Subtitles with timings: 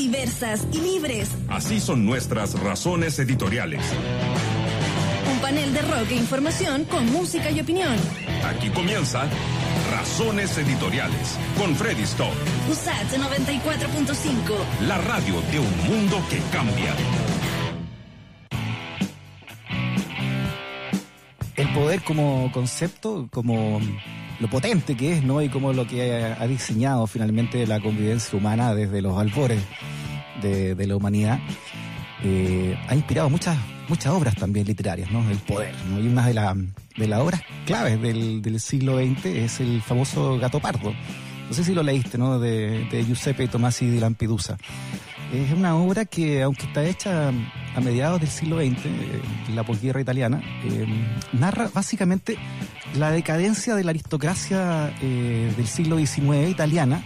[0.00, 1.28] diversas y libres.
[1.50, 3.84] Así son nuestras razones editoriales.
[5.30, 7.94] Un panel de rock e información con música y opinión.
[8.42, 9.28] Aquí comienza
[9.90, 12.32] Razones Editoriales con Freddy Stock.
[12.70, 14.86] USAT 94.5.
[14.86, 16.94] La radio de un mundo que cambia.
[21.56, 23.80] El poder como concepto, como
[24.40, 25.42] lo potente que es, ¿no?
[25.42, 29.60] Y como lo que ha diseñado finalmente la convivencia humana desde los albores
[30.42, 31.38] de, la humanidad,
[32.24, 33.56] eh, ha inspirado muchas
[33.88, 35.28] muchas obras también literarias, ¿no?
[35.28, 35.98] El poder, ¿no?
[35.98, 36.32] Y una de,
[36.96, 40.94] de las obras claves del, del, siglo XX es el famoso Gato Pardo.
[41.48, 42.38] No sé si lo leíste, ¿no?
[42.38, 44.56] De, de Giuseppe Tomasi di Lampedusa.
[45.32, 47.32] Es una obra que, aunque está hecha
[47.74, 49.22] a mediados del siglo XX, eh,
[49.54, 50.86] la posguerra italiana, eh,
[51.32, 52.36] narra básicamente
[52.96, 57.02] la decadencia de la aristocracia eh, del siglo XIX italiana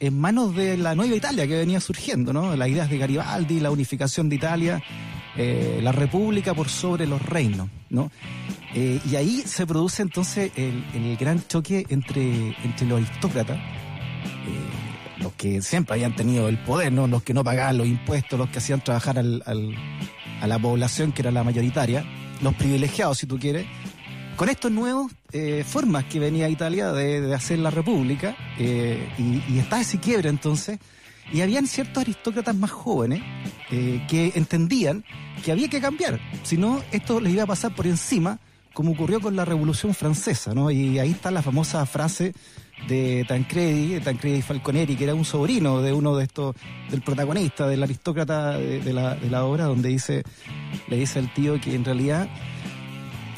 [0.00, 2.56] en manos de la nueva Italia que venía surgiendo, ¿no?
[2.56, 4.82] Las ideas de Garibaldi, la unificación de Italia,
[5.36, 8.10] la república por sobre los reinos, ¿no?
[8.72, 13.58] y ahí se produce entonces el, el gran choque entre, entre los aristócratas
[15.18, 17.06] los que siempre habían tenido el poder, ¿no?
[17.06, 19.42] los que no pagaban los impuestos, los que hacían trabajar al,
[20.40, 22.04] a la población que era la mayoritaria,
[22.42, 23.66] los privilegiados si tú quieres,
[24.36, 29.80] con estos nuevos eh, formas que venía Italia de, hacer la república, eh, y, está
[29.80, 30.78] ese quiebre entonces,
[31.32, 33.22] y habían ciertos aristócratas más jóvenes
[33.70, 35.04] eh, que entendían
[35.44, 38.38] que había que cambiar, si no esto les iba a pasar por encima,
[38.72, 40.70] como ocurrió con la Revolución Francesa, ¿no?
[40.70, 42.34] Y ahí está la famosa frase
[42.88, 46.54] de Tancredi, de Tancredi Falconeri, que era un sobrino de uno de estos,
[46.90, 50.22] del protagonista, del aristócrata de, la, de la obra, donde dice,
[50.88, 52.28] le dice al tío que en realidad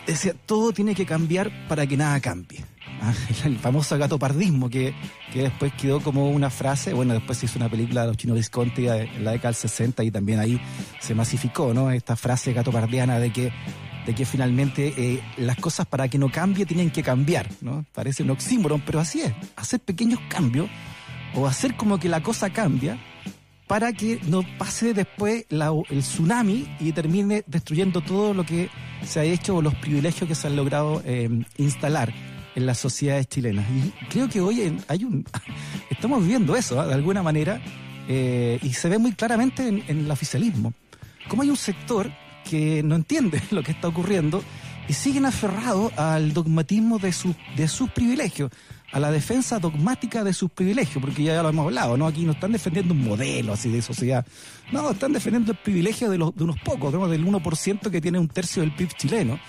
[0.07, 2.65] decía, todo tiene que cambiar para que nada cambie.
[2.99, 3.13] Ah,
[3.45, 4.95] el famoso gatopardismo que,
[5.31, 8.39] que después quedó como una frase, bueno, después se hizo una película de los chinos
[8.39, 10.59] Visconti en la década del 60 y también ahí
[10.99, 11.91] se masificó, ¿no?
[11.91, 13.53] Esta frase gatopardiana de que
[14.07, 17.85] de que finalmente eh, las cosas para que no cambie tienen que cambiar, ¿no?
[17.93, 20.69] Parece un oxímoron, pero así es, hacer pequeños cambios
[21.35, 22.99] o hacer como que la cosa cambia
[23.67, 28.71] para que no pase después el tsunami y termine destruyendo todo lo que
[29.05, 31.29] se ha hecho o los privilegios que se han logrado eh,
[31.59, 32.15] instalar
[32.55, 33.67] en las sociedades chilenas.
[33.69, 35.25] Y creo que hoy hay un,
[35.91, 36.87] estamos viviendo eso, ¿ah?
[36.87, 37.61] de alguna manera,
[38.09, 40.73] eh, y se ve muy claramente en, en el oficialismo.
[41.29, 42.09] Como hay un sector
[42.49, 44.43] que no entiende lo que está ocurriendo
[44.89, 48.53] y siguen aferrados al dogmatismo de, su, de sus privilegios,
[48.93, 52.07] a la defensa dogmática de sus privilegios, porque ya lo hemos hablado, ¿no?
[52.07, 54.25] Aquí no están defendiendo un modelo así de sociedad,
[54.71, 57.09] no, están defendiendo el privilegio de, los, de unos pocos, ¿no?
[57.09, 59.41] del 1% que tiene un tercio del PIB chileno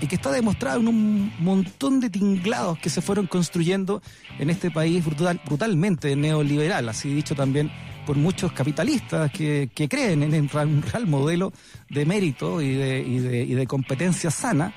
[0.00, 4.02] y que está demostrado en un montón de tinglados que se fueron construyendo
[4.38, 7.72] en este país brutal, brutalmente neoliberal, así dicho también
[8.06, 11.52] por muchos capitalistas que, creen en un real modelo
[11.90, 14.72] de mérito y de, y de, y de competencia sana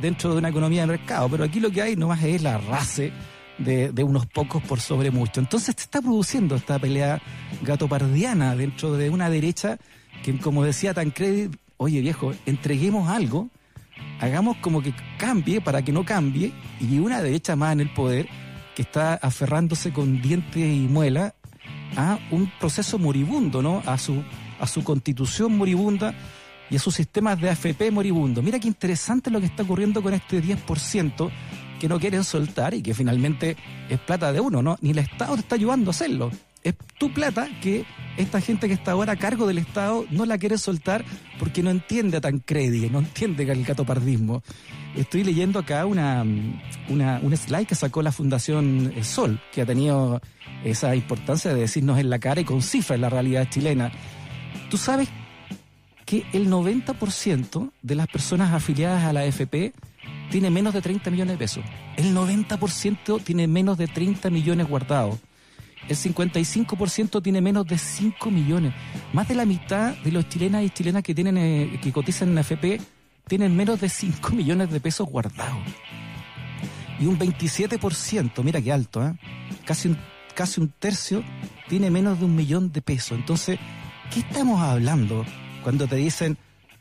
[0.00, 1.28] dentro de una economía de mercado.
[1.28, 3.12] Pero aquí lo que hay nomás es la race
[3.58, 5.40] de, de, unos pocos por sobre mucho.
[5.40, 7.20] Entonces se está produciendo esta pelea
[7.62, 9.78] gatopardiana dentro de una derecha
[10.24, 13.50] que, como decía Tancredi, oye viejo, entreguemos algo,
[14.20, 18.28] hagamos como que cambie para que no cambie, y una derecha más en el poder
[18.74, 21.34] que está aferrándose con dientes y muela
[21.96, 23.82] a un proceso moribundo, ¿no?
[23.86, 24.22] A su,
[24.58, 26.14] a su constitución moribunda
[26.70, 28.42] y a sus sistemas de AFP moribundo.
[28.42, 31.30] Mira qué interesante lo que está ocurriendo con este 10%
[31.80, 33.56] que no quieren soltar y que finalmente
[33.88, 34.76] es plata de uno, ¿no?
[34.80, 36.30] Ni el Estado te está ayudando a hacerlo.
[36.62, 40.36] Es tu plata que esta gente que está ahora a cargo del Estado no la
[40.36, 41.04] quiere soltar
[41.38, 42.42] porque no entiende a tan
[42.90, 44.42] no entiende el catopardismo.
[44.94, 46.24] Estoy leyendo acá una,
[46.88, 50.20] una, un slide que sacó la Fundación Sol, que ha tenido
[50.64, 53.90] esa importancia de decirnos en la cara y con cifras la realidad chilena.
[54.68, 55.08] Tú sabes
[56.04, 59.72] que el 90% de las personas afiliadas a la AFP
[60.30, 61.64] tiene menos de 30 millones de pesos.
[61.96, 65.18] El 90% tiene menos de 30 millones guardados.
[65.90, 68.72] El 55% tiene menos de 5 millones.
[69.12, 72.38] Más de la mitad de los chilenas y chilenas que tienen eh, que cotizan en
[72.38, 72.80] AFP
[73.26, 75.58] tienen menos de 5 millones de pesos guardados.
[76.98, 79.14] Y un 27%, mira qué alto, ¿eh?
[79.64, 79.98] casi un
[80.40, 81.22] casi un tercio
[81.68, 83.18] tiene menos de un millón de pesos.
[83.18, 83.58] Entonces,
[84.10, 85.24] ¿qué estamos hablando
[85.62, 86.38] cuando te dicen,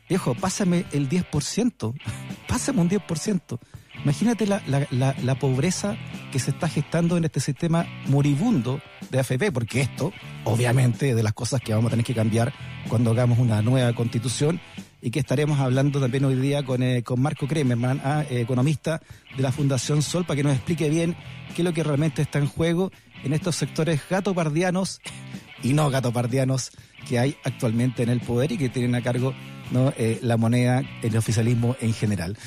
[0.08, 1.94] viejo, pásame el 10%?
[2.48, 3.60] pásame un 10%.
[4.04, 5.98] Imagínate la, la, la, pobreza
[6.32, 10.14] que se está gestando en este sistema moribundo de AFP, porque esto,
[10.46, 12.54] obviamente, es de las cosas que vamos a tener que cambiar
[12.88, 14.60] cuando hagamos una nueva constitución
[15.02, 19.02] y que estaremos hablando también hoy día con, eh, con Marco Kremerman, ah, economista
[19.36, 21.16] de la Fundación Sol, para que nos explique bien
[21.56, 22.92] qué es lo que realmente está en juego
[23.24, 25.02] en estos sectores gatopardianos
[25.64, 26.72] y no gatopardianos
[27.08, 29.34] que hay actualmente en el poder y que tienen a cargo
[29.72, 29.94] ¿no?
[29.98, 32.38] Eh, la moneda, el oficialismo en general.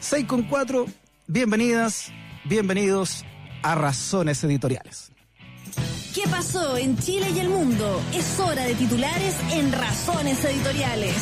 [0.00, 0.86] 6 con 4,
[1.26, 2.12] bienvenidas,
[2.44, 3.24] bienvenidos
[3.62, 5.10] a Razones Editoriales.
[6.14, 8.00] ¿Qué pasó en Chile y el mundo?
[8.14, 11.14] Es hora de titulares en Razones Editoriales.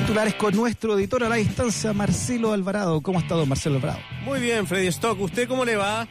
[0.00, 3.00] Titulares con nuestro editor a la distancia, Marcelo Alvarado.
[3.00, 4.00] ¿Cómo ha estado Marcelo Alvarado?
[4.24, 5.18] Muy bien, Freddy Stock.
[5.20, 6.06] ¿Usted cómo le va?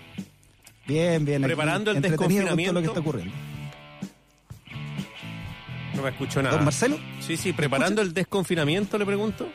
[0.88, 1.42] Bien, bien.
[1.42, 2.74] Preparando el con todo desconfinamiento.
[2.74, 3.52] lo que está ocurriendo.
[5.95, 6.56] No me escucho nada.
[6.56, 6.98] ¿Don Marcelo?
[7.19, 9.48] Sí, sí, preparando el desconfinamiento, le pregunto.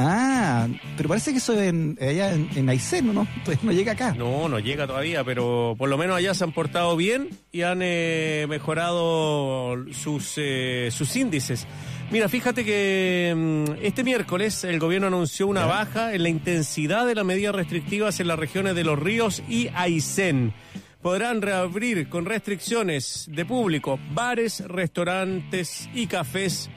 [0.00, 3.26] Ah, pero parece que eso es en, allá en, en Aysén, ¿no?
[3.38, 4.14] Entonces no llega acá.
[4.16, 7.80] No, no llega todavía, pero por lo menos allá se han portado bien y han
[7.82, 11.66] eh, mejorado sus, eh, sus índices.
[12.12, 17.16] Mira, fíjate que mm, este miércoles el gobierno anunció una baja en la intensidad de
[17.16, 20.54] las medidas restrictivas en las regiones de Los Ríos y Aysén.
[21.02, 26.68] Podrán reabrir con restricciones de público bares, restaurantes y cafés,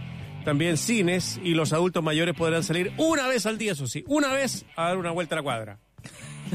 [0.45, 4.31] también cines, y los adultos mayores podrán salir una vez al día, eso sí, una
[4.31, 5.79] vez a dar una vuelta a la cuadra.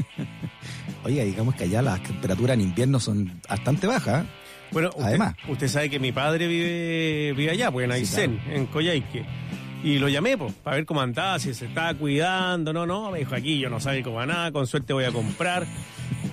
[1.03, 4.23] Oye, digamos que allá las temperaturas en invierno son bastante bajas.
[4.23, 4.27] ¿eh?
[4.71, 5.35] Bueno, usted, Además.
[5.47, 9.25] usted sabe que mi padre vive, vive allá, pues en Sí, Aysén, en Coyhaique.
[9.83, 12.73] Y lo llamé, pues, para ver cómo andaba, si se estaba cuidando.
[12.73, 15.11] No, no, me dijo aquí, yo no sabe cómo va nada, con suerte voy a
[15.11, 15.65] comprar.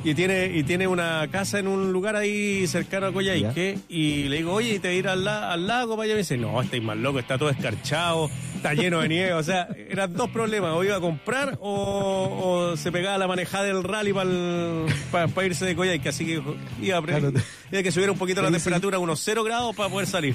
[0.04, 3.78] Y tiene, y tiene una casa en un lugar ahí cercano a Coyhaique.
[3.88, 6.12] Y le digo, oye, ¿y te ir al, la- al lago para allá?
[6.12, 9.32] Y me dice, no, estáis más loco, está todo escarchado, está lleno de nieve.
[9.32, 13.64] O sea, eran dos problemas, o iba a comprar o, o se pegaba la manejada
[13.64, 16.08] del rally para irse de Coyhaique.
[16.10, 16.42] Así que
[16.82, 17.32] iba a Claro.
[17.70, 20.34] Que subiera un poquito la temperatura, unos 0 grados para poder salir.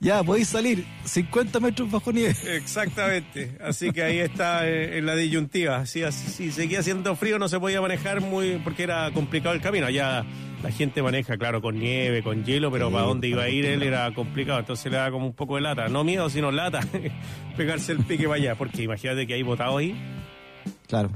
[0.00, 2.34] Ya, podéis salir 50 metros bajo nieve.
[2.54, 3.56] Exactamente.
[3.60, 5.86] Así que ahí está eh, en la disyuntiva.
[5.86, 9.86] Si, si seguía haciendo frío no se podía manejar muy porque era complicado el camino.
[9.86, 10.24] Allá
[10.62, 13.64] la gente maneja, claro, con nieve, con hielo, pero Sí, para dónde iba a ir
[13.66, 14.60] él era complicado.
[14.60, 15.88] Entonces le da como un poco de lata.
[15.88, 16.80] No miedo, sino lata.
[17.56, 18.54] Pegarse el pique para allá.
[18.54, 19.94] Porque imagínate que hay botado ahí.
[20.88, 21.10] Claro.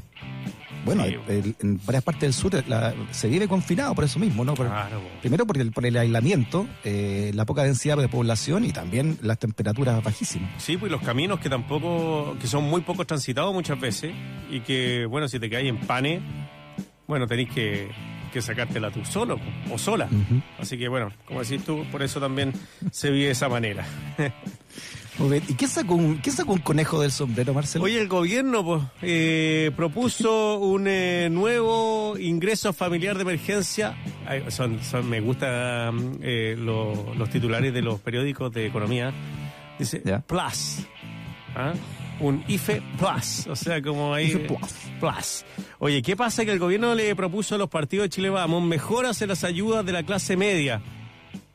[0.84, 1.16] Bueno, Sí.
[1.28, 4.54] el- en varias partes del sur la- se vive confinado por eso mismo, ¿no?
[4.54, 5.00] Por- Claro.
[5.20, 9.38] Primero por el, por el aislamiento, eh, la poca densidad de población y también las
[9.38, 10.50] temperaturas bajísimas.
[10.62, 14.12] Sí, pues los caminos que tampoco, que son muy poco transitados muchas veces
[14.50, 16.20] y que, bueno, si te caes en pane,
[17.06, 17.88] bueno, tenés que,
[18.32, 19.38] que sacártela tú solo
[19.72, 20.08] o sola.
[20.58, 22.52] Así que, bueno, como decís tú, por eso también
[22.92, 23.84] se vive de esa manera.
[25.20, 25.42] Muy bien.
[25.48, 27.84] ¿Y qué sacó, un, qué sacó un conejo del sombrero, Marcelo?
[27.84, 33.96] Oye, el gobierno pues, eh, propuso un eh, nuevo ingreso familiar de emergencia.
[34.26, 39.12] Ay, son, son, me gustan eh, lo- los titulares de los periódicos de economía.
[39.78, 40.20] Dice Ya.
[40.20, 40.78] Plus.
[41.54, 41.74] ¿Ah?
[42.20, 43.46] Un IFE Plus.
[43.48, 44.26] O sea, como ahí.
[44.26, 44.70] IFE Plus.
[45.00, 45.44] Plus.
[45.80, 46.44] Oye, ¿qué pasa?
[46.46, 49.84] Que el gobierno le propuso a los partidos de Chile Vamos mejoras en las ayudas
[49.84, 50.80] de la clase media.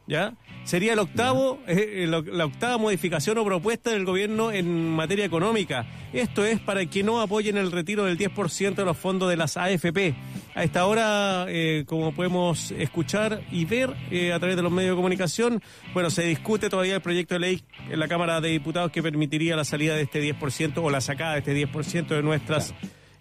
[0.07, 0.33] ¿Ya?
[0.65, 5.85] Sería el octavo, eh, la, la octava modificación o propuesta del gobierno en materia económica.
[6.11, 9.57] Esto es para que no apoyen el retiro del 10% de los fondos de las
[9.57, 10.15] AFP.
[10.55, 14.93] A esta hora, eh, como podemos escuchar y ver eh, a través de los medios
[14.93, 15.61] de comunicación,
[15.93, 19.55] bueno, se discute todavía el proyecto de ley en la Cámara de Diputados que permitiría
[19.55, 22.73] la salida de este 10% o la sacada de este 10% de nuestras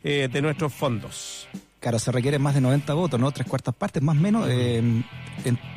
[0.06, 1.48] eh, de nuestros fondos.
[1.84, 3.30] Claro, se requieren más de 90 votos, ¿no?
[3.30, 4.48] Tres cuartas partes, más o menos.
[4.48, 5.04] eh, en-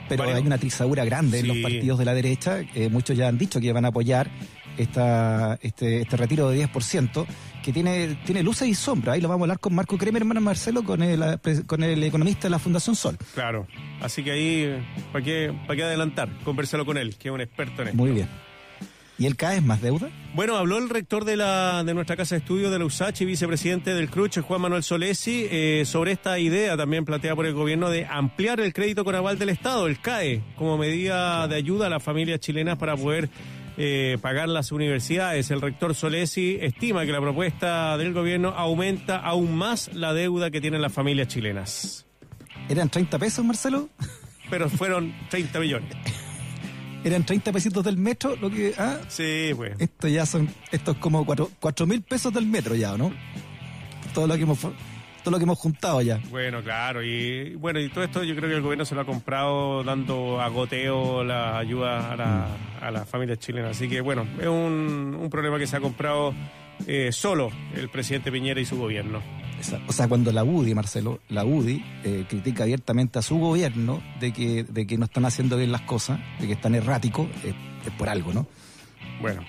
[0.08, 2.62] pero hay una trizadura grande en los partidos de la derecha.
[2.76, 4.30] eh, muchos ya han dicho que van a apoyar
[4.78, 7.26] esta, este, este retiro de 10%,
[7.62, 9.16] que tiene, tiene luces y sombras.
[9.16, 11.22] Ahí lo vamos a hablar con Marco Kremer, hermano Marcelo, con el,
[11.66, 13.18] con el economista de la Fundación Sol.
[13.34, 13.68] Claro.
[14.02, 16.30] Así que ahí, ¿para qué, para qué adelantar?
[16.46, 17.98] Conversalo con él, que es un experto en esto.
[17.98, 18.30] Muy bien.
[19.20, 20.10] ¿Y el CAE es más deuda?
[20.36, 23.26] Bueno, habló el rector de, la, de nuestra casa de estudio de la USACH y
[23.26, 27.90] vicepresidente del CRUCH, Juan Manuel Solesi, eh, sobre esta idea también planteada por el gobierno
[27.90, 31.90] de ampliar el crédito con aval del Estado, el CAE, como medida de ayuda a
[31.90, 33.30] las familias chilenas para poder
[33.78, 35.50] eh, pagar las universidades.
[35.50, 40.62] El rector Solesi estima que la propuesta del gobierno aumenta aún más la deuda que
[40.62, 42.06] tienen las familias chilenas.
[42.70, 43.90] ¿Eran 30 pesos, Marcelo?
[44.52, 46.27] Pero fueron 30 millones.
[47.08, 48.36] ¿Eran 30 pesitos del metro?
[48.36, 49.76] Lo que, ah, Sí, pues.
[49.80, 53.14] esto ya son, esto es como 4 mil pesos del metro ya, ¿o ¿no?
[54.14, 56.20] Todo lo que hemos, todo lo que hemos juntado ya.
[56.30, 59.06] Bueno, claro, y bueno, y todo esto yo creo que el gobierno se lo ha
[59.06, 62.48] comprado dando a goteo la ayuda a la,
[62.82, 63.72] a las familias chilenas.
[63.78, 66.34] Así que bueno, es un, un problema que se ha comprado
[66.86, 69.22] eh, solo el presidente Piñera y su gobierno.
[69.88, 74.32] O sea, cuando la UDI, Marcelo, la UDI eh, critica abiertamente a su gobierno de
[74.32, 77.56] que, de que no están haciendo bien las cosas, de que están erráticos, es,
[77.86, 78.46] es por algo, ¿no?
[79.20, 79.42] Bueno,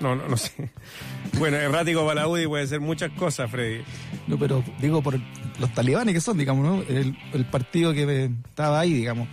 [0.00, 0.70] no, no, no sé.
[1.38, 3.82] Bueno, errático para la UDI puede ser muchas cosas, Freddy.
[4.26, 5.18] No, pero digo por,
[5.60, 6.82] los talibanes que son, digamos, ¿no?
[6.94, 9.28] El, el partido que estaba ahí, digamos,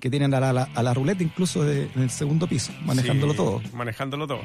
[0.00, 3.36] que tienen a la, a la ruleta incluso de- en el segundo piso, manejándolo Sí,
[3.36, 3.62] todo.
[3.72, 4.40] Manejándolo todo.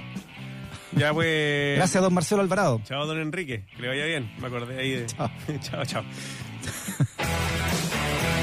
[0.94, 1.78] Ya pues.
[1.78, 2.82] Gracias, don Marcelo Alvarado.
[2.86, 3.66] Chao, don Enrique.
[3.76, 4.32] Que le vaya bien.
[4.40, 5.06] Me acordé ahí de.
[5.06, 5.30] Chao.
[5.62, 6.04] chao, chao.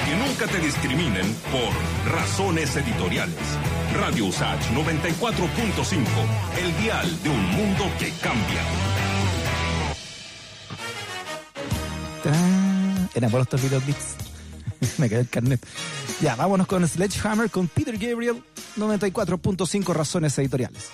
[0.04, 3.34] Que nunca te discriminen por razones editoriales.
[4.00, 6.04] Radio Usach 94.5,
[6.62, 8.62] el dial de un mundo que cambia.
[12.22, 13.08] Tarán.
[13.14, 14.16] Era por estos videoclips.
[14.98, 15.66] Me quedé el carnet.
[16.20, 18.42] Ya, vámonos con Sledgehammer con Peter Gabriel,
[18.76, 20.90] 94.5 razones editoriales.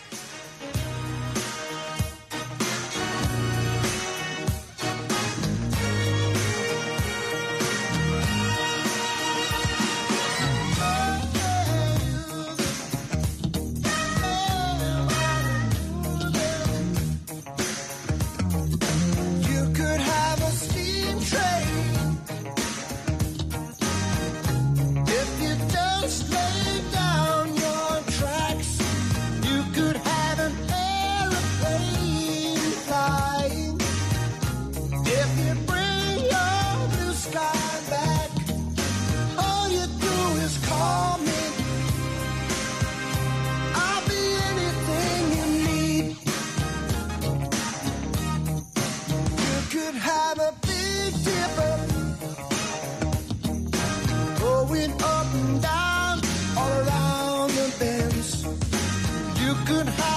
[59.53, 60.12] you could hide.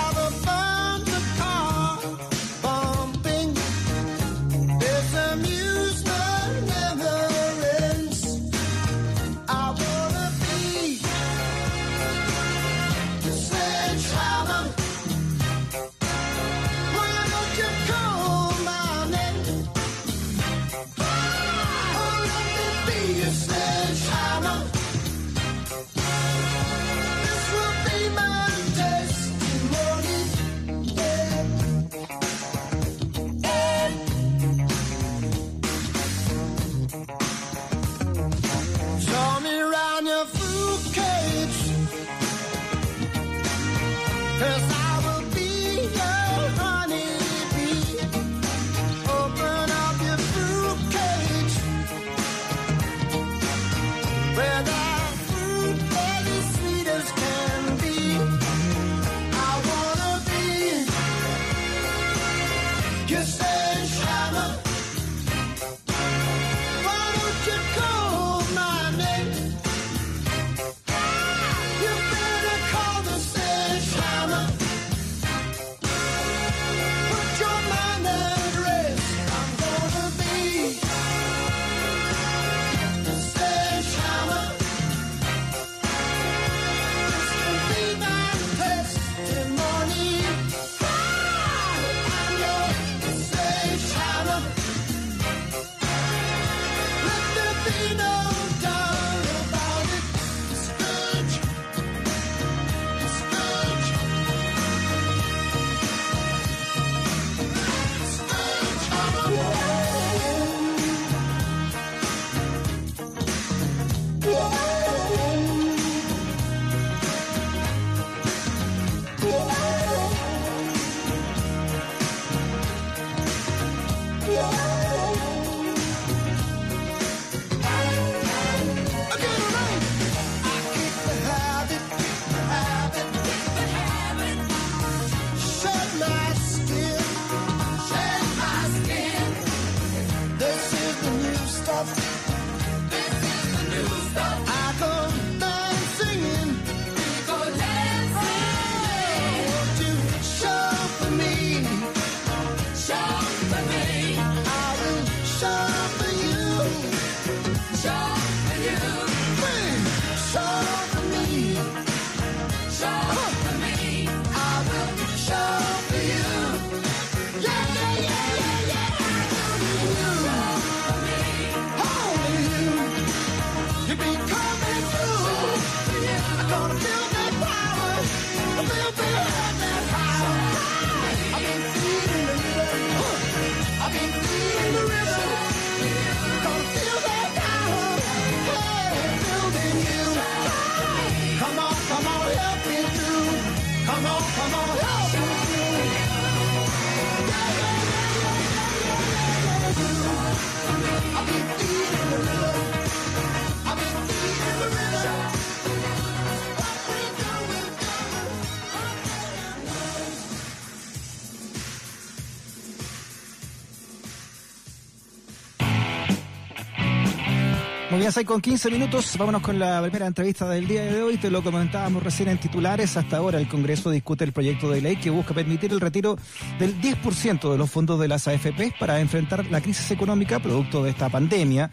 [218.06, 219.18] Las 6 con 15 minutos.
[219.18, 221.18] Vámonos con la primera entrevista del día de hoy.
[221.18, 222.98] Te lo comentábamos recién en titulares.
[222.98, 226.16] Hasta ahora el Congreso discute el proyecto de ley que busca permitir el retiro
[226.60, 230.92] del 10% de los fondos de las AFP para enfrentar la crisis económica producto de
[230.92, 231.72] esta pandemia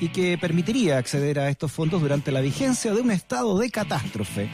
[0.00, 4.48] y que permitiría acceder a estos fondos durante la vigencia de un estado de catástrofe.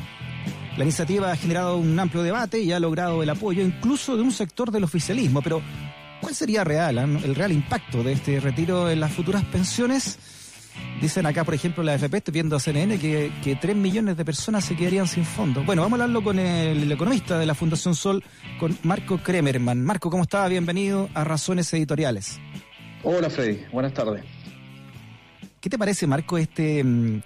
[0.76, 4.32] La iniciativa ha generado un amplio debate y ha logrado el apoyo incluso de un
[4.32, 5.62] sector del oficialismo, pero
[6.20, 10.18] ¿cuál sería real, el real impacto de este retiro en las futuras pensiones?
[11.00, 14.24] Dicen acá, por ejemplo, la AFP, estoy viendo a CNN, que, que 3 millones de
[14.24, 15.64] personas se quedarían sin fondos.
[15.64, 18.22] Bueno, vamos a hablarlo con el, el economista de la Fundación Sol,
[18.58, 19.84] con Marco Kremerman.
[19.84, 20.46] Marco, ¿cómo está?
[20.48, 22.38] Bienvenido a Razones Editoriales.
[23.02, 24.22] Hola Freddy, buenas tardes.
[25.60, 27.22] ¿Qué te parece, Marco, este, mm,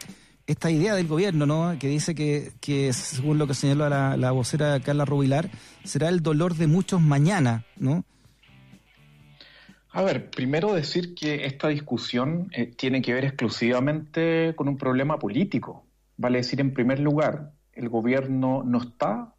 [0.46, 1.76] esta idea del gobierno, ¿no?
[1.78, 5.50] que dice que, que según lo que señaló la, la vocera Carla Rubilar,
[5.84, 8.04] será el dolor de muchos mañana, ¿no?
[9.96, 15.20] A ver, primero decir que esta discusión eh, tiene que ver exclusivamente con un problema
[15.20, 15.86] político.
[16.16, 19.36] Vale decir, en primer lugar, el gobierno no está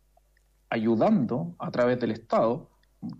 [0.70, 2.70] ayudando a través del Estado,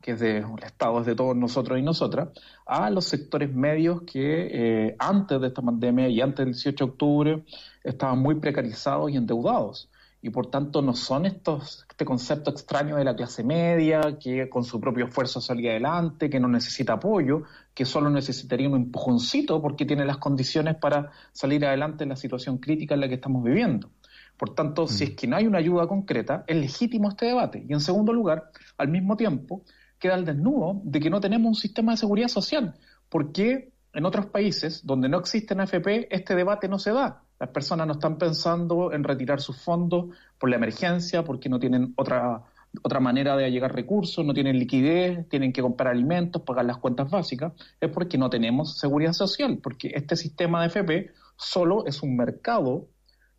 [0.02, 2.30] que es de, el Estado es de todos nosotros y nosotras,
[2.66, 6.90] a los sectores medios que eh, antes de esta pandemia y antes del 18 de
[6.90, 7.44] octubre
[7.84, 9.90] estaban muy precarizados y endeudados
[10.26, 14.64] y por tanto no son estos este concepto extraño de la clase media que con
[14.64, 17.44] su propio esfuerzo salía adelante, que no necesita apoyo,
[17.76, 22.58] que solo necesitaría un empujoncito porque tiene las condiciones para salir adelante en la situación
[22.58, 23.92] crítica en la que estamos viviendo.
[24.36, 27.64] Por tanto, si es que no hay una ayuda concreta, es legítimo este debate.
[27.70, 29.62] Y en segundo lugar, al mismo tiempo,
[30.00, 32.74] queda el desnudo de que no tenemos un sistema de seguridad social.
[33.08, 37.24] porque en otros países donde no existen AFP este debate no se da?
[37.40, 41.94] Las personas no están pensando en retirar sus fondos por la emergencia, porque no tienen
[41.98, 42.44] otra,
[42.82, 47.10] otra manera de llegar recursos, no tienen liquidez, tienen que comprar alimentos, pagar las cuentas
[47.10, 47.54] básicas.
[47.80, 52.88] Es porque no tenemos seguridad social, porque este sistema de FP solo es un mercado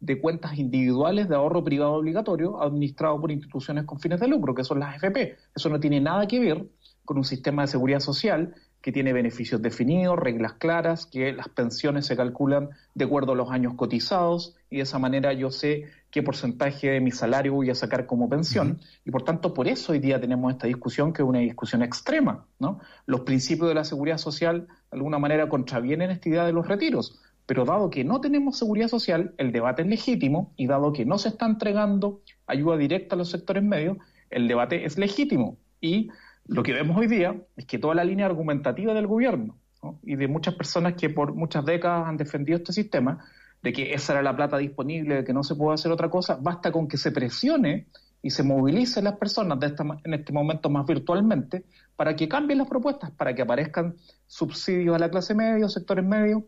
[0.01, 4.65] de cuentas individuales de ahorro privado obligatorio administrado por instituciones con fines de lucro, que
[4.65, 5.37] son las FP.
[5.55, 6.67] Eso no tiene nada que ver
[7.05, 8.55] con un sistema de seguridad social
[8.87, 13.51] que tiene beneficios definidos, reglas claras, que las pensiones se calculan de acuerdo a los
[13.51, 17.75] años cotizados y de esa manera yo sé qué porcentaje de mi salario voy a
[17.75, 21.29] sacar como pensión y por tanto por eso hoy día tenemos esta discusión que es
[21.29, 22.79] una discusión extrema, ¿no?
[23.07, 27.21] Los principios de la seguridad social de alguna manera contravienen esta idea de los retiros,
[27.45, 31.19] pero dado que no tenemos seguridad social, el debate es legítimo y dado que no
[31.19, 33.97] se está entregando ayuda directa a los sectores medios,
[34.31, 36.09] el debate es legítimo y
[36.49, 39.99] lo que vemos hoy día es que toda la línea argumentativa del gobierno ¿no?
[40.03, 43.25] y de muchas personas que por muchas décadas han defendido este sistema,
[43.63, 46.39] de que esa era la plata disponible, de que no se puede hacer otra cosa,
[46.41, 47.89] basta con que se presione
[48.23, 51.65] y se movilicen las personas de en este momento más virtualmente
[51.97, 56.43] para que cambien las propuestas, para que aparezcan subsidios a la clase media, sectores medios.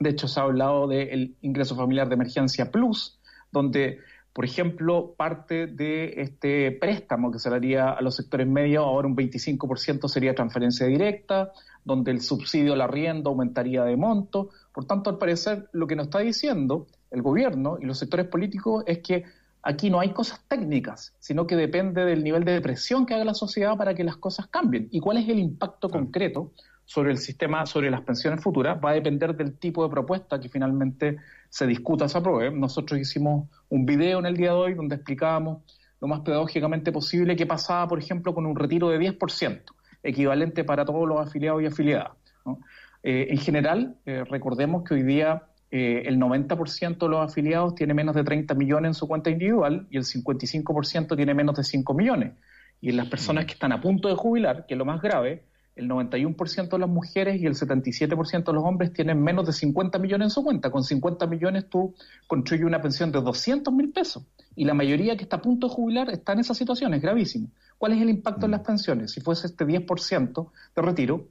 [0.00, 3.20] De hecho, se ha hablado del ingreso familiar de emergencia plus,
[3.52, 3.98] donde
[4.34, 9.16] por ejemplo, parte de este préstamo que se daría a los sectores medios, ahora un
[9.16, 11.52] 25% sería transferencia directa,
[11.84, 14.50] donde el subsidio al arriendo aumentaría de monto.
[14.72, 18.82] Por tanto, al parecer, lo que nos está diciendo el gobierno y los sectores políticos
[18.88, 19.22] es que
[19.62, 23.34] aquí no hay cosas técnicas, sino que depende del nivel de presión que haga la
[23.34, 24.88] sociedad para que las cosas cambien.
[24.90, 26.50] ¿Y cuál es el impacto concreto
[26.84, 28.80] sobre el sistema, sobre las pensiones futuras?
[28.84, 31.18] Va a depender del tipo de propuesta que finalmente
[31.54, 32.50] se discuta, se apruebe.
[32.50, 35.62] Nosotros hicimos un video en el día de hoy donde explicábamos
[36.00, 39.62] lo más pedagógicamente posible qué pasaba, por ejemplo, con un retiro de 10%,
[40.02, 42.10] equivalente para todos los afiliados y afiliadas.
[42.44, 42.58] ¿no?
[43.04, 47.94] Eh, en general, eh, recordemos que hoy día eh, el 90% de los afiliados tiene
[47.94, 51.94] menos de 30 millones en su cuenta individual y el 55% tiene menos de 5
[51.94, 52.32] millones.
[52.80, 55.44] Y en las personas que están a punto de jubilar, que es lo más grave,
[55.76, 59.98] el 91% de las mujeres y el 77% de los hombres tienen menos de 50
[59.98, 60.70] millones en su cuenta.
[60.70, 61.94] Con 50 millones tú
[62.26, 64.24] construyes una pensión de 200 mil pesos.
[64.54, 67.48] Y la mayoría que está a punto de jubilar está en esa situación, es gravísimo.
[67.76, 69.10] ¿Cuál es el impacto en las pensiones?
[69.10, 71.28] Si fuese este 10% de retiro,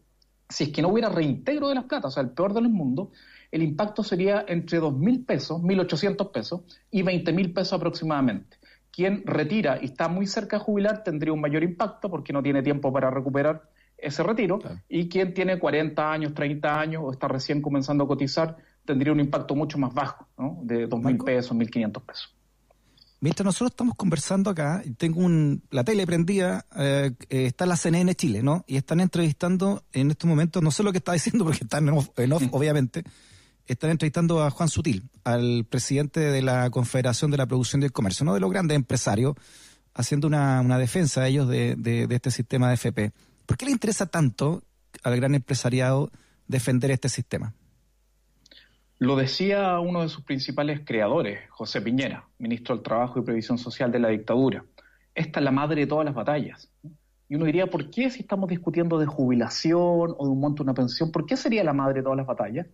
[0.50, 2.72] si es que no hubiera reintegro de las platas, o sea, el peor de los
[2.72, 3.10] mundos,
[3.50, 8.58] el impacto sería entre 2 mil pesos, 1.800 pesos y 20 mil pesos aproximadamente.
[8.92, 12.62] Quien retira y está muy cerca de jubilar tendría un mayor impacto porque no tiene
[12.62, 13.64] tiempo para recuperar
[14.04, 14.80] ese retiro Claro.
[14.90, 19.20] y quien tiene 40 años, 30 años o está recién comenzando a cotizar tendría un
[19.22, 20.60] impacto mucho más bajo, ¿no?
[20.64, 21.26] de 2.000 Marco.
[21.26, 22.36] pesos, 1.500 pesos.
[23.22, 28.14] Mientras nosotros estamos conversando acá, tengo un, la tele prendida, eh, eh, está la CNN
[28.16, 28.66] Chile, ¿no?
[28.68, 31.94] Y están entrevistando en estos momentos, no sé lo que está diciendo porque están en
[31.94, 33.04] off, en off, obviamente,
[33.66, 37.94] están entrevistando a Juan Sutil, al presidente de la Confederación de la Producción y el
[37.94, 38.34] Comercio, ¿no?
[38.34, 39.36] De los grandes empresarios,
[39.94, 43.14] haciendo una, una defensa a ellos de, de, de este sistema de FP.
[43.54, 44.64] ¿Por qué le interesa tanto
[45.04, 46.10] al gran empresariado
[46.48, 47.54] defender este sistema?
[48.98, 53.92] Lo decía uno de sus principales creadores, José Piñera, ministro del Trabajo y Previsión Social
[53.92, 54.66] de la dictadura.
[55.14, 56.68] Esta es la madre de todas las batallas.
[57.30, 60.72] Y uno diría, ¿por qué si estamos discutiendo de jubilación o de un monto de
[60.72, 62.66] una pensión, por qué sería la madre de todas las batallas?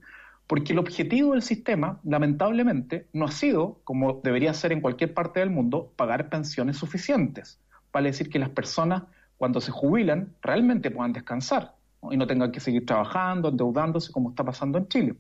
[0.48, 5.42] Porque el objetivo del sistema, lamentablemente, no ha sido, como debería ser en cualquier parte
[5.42, 7.60] del mundo, pagar pensiones suficientes.
[7.92, 9.04] Vale decir que las personas,
[9.40, 11.74] cuando se jubilan, realmente puedan descansar
[12.12, 15.16] y no tengan que seguir trabajando, endeudándose, como está pasando en Chile.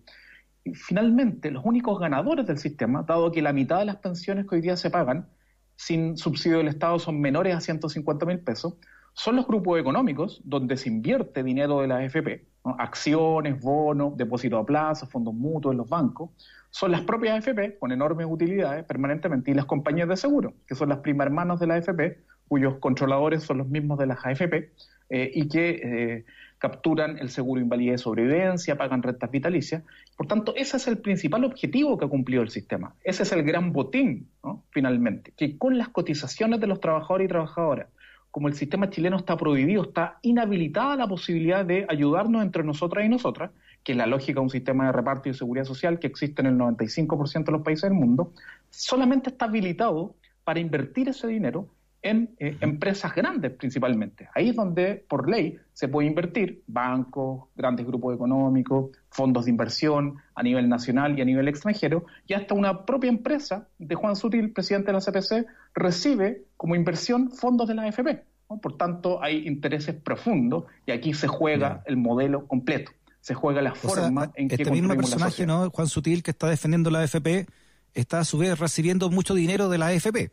[0.65, 4.55] Y finalmente, los únicos ganadores del sistema, dado que la mitad de las pensiones que
[4.55, 5.29] hoy día se pagan
[5.77, 8.73] sin subsidio del Estado son menores a 150 mil pesos,
[9.13, 12.45] son los grupos económicos donde se invierte dinero de la AFP,
[12.77, 16.32] acciones, bonos, depósitos a plazo, fondos mutuos en los bancos,
[16.71, 20.89] son las propias AFP con enormes utilidades permanentemente y las compañías de seguro, que son
[20.89, 22.19] las primas hermanas de la AFP,
[22.50, 24.72] cuyos controladores son los mismos de las AFP
[25.10, 26.26] eh, y que eh,
[26.58, 29.84] capturan el seguro de invalidez de sobrevivencia, pagan rentas vitalicias.
[30.18, 32.94] Por tanto, ese es el principal objetivo que ha cumplido el sistema.
[33.04, 34.64] Ese es el gran botín, ¿no?
[34.72, 37.88] finalmente, que con las cotizaciones de los trabajadores y trabajadoras,
[38.32, 43.10] como el sistema chileno está prohibido, está inhabilitada la posibilidad de ayudarnos entre nosotras y
[43.10, 43.52] nosotras,
[43.84, 46.42] que es la lógica de un sistema de reparto y de seguridad social que existe
[46.42, 48.34] en el 95% de los países del mundo,
[48.70, 51.70] solamente está habilitado para invertir ese dinero
[52.02, 54.30] en eh, empresas grandes principalmente.
[54.34, 60.18] Ahí es donde por ley se puede invertir, bancos, grandes grupos económicos, fondos de inversión
[60.36, 64.52] a nivel nacional y a nivel extranjero, y hasta una propia empresa de Juan Sutil,
[64.52, 68.24] presidente de la CPC, recibe como inversión fondos de la AFP.
[68.50, 68.60] ¿no?
[68.60, 73.74] Por tanto, hay intereses profundos y aquí se juega el modelo completo, se juega la
[73.74, 75.46] O forma sea, en que este mismo personaje.
[75.46, 77.48] Juan Sutil, que está defendiendo la AFP,
[77.94, 80.32] está a su vez recibiendo mucho dinero de la AFP.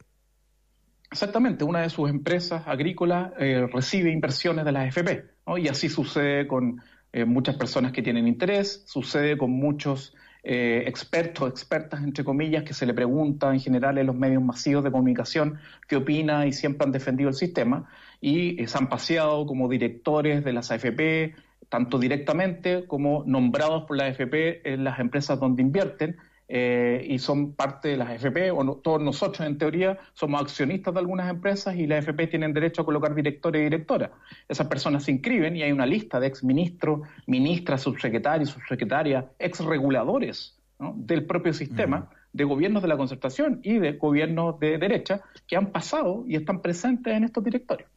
[1.16, 5.56] Exactamente, una de sus empresas agrícolas eh, recibe inversiones de la AFP, ¿no?
[5.56, 11.48] y así sucede con eh, muchas personas que tienen interés, sucede con muchos eh, expertos,
[11.48, 15.58] expertas, entre comillas, que se le pregunta en general en los medios masivos de comunicación
[15.88, 17.88] qué opina y siempre han defendido el sistema,
[18.20, 21.34] y eh, se han paseado como directores de las AFP,
[21.70, 27.54] tanto directamente como nombrados por la AFP en las empresas donde invierten, eh, y son
[27.54, 31.74] parte de las AFP, o no- todos nosotros en teoría somos accionistas de algunas empresas
[31.76, 34.10] y las AFP tienen derecho a colocar directores y directoras.
[34.48, 40.94] Esas personas se inscriben y hay una lista de exministros, ministras, subsecretarios, subsecretarias, exreguladores ¿no?
[40.96, 45.72] del propio sistema, de gobiernos de la concertación y de gobiernos de derecha que han
[45.72, 47.88] pasado y están presentes en estos directorios.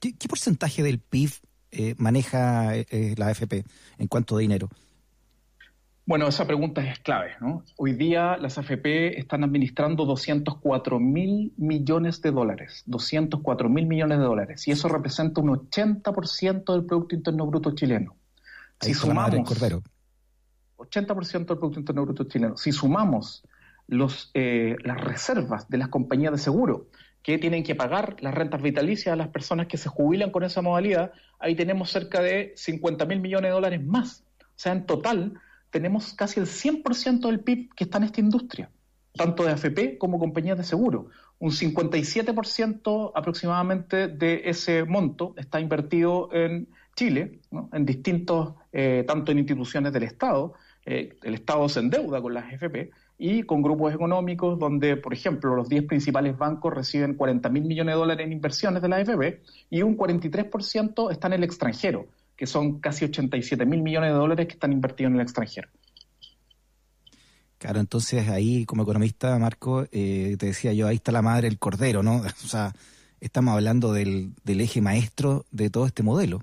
[0.00, 1.30] ¿Qué, qué porcentaje del PIB
[1.70, 3.64] eh, maneja eh, eh, la AFP
[3.98, 4.68] en cuanto a dinero?
[6.06, 7.32] Bueno, esa pregunta es clave.
[7.40, 7.64] ¿no?
[7.76, 14.24] Hoy día las AFP están administrando 204 mil millones de dólares, 204 mil millones de
[14.24, 18.16] dólares, y eso representa un 80% del Producto Interno Bruto chileno.
[18.80, 19.82] Ahí Si sumamos cordero.
[20.76, 23.42] 80% del Producto Interno Bruto chileno, si sumamos
[23.86, 26.88] los, eh, las reservas de las compañías de seguro
[27.22, 30.60] que tienen que pagar las rentas vitalicias a las personas que se jubilan con esa
[30.60, 34.24] modalidad, ahí tenemos cerca de 50 mil millones de dólares más.
[34.42, 35.40] O sea, en total
[35.74, 38.70] tenemos casi el 100% del PIB que está en esta industria,
[39.12, 41.08] tanto de AFP como compañías de seguro.
[41.40, 47.40] Un 57% aproximadamente de ese monto está invertido en Chile,
[47.72, 50.54] en distintos, eh, tanto en instituciones del Estado,
[50.86, 55.56] eh, el Estado se endeuda con las AFP, y con grupos económicos donde, por ejemplo,
[55.56, 59.40] los 10 principales bancos reciben 40 mil millones de dólares en inversiones de la AFP
[59.70, 64.46] y un 43% está en el extranjero, que son casi 87 mil millones de dólares
[64.46, 65.68] que están invertidos en el extranjero.
[67.58, 71.58] Claro, entonces ahí como economista, Marco, eh, te decía yo, ahí está la madre del
[71.58, 72.22] cordero, ¿no?
[72.44, 72.72] O sea,
[73.20, 76.42] estamos hablando del, del eje maestro de todo este modelo.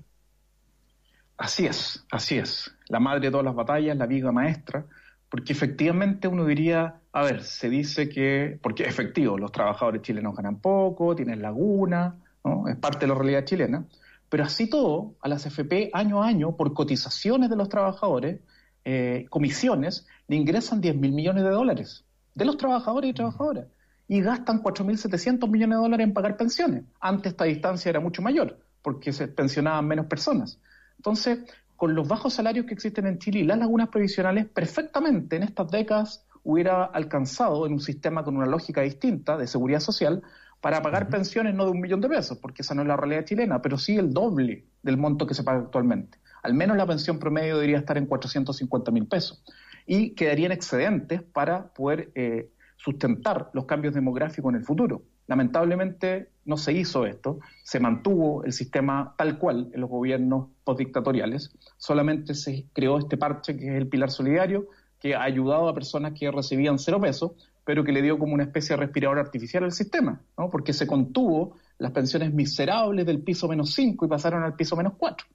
[1.36, 2.74] Así es, así es.
[2.88, 4.84] La madre de todas las batallas, la viga maestra,
[5.28, 10.60] porque efectivamente uno diría, a ver, se dice que, porque efectivo, los trabajadores chilenos ganan
[10.60, 12.68] poco, tienen laguna, ¿no?
[12.68, 13.84] es parte de la realidad chilena,
[14.32, 18.40] pero así todo, a las FP año a año, por cotizaciones de los trabajadores,
[18.82, 23.66] eh, comisiones, le ingresan 10 mil millones de dólares de los trabajadores y trabajadoras
[24.08, 26.84] y gastan 4.700 millones de dólares en pagar pensiones.
[26.98, 30.58] Antes esta distancia era mucho mayor porque se pensionaban menos personas.
[30.96, 31.40] Entonces,
[31.76, 35.70] con los bajos salarios que existen en Chile y las lagunas previsionales, perfectamente en estas
[35.70, 40.22] décadas hubiera alcanzado en un sistema con una lógica distinta de seguridad social
[40.62, 43.24] para pagar pensiones no de un millón de pesos, porque esa no es la realidad
[43.24, 46.18] chilena, pero sí el doble del monto que se paga actualmente.
[46.44, 49.42] Al menos la pensión promedio debería estar en 450 mil pesos
[49.86, 55.02] y quedarían excedentes para poder eh, sustentar los cambios demográficos en el futuro.
[55.26, 61.56] Lamentablemente no se hizo esto, se mantuvo el sistema tal cual en los gobiernos postdictatoriales,
[61.76, 64.68] solamente se creó este parche que es el pilar solidario,
[65.00, 67.32] que ha ayudado a personas que recibían cero pesos,
[67.64, 70.50] pero que le dio como una especie de respirador artificial al sistema, ¿no?
[70.50, 74.94] porque se contuvo las pensiones miserables del piso menos 5 y pasaron al piso menos
[74.96, 75.26] 4.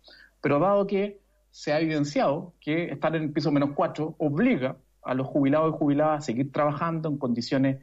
[0.41, 1.19] Pero dado que
[1.51, 5.77] se ha evidenciado que estar en el piso menos 4 obliga a los jubilados y
[5.77, 7.77] jubiladas a seguir trabajando en condiciones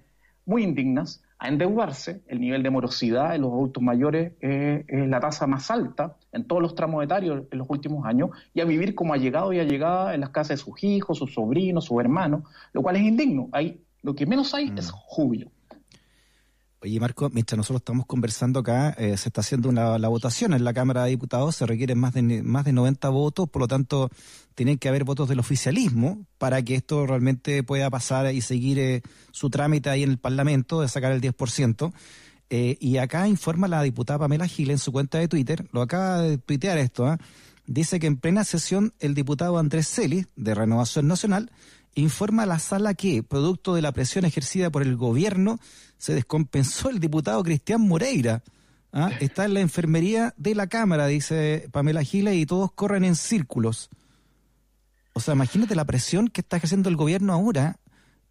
[0.46, 5.20] muy indignas, a endeudarse, el nivel de morosidad en los adultos mayores eh, es la
[5.20, 8.94] tasa más alta en todos los tramos etarios en los últimos años, y a vivir
[8.94, 12.42] como ha llegado y allegada en las casas de sus hijos, sus sobrinos, sus hermanos,
[12.72, 13.48] lo cual es indigno.
[13.52, 15.50] Hay, lo que menos hay es júbilo.
[16.80, 20.62] Oye, Marco, mientras nosotros estamos conversando acá, eh, se está haciendo una, la votación en
[20.64, 24.10] la Cámara de Diputados, se requieren más de, más de 90 votos, por lo tanto,
[24.54, 29.02] tienen que haber votos del oficialismo para que esto realmente pueda pasar y seguir eh,
[29.32, 31.94] su trámite ahí en el Parlamento de sacar el 10%.
[32.50, 36.20] Eh, y acá informa la diputada Pamela Gil en su cuenta de Twitter, lo acaba
[36.20, 37.18] de tuitear esto, ¿ah?
[37.66, 41.50] dice que en plena sesión el diputado Andrés Celis, de Renovación Nacional,
[41.94, 45.58] informa la sala que, producto de la presión ejercida por el gobierno,
[45.98, 48.42] se descompensó el diputado Cristian Moreira.
[48.92, 49.10] ¿ah?
[49.20, 53.90] Está en la enfermería de la Cámara, dice Pamela Giles, y todos corren en círculos.
[55.12, 57.78] O sea, imagínate la presión que está ejerciendo el gobierno ahora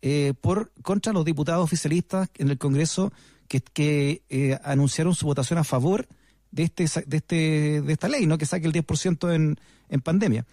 [0.01, 3.13] eh, por contra los diputados oficialistas en el Congreso
[3.47, 6.07] que, eh, anunciaron su votación a favor
[6.51, 8.37] de este de este de esta ley, ¿no?
[8.37, 9.57] Que saque el 10% en,
[9.89, 10.45] en pandemia.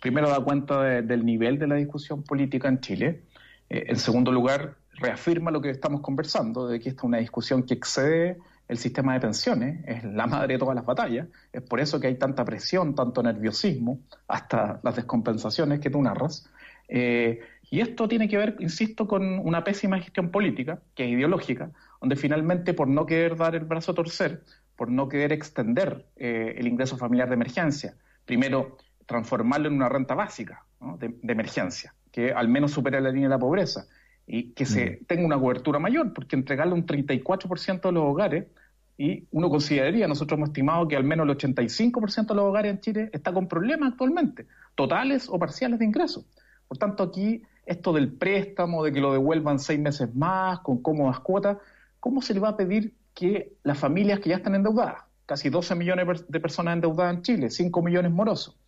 [0.00, 3.22] Primero da cuenta de, del nivel de la discusión política en Chile.
[3.68, 7.62] Eh, en segundo lugar, reafirma lo que estamos conversando, de que esta es una discusión
[7.64, 11.28] que excede el sistema de pensiones, es la madre de todas las batallas.
[11.52, 16.48] Es por eso que hay tanta presión, tanto nerviosismo, hasta las descompensaciones que tú narras.
[16.88, 21.70] Eh, y esto tiene que ver, insisto, con una pésima gestión política, que es ideológica,
[22.00, 24.42] donde finalmente por no querer dar el brazo a torcer,
[24.76, 28.76] por no querer extender eh, el ingreso familiar de emergencia, primero
[29.08, 30.64] transformarlo en una renta básica
[30.98, 33.86] de, emergencia, que al menos supere la línea de la pobreza
[34.26, 38.46] y que se tenga una cobertura mayor, porque entregarle un 34% de los hogares,
[38.98, 42.80] y uno consideraría, nosotros hemos estimado que al menos el 85% de los hogares en
[42.80, 46.26] Chile está con problemas actualmente, totales o parciales de ingresos.
[46.66, 51.20] Por tanto, aquí esto del préstamo, de que lo devuelvan seis meses más, con cómodas
[51.20, 51.56] cuotas,
[51.98, 55.74] ¿cómo se le va a pedir que las familias que ya están endeudadas, casi 12
[55.76, 58.58] millones de personas endeudadas en Chile, 5 millones morosos,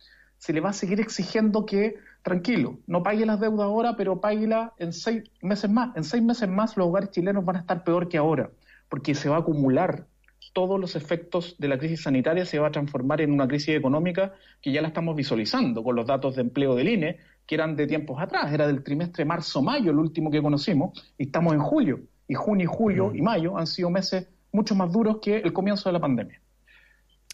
[0.41, 4.73] se le va a seguir exigiendo que, tranquilo, no pague las deudas ahora, pero páguela
[4.79, 5.95] en seis meses más.
[5.95, 8.49] En seis meses más los hogares chilenos van a estar peor que ahora,
[8.89, 10.07] porque se va a acumular
[10.51, 14.33] todos los efectos de la crisis sanitaria, se va a transformar en una crisis económica
[14.63, 17.85] que ya la estamos visualizando con los datos de empleo del INE, que eran de
[17.85, 21.99] tiempos atrás, era del trimestre marzo-mayo, el último que conocimos, y estamos en julio.
[22.27, 25.87] Y junio y julio y mayo han sido meses mucho más duros que el comienzo
[25.87, 26.41] de la pandemia.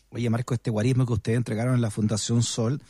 [0.10, 2.82] Oye, Marco, este guarismo que ustedes entregaron en la Fundación Sol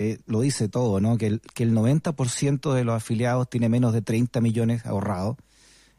[0.00, 1.18] eh, lo dice todo, ¿no?
[1.18, 5.36] Que el, que el 90% de los afiliados tiene menos de 30 millones ahorrados.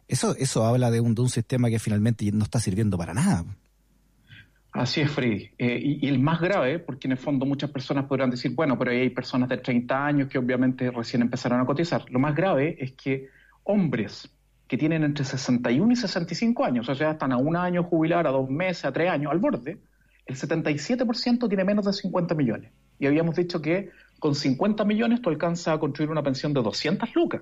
[0.08, 3.44] Eso, eso habla de un, de un sistema que finalmente no está sirviendo para nada.
[4.72, 5.50] Así es, Freddy.
[5.58, 8.92] Eh, y, el más grave, porque en el fondo muchas personas podrán decir, bueno, pero
[8.92, 12.06] ahí hay personas de 30 años que obviamente recién empezaron a cotizar.
[12.10, 13.28] Lo más grave es que
[13.64, 14.30] hombres
[14.66, 18.32] que tienen entre 61 y 65 años, o sea, están a un año jubilar, a
[18.32, 19.80] dos meses, a tres años, al borde,
[20.30, 22.72] el 77% tiene menos de 50 millones.
[23.00, 23.90] Y habíamos dicho que
[24.20, 27.42] con 50 millones tú alcanzas a construir una pensión de 200 lucas.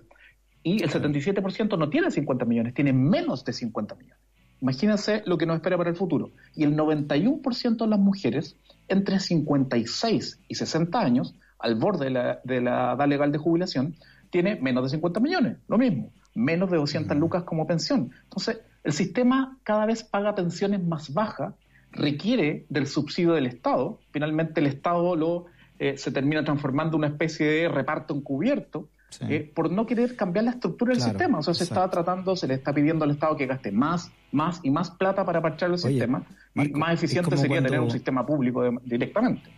[0.64, 4.18] Y el 77% no tiene 50 millones, tiene menos de 50 millones.
[4.62, 6.32] Imagínense lo que nos espera para el futuro.
[6.56, 8.56] Y el 91% de las mujeres
[8.88, 13.96] entre 56 y 60 años, al borde de la, de la edad legal de jubilación,
[14.30, 15.58] tiene menos de 50 millones.
[15.68, 18.12] Lo mismo, menos de 200 lucas como pensión.
[18.24, 21.54] Entonces, el sistema cada vez paga pensiones más bajas
[21.98, 24.00] requiere del subsidio del Estado.
[24.12, 25.46] Finalmente el Estado lo
[25.80, 28.90] eh, se termina transformando en una especie de reparto encubierto
[29.22, 31.40] eh, por no querer cambiar la estructura del sistema.
[31.40, 34.60] O sea, se está tratando, se le está pidiendo al Estado que gaste más, más
[34.64, 36.24] y más plata para parchar el sistema.
[36.54, 39.50] más eficiente sería tener un sistema público directamente.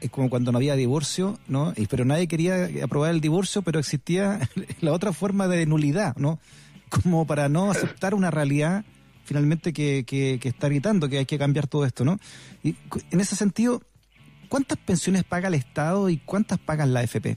[0.00, 1.72] Es como cuando no había divorcio, ¿no?
[1.88, 4.40] Pero nadie quería aprobar el divorcio, pero existía
[4.80, 6.38] la otra forma de nulidad, ¿no?
[6.88, 8.84] Como para no aceptar una realidad
[9.26, 12.18] finalmente que, que, está gritando que hay que cambiar todo esto, ¿no?
[12.62, 12.76] Y
[13.10, 13.82] en ese sentido,
[14.48, 17.36] ¿cuántas pensiones paga el Estado y cuántas pagan la AFP?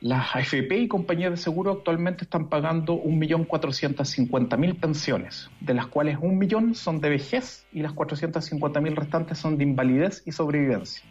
[0.00, 6.36] Las AFP y compañías de seguro actualmente están pagando 1.450.000 pensiones, de las cuales un
[6.38, 11.02] millón son de vejez y las 450.000 restantes son de invalidez y sobrevivencia.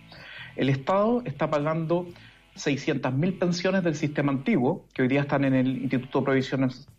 [0.55, 2.07] El Estado está pagando
[2.55, 6.41] 600.000 pensiones del sistema antiguo, que hoy día están en el Instituto de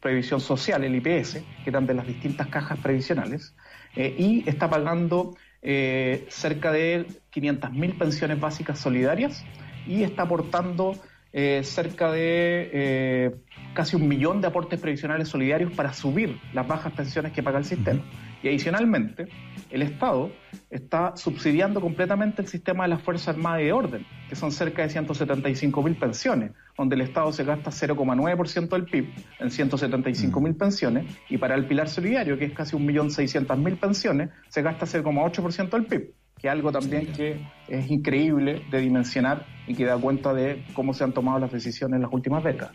[0.00, 3.54] Previsión, Social, el IPS, que eran de las distintas cajas previsionales,
[3.94, 9.44] eh, y está pagando eh, cerca de 500.000 pensiones básicas solidarias
[9.86, 10.96] y está aportando
[11.32, 13.34] eh, cerca de
[13.72, 17.64] casi un millón de aportes previsionales solidarios para subir las bajas pensiones que paga el
[17.64, 18.02] sistema.
[18.42, 19.28] Y adicionalmente,
[19.70, 20.30] el Estado
[20.70, 24.82] está subsidiando completamente el sistema de las Fuerzas Armadas y de Orden, que son cerca
[24.82, 29.08] de 175 mil pensiones, donde el Estado se gasta 0,9% del PIB
[29.40, 34.62] en 175 mil pensiones, y para el pilar solidario, que es casi 1.600.000 pensiones, se
[34.62, 39.84] gasta 0,8% del PIB, que es algo también que es increíble de dimensionar y que
[39.84, 42.74] da cuenta de cómo se han tomado las decisiones en las últimas décadas.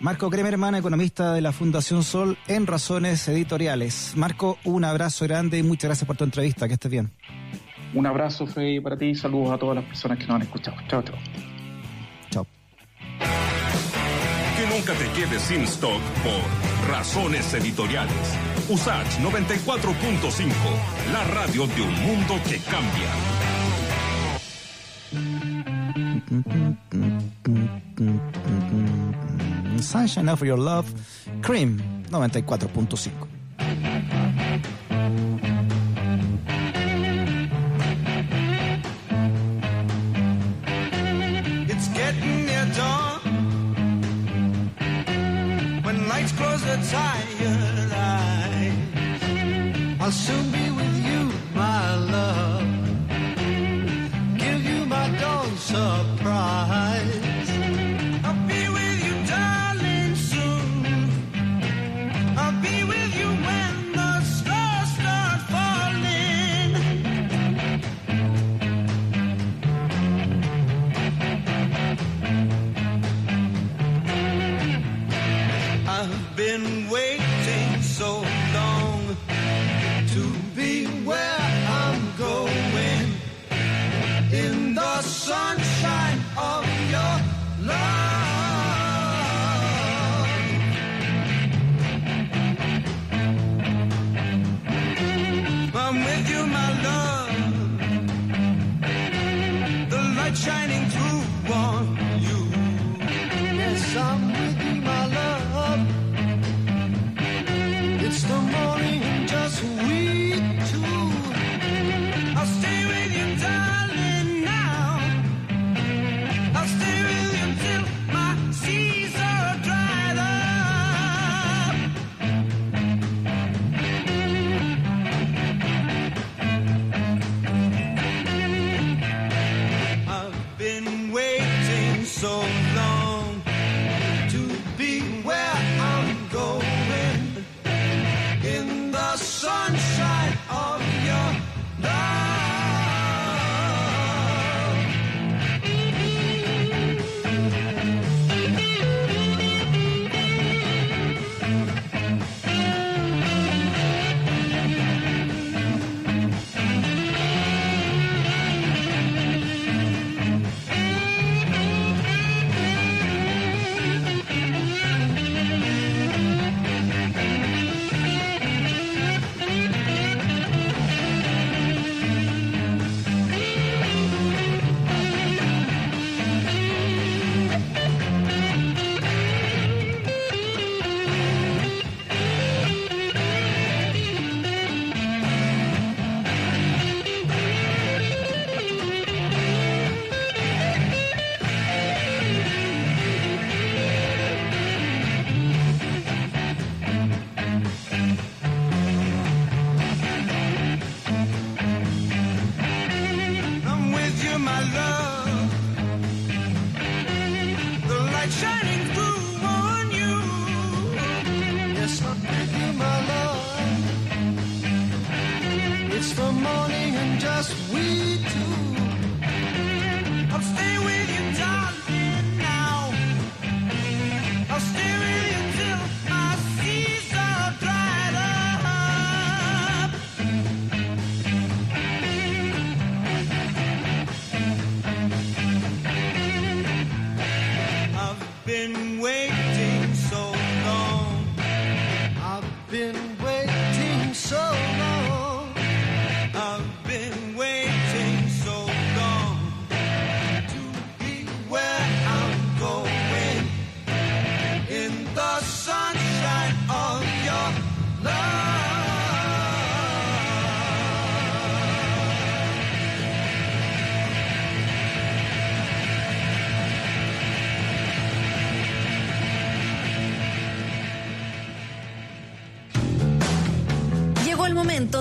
[0.00, 4.12] Marco Kremerman, economista de la Fundación Sol en Razones Editoriales.
[4.16, 6.68] Marco, un abrazo grande y muchas gracias por tu entrevista.
[6.68, 7.10] Que estés bien.
[7.94, 10.76] Un abrazo, Freddy, para ti y saludos a todas las personas que nos han escuchado.
[10.86, 11.16] Chao, chao.
[12.30, 12.46] Chao.
[14.56, 18.38] Que nunca te quedes sin stock por Razones Editoriales.
[18.68, 20.52] USACH 94.5,
[21.12, 23.47] la radio de un mundo que cambia.
[29.88, 30.92] Sunshine of Your Love,
[31.40, 33.27] Cream 94.5.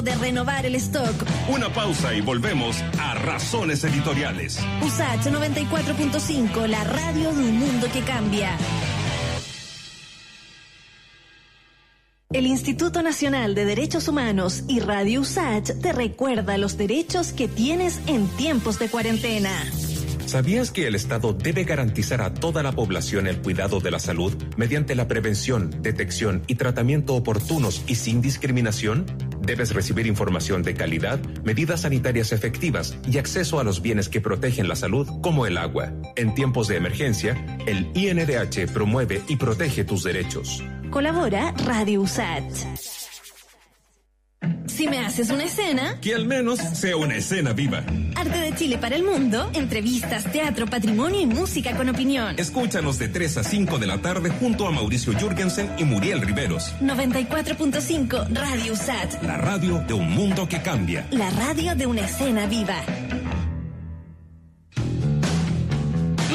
[0.08, 1.14] de renovar el stock.
[1.50, 4.58] Una pausa y volvemos a Razones Editoriales.
[4.82, 8.58] USACH 94.5, la radio de un mundo que cambia.
[12.32, 18.00] El Instituto Nacional de Derechos Humanos y Radio USACH te recuerda los derechos que tienes
[18.08, 19.52] en tiempos de cuarentena.
[20.26, 24.34] ¿Sabías que el Estado debe garantizar a toda la población el cuidado de la salud
[24.58, 29.06] mediante la prevención, detección y tratamiento oportunos y sin discriminación?
[29.48, 34.68] Debes recibir información de calidad, medidas sanitarias efectivas y acceso a los bienes que protegen
[34.68, 35.94] la salud, como el agua.
[36.18, 37.34] En tiempos de emergencia,
[37.66, 40.62] el INDH promueve y protege tus derechos.
[40.92, 42.97] Colabora Radio USACH.
[44.78, 47.84] Si me haces una escena, Que al menos sea una escena viva.
[48.16, 52.36] Arte de Chile para el Mundo, entrevistas, teatro, patrimonio y música con opinión.
[52.38, 56.76] Escúchanos de 3 a 5 de la tarde junto a Mauricio Jürgensen y Muriel Riveros.
[56.80, 61.08] 94.5 Radio USAT, La radio de un mundo que cambia.
[61.10, 62.76] la radio de una escena viva.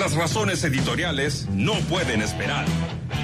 [0.00, 2.64] Las razones editoriales no pueden esperar.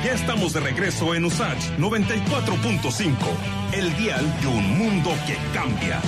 [0.04, 3.14] Ya estamos de regreso en USACH 94.5,
[3.72, 6.00] el dial de un mundo que cambia.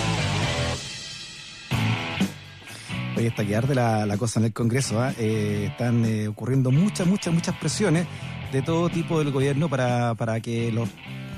[3.17, 5.03] Oye, está que arde la, la cosa en el Congreso.
[5.03, 5.13] ¿ah?
[5.19, 8.07] Eh, están eh, ocurriendo muchas, muchas, muchas presiones
[8.53, 10.89] de todo tipo del gobierno para, para que los,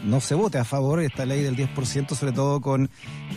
[0.04, 2.90] no se vote a favor esta ley del 10%, sobre todo con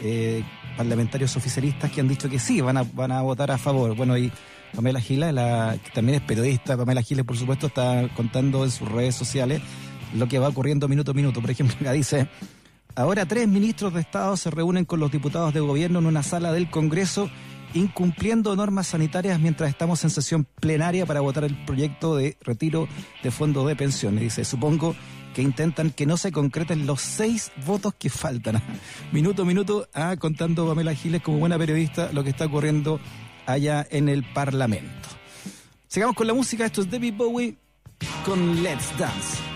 [0.04, 0.44] eh,
[0.76, 3.96] parlamentarios oficialistas que han dicho que sí, van a, van a votar a favor.
[3.96, 4.30] Bueno, y
[4.76, 8.90] Pamela Giles, la, que también es periodista, Pamela Giles, por supuesto, está contando en sus
[8.90, 9.62] redes sociales
[10.14, 11.42] lo que va ocurriendo minuto a minuto.
[11.42, 12.28] Por ejemplo, acá dice...
[12.98, 16.54] Ahora tres ministros de Estado se reúnen con los diputados de gobierno en una sala
[16.54, 17.30] del Congreso
[17.76, 22.88] incumpliendo normas sanitarias mientras estamos en sesión plenaria para votar el proyecto de retiro
[23.22, 24.22] de fondos de pensiones.
[24.22, 24.96] Dice, supongo
[25.34, 28.64] que intentan que no se concreten los seis votos que faltan.
[29.12, 33.02] Minuto a minuto, ah, contando Pamela Giles como buena periodista lo que está ocurriendo
[33.46, 35.10] allá en el Parlamento.
[35.88, 37.58] Sigamos con la música, esto es David Bowie
[38.26, 39.55] con Let's Dance.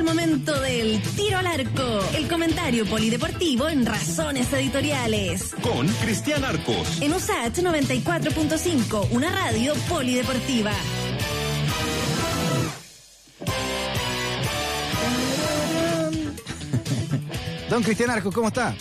[0.00, 5.54] El momento del tiro al arco, el comentario polideportivo en Razones Editoriales.
[5.62, 7.02] Con Cristian Arcos.
[7.02, 10.72] En USAT 94.5, una radio polideportiva.
[17.68, 18.74] Don Cristian Arcos, ¿cómo está?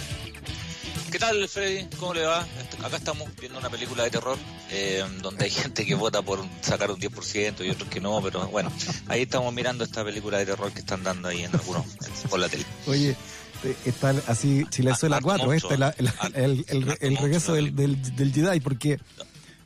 [1.11, 1.85] ¿Qué tal, Freddy?
[1.97, 2.47] ¿Cómo le va?
[2.81, 4.37] Acá estamos viendo una película de terror
[4.71, 8.47] eh, donde hay gente que vota por sacar un 10% y otros que no, pero
[8.47, 8.71] bueno,
[9.07, 11.85] ahí estamos mirando esta película de terror que están dando ahí en algunos
[12.29, 12.65] por la tele.
[12.87, 13.15] Oye,
[13.63, 17.05] eh, está así, Chilezuela Arco 4, monstruo, este es la- el, Arco- el- el- Arco
[17.05, 18.99] el regreso del, del, del Jedi, porque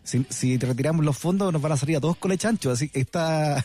[0.03, 3.63] si, si retiramos los fondos nos van a salir a todos colechanchos, así está,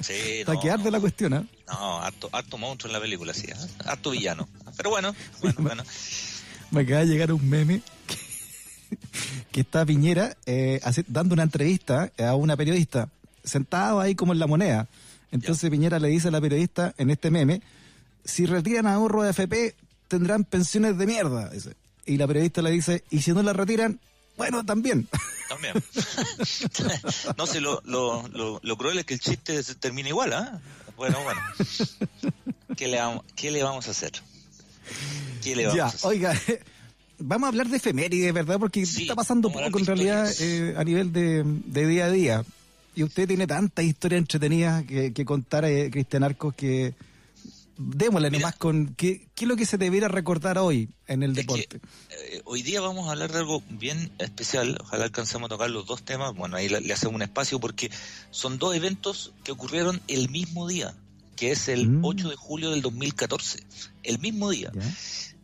[0.00, 1.44] Sí, está no, que arde no, la cuestión, ¿eh?
[1.68, 3.54] no, harto, harto monstruo en la película, sí, ¿eh?
[3.84, 4.48] harto villano.
[4.78, 5.82] Pero bueno, bueno, bueno.
[6.70, 7.82] Me acaba de llegar un meme
[9.52, 13.08] que, está Piñera eh, hace- dando una entrevista a una periodista,
[13.44, 14.86] sentado ahí como en la moneda.
[15.32, 17.62] Entonces Piñera le dice a la periodista en este meme,
[18.24, 19.74] si retiran ahorro de FP,
[20.08, 21.48] tendrán pensiones de mierda.
[21.50, 21.74] dice.
[22.06, 24.00] Y la periodista le dice, y si no la retiran,
[24.36, 25.06] bueno, también.
[25.48, 25.74] También.
[27.36, 30.60] no sé, lo, lo, lo, lo cruel es que el chiste se termina igual, ¿ah?
[30.96, 31.40] Bueno, bueno.
[32.76, 34.12] ¿Qué le, vamos, ¿Qué le vamos a hacer?
[35.42, 36.08] ¿Qué le vamos ya, a hacer?
[36.08, 36.40] oiga,
[37.20, 38.58] vamos a hablar de efemérides, ¿verdad?
[38.58, 42.44] Porque Sí, está pasando poco en realidad eh, a nivel de, de día a día.
[42.94, 46.94] Y usted tiene tantas historias entretenidas que, que contar, eh, Cristian Arcos, que
[47.78, 48.40] démosle Mira.
[48.42, 51.80] nomás con qué, qué es lo que se debiera recordar hoy en el que, deporte.
[52.10, 54.76] eh, hoy día vamos a hablar de algo bien especial.
[54.82, 56.34] Ojalá alcancemos a tocar los dos temas.
[56.34, 57.90] Bueno, ahí le, le hacemos un espacio porque
[58.30, 60.94] son dos eventos que ocurrieron el mismo día,
[61.36, 62.04] que es el Mm.
[62.04, 63.60] 8 de julio del 2014.
[64.02, 64.72] El mismo día.
[64.74, 64.82] ¿Ya?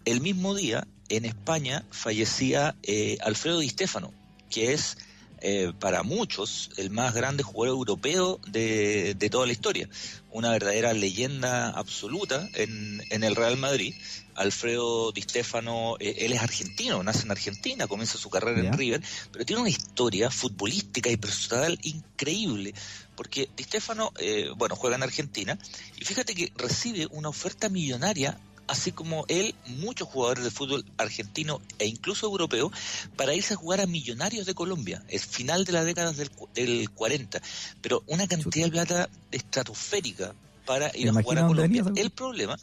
[0.07, 4.15] El mismo día, en España, fallecía eh, Alfredo Di Stéfano,
[4.49, 4.99] que es
[5.41, 9.89] eh, para muchos el más grande jugador europeo de, de toda la historia.
[10.31, 13.97] Una verdadera leyenda absoluta en, en el Real Madrid.
[14.37, 19.03] Alfredo Di Stéfano, eh, él es argentino, nace en Argentina, comienza su carrera en River,
[19.33, 22.75] pero tiene una historia futbolística y personal increíble,
[23.17, 25.59] porque Di Stéfano, eh, bueno, juega en Argentina,
[25.99, 31.61] y fíjate que recibe una oferta millonaria así como él, muchos jugadores de fútbol argentino
[31.79, 32.71] e incluso europeo,
[33.17, 36.91] para irse a jugar a Millonarios de Colombia, es final de la década del, del
[36.91, 37.41] 40,
[37.81, 41.85] pero una cantidad de plata estratosférica para ir a jugar a Colombia.
[41.95, 42.57] El problema,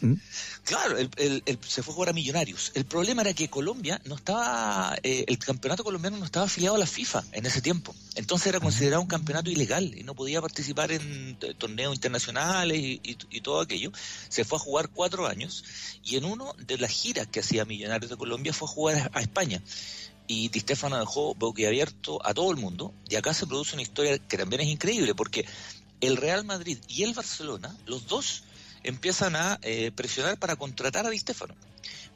[0.00, 0.14] ¿Mm?
[0.64, 2.70] claro, el- el- el- se fue a jugar a Millonarios.
[2.74, 6.78] El problema era que Colombia no estaba, eh, el campeonato colombiano no estaba afiliado a
[6.78, 7.94] la FIFA en ese tiempo.
[8.14, 13.00] Entonces era considerado un campeonato ilegal y no podía participar en eh, torneos internacionales y,
[13.02, 13.90] y- y todo aquello.
[14.28, 15.64] Se fue a jugar cuatro años
[16.04, 19.18] y en uno de las giras que hacía Millonarios de Colombia fue a jugar a,
[19.18, 19.62] a España.
[20.30, 22.92] Y Di Stefano dejó boquiabierto a todo el mundo.
[23.08, 25.46] Y acá se produce una historia que también es increíble porque
[26.00, 28.44] el Real Madrid y el Barcelona, los dos
[28.82, 31.54] empiezan a eh, presionar para contratar a Di Stefano.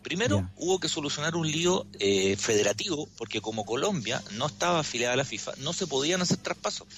[0.02, 5.16] Primero hubo que solucionar un lío eh, federativo, porque como Colombia no estaba afiliada a
[5.16, 6.88] la FIFA, no se podían hacer traspasos.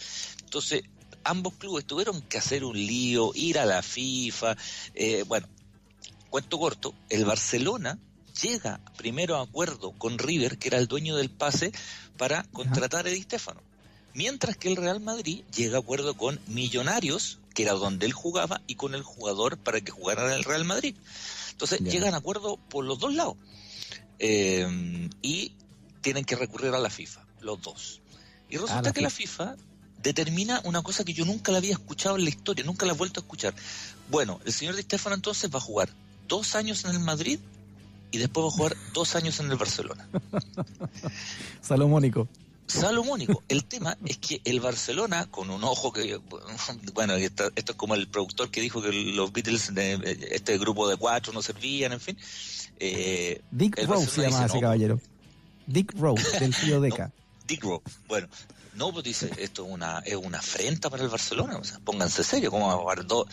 [0.42, 0.84] Entonces,
[1.22, 4.56] ambos clubes tuvieron que hacer un lío, ir a la FIFA.
[4.94, 5.48] eh, bueno,
[6.30, 7.98] cuento corto, el Barcelona
[8.42, 11.72] llega primero a acuerdo con River, que era el dueño del pase,
[12.16, 13.60] para contratar a Di Stefano.
[14.14, 18.62] Mientras que el Real Madrid llega a acuerdo con Millonarios, que era donde él jugaba,
[18.66, 20.94] y con el jugador para que jugara en el Real Madrid.
[21.50, 21.90] Entonces Ya.
[21.90, 23.36] llegan a acuerdo por los dos lados.
[24.20, 25.52] Eh, y
[26.00, 28.00] tienen que recurrir a la FIFA, los dos.
[28.48, 29.56] Y resulta la que la FIFA
[30.02, 32.96] determina una cosa que yo nunca la había escuchado en la historia, nunca la he
[32.96, 33.54] vuelto a escuchar.
[34.10, 35.88] Bueno, el señor Di Stefano entonces va a jugar
[36.28, 37.38] dos años en el Madrid
[38.12, 40.06] y después va a jugar dos años en el Barcelona.
[41.62, 42.28] Salomónico.
[42.66, 43.42] Salomónico.
[43.48, 46.20] El tema es que el Barcelona, con un ojo que,
[46.94, 50.88] bueno, esto, esto es como el productor que dijo que los Beatles, de, este grupo
[50.88, 52.18] de cuatro no servían, en fin.
[52.80, 55.00] Eh, Dick Rose se llama ese "No, caballero.
[55.66, 57.12] Dick Rose, del tío Deca.
[57.46, 57.82] Dick Rowe.
[58.08, 58.28] Bueno,
[58.74, 61.56] no, pues dice, esto es una, es una afrenta para el Barcelona.
[61.56, 63.28] O sea, pónganse serio, ¿cómo va a dos,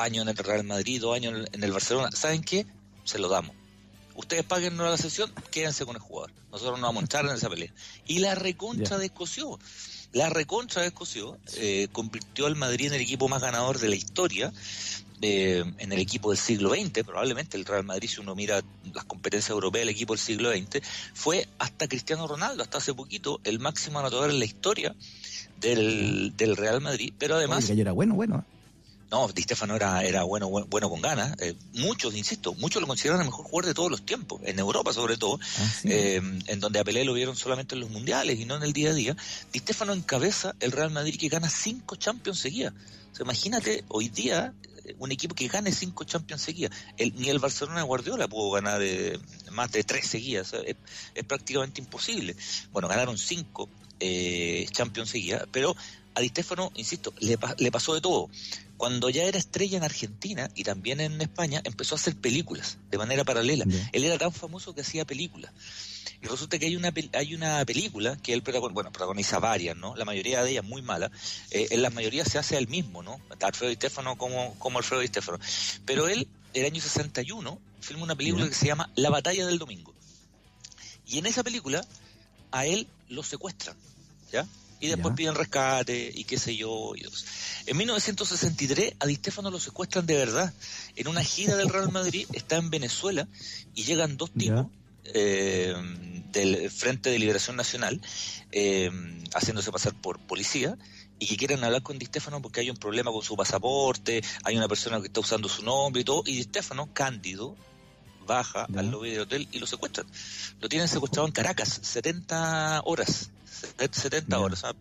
[0.00, 2.10] años en el Real Madrid, dos años en el Barcelona?
[2.12, 2.66] ¿Saben qué?
[3.04, 3.54] Se lo damos.
[4.14, 6.30] Ustedes paguen la sesión, quédense con el jugador.
[6.52, 7.72] Nosotros no vamos a entrar en esa pelea.
[8.06, 8.98] Y la recontra Ya.
[8.98, 9.58] descoció.
[10.12, 11.36] La recontra descoció.
[11.56, 14.52] Eh, convirtió al Madrid en el equipo más ganador de la historia.
[15.26, 18.60] eh, en el equipo del siglo XX, probablemente el Real Madrid, si uno mira
[18.92, 20.82] las competencias europeas del equipo del siglo XX,
[21.14, 24.94] fue hasta Cristiano Ronaldo, hasta hace poquito, el máximo anotador en la historia
[25.60, 28.44] del, del Real Madrid, pero además Oye, el gallo era bueno, bueno.
[29.14, 29.26] ¿Eh?
[29.26, 31.36] no, Di Stefano era, era bueno, bueno, bueno con ganas.
[31.40, 34.92] Eh, muchos, insisto, muchos lo consideran el mejor jugador de todos los tiempos, en Europa
[34.92, 35.88] sobre todo, Ah, sí.
[35.90, 38.72] eh, en donde a Pelé lo vieron solamente en los mundiales y no en el
[38.72, 39.16] día a día.
[39.52, 42.72] Di Stefano encabeza el Real Madrid que gana cinco Champions seguidas.
[43.12, 44.52] O sea, imagínate, hoy día
[44.98, 46.72] un equipo que gane cinco Champions seguidas.
[46.96, 49.18] El, ni el Barcelona de Guardiola pudo ganar eh,
[49.52, 50.48] más de tres seguidas.
[50.48, 50.76] O sea, es,
[51.14, 52.36] es prácticamente imposible.
[52.72, 53.68] Bueno, ganaron cinco
[54.00, 55.74] eh, Champions seguidas, pero
[56.14, 58.28] a Di Stefano, insisto, le, le pasó de todo.
[58.76, 62.98] Cuando ya era estrella en Argentina y también en España, empezó a hacer películas de
[62.98, 63.64] manera paralela.
[63.92, 65.52] Él era tan famoso que hacía películas.
[66.20, 69.94] Y resulta que hay una hay una película que él protagoniza, bueno, protagoniza varias, ¿no?
[69.94, 71.10] La mayoría de ellas muy malas.
[71.50, 73.20] Eh, en la mayoría se hace él mismo, ¿no?
[73.40, 75.38] Alfredo Di Stefano como, como Alfredo Di Stefano.
[75.84, 79.94] Pero él, el año 61, filma una película que se llama La batalla del domingo.
[81.06, 81.84] Y en esa película
[82.50, 83.76] a él lo secuestran,
[84.32, 84.46] ¿ya?
[84.84, 85.16] Y después Ya.
[85.16, 86.92] piden rescate y qué sé yo.
[87.64, 90.52] En 1963 a Di Stefano lo secuestran de verdad.
[90.94, 93.26] En una gira del Real Madrid está en Venezuela
[93.74, 94.66] y llegan dos tipos
[95.04, 95.74] eh,
[96.32, 97.98] del Frente de Liberación Nacional
[98.52, 98.90] eh,
[99.34, 100.76] haciéndose pasar por policía
[101.18, 104.54] y que quieren hablar con Di Stefano porque hay un problema con su pasaporte, hay
[104.58, 107.56] una persona que está usando su nombre y todo, y Di Stefano, cándido,
[108.26, 108.80] baja Ya.
[108.80, 110.06] al lobby del hotel y lo secuestran.
[110.60, 113.30] Lo tienen secuestrado en Caracas, 70 horas,
[113.90, 114.40] 70 Ya.
[114.40, 114.74] horas, o sea,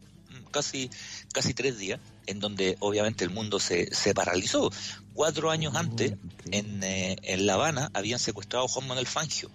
[0.52, 0.90] casi,
[1.34, 4.72] casi tres días, en donde obviamente el mundo se, se paralizó.
[5.14, 6.14] Cuatro años Oh, antes,
[6.52, 9.50] en, eh, en La Habana, habían secuestrado a Juan Manuel Fangio.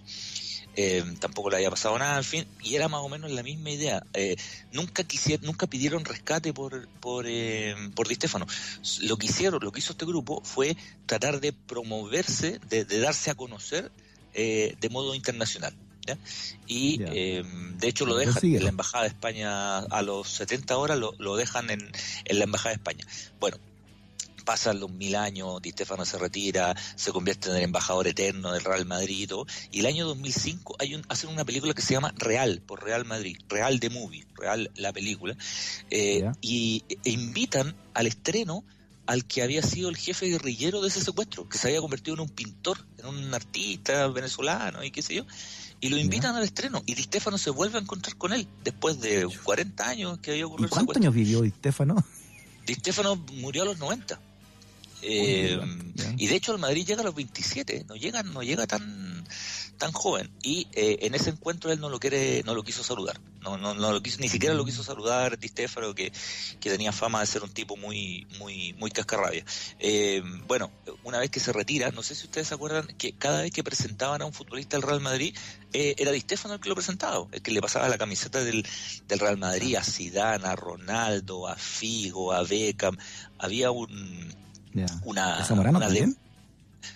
[0.75, 3.71] Eh, tampoco le había pasado nada, en fin, y era más o menos la misma
[3.71, 4.01] idea.
[4.13, 4.37] Eh,
[4.71, 8.45] nunca quisieron, nunca pidieron rescate por por, eh, por Di Stefano.
[9.01, 13.29] Lo que hicieron, lo que hizo este grupo fue tratar de promoverse, de, de darse
[13.31, 13.91] a conocer
[14.33, 15.73] eh, de modo internacional.
[16.09, 16.17] ¿Ya?
[16.67, 17.43] Y eh,
[17.77, 21.35] de hecho lo dejan en la Embajada de España a los 70 horas, lo, lo
[21.35, 21.91] dejan en,
[22.25, 23.05] en la Embajada de España.
[23.39, 23.57] Bueno,
[24.49, 28.63] pasan los mil años, Di Stefano se retira, se convierte en el embajador eterno del
[28.63, 31.93] Real Madrid y todo, y el año 2005 hay un, hacen una película que se
[31.93, 35.37] llama Real, por Real Madrid, Real de Movie, Real la película,
[35.91, 38.63] eh, y e invitan al estreno
[39.05, 42.21] al que había sido el jefe guerrillero de ese secuestro, que se había convertido en
[42.21, 45.25] un pintor, en un artista venezolano y qué sé yo,
[45.81, 48.99] y lo invitan al estreno, y Di Stefano se vuelve a encontrar con él, después
[48.99, 52.03] de 40 años que había ¿Y ocurrido el cuántos años vivió Di Stefano?
[52.65, 54.19] Di Stefano murió a los 90.
[55.01, 55.57] Eh,
[56.17, 59.23] y de hecho el Madrid llega a los 27, no llega, no llega tan
[59.79, 63.19] tan joven y eh, en ese encuentro él no lo quiere, no lo quiso saludar,
[63.41, 66.11] no, no, no lo quiso, ni siquiera lo quiso saludar Di Stefano que,
[66.59, 69.43] que tenía fama de ser un tipo muy, muy, muy cascarrabia.
[69.79, 70.69] Eh, bueno,
[71.03, 73.63] una vez que se retira, no sé si ustedes se acuerdan que cada vez que
[73.63, 75.33] presentaban a un futbolista del Real Madrid,
[75.71, 78.67] eh, era Di Stefano el que lo presentaba, el que le pasaba la camiseta del,
[79.07, 82.97] del Real Madrid a Zidane, a Ronaldo, a Figo, a Beckham,
[83.37, 83.89] había un
[85.03, 86.17] una, ¿De Zamorano una de- también?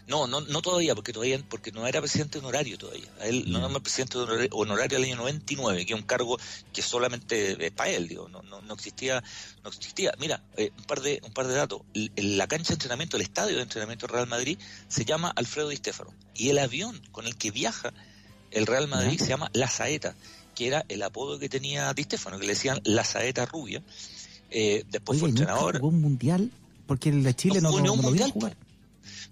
[0.08, 3.08] No, no, no todavía, porque todavía, porque no era presidente honorario todavía.
[3.22, 4.18] Él no era presidente
[4.52, 6.38] honorario, al año 99, que es un cargo
[6.72, 9.24] que solamente es para él, digo, no, no, no existía,
[9.64, 10.14] no existía.
[10.20, 11.82] Mira, eh, un par de, un par de datos.
[12.16, 14.58] La cancha de entrenamiento, el estadio de entrenamiento del Real Madrid,
[14.88, 16.14] se llama Alfredo Di Stefano.
[16.36, 17.94] Y el avión con el que viaja
[18.52, 20.16] el Real Madrid se llama La Saeta,
[20.56, 23.84] que era el apodo que tenía Di Stefano, que le decían La Saeta Rubia.
[24.52, 25.76] Eh, después Oye, fue ¿y nunca entrenador.
[25.78, 26.52] jugó un mundial?
[26.86, 28.56] Porque el de Chile No no, no, lo mundial, jugar.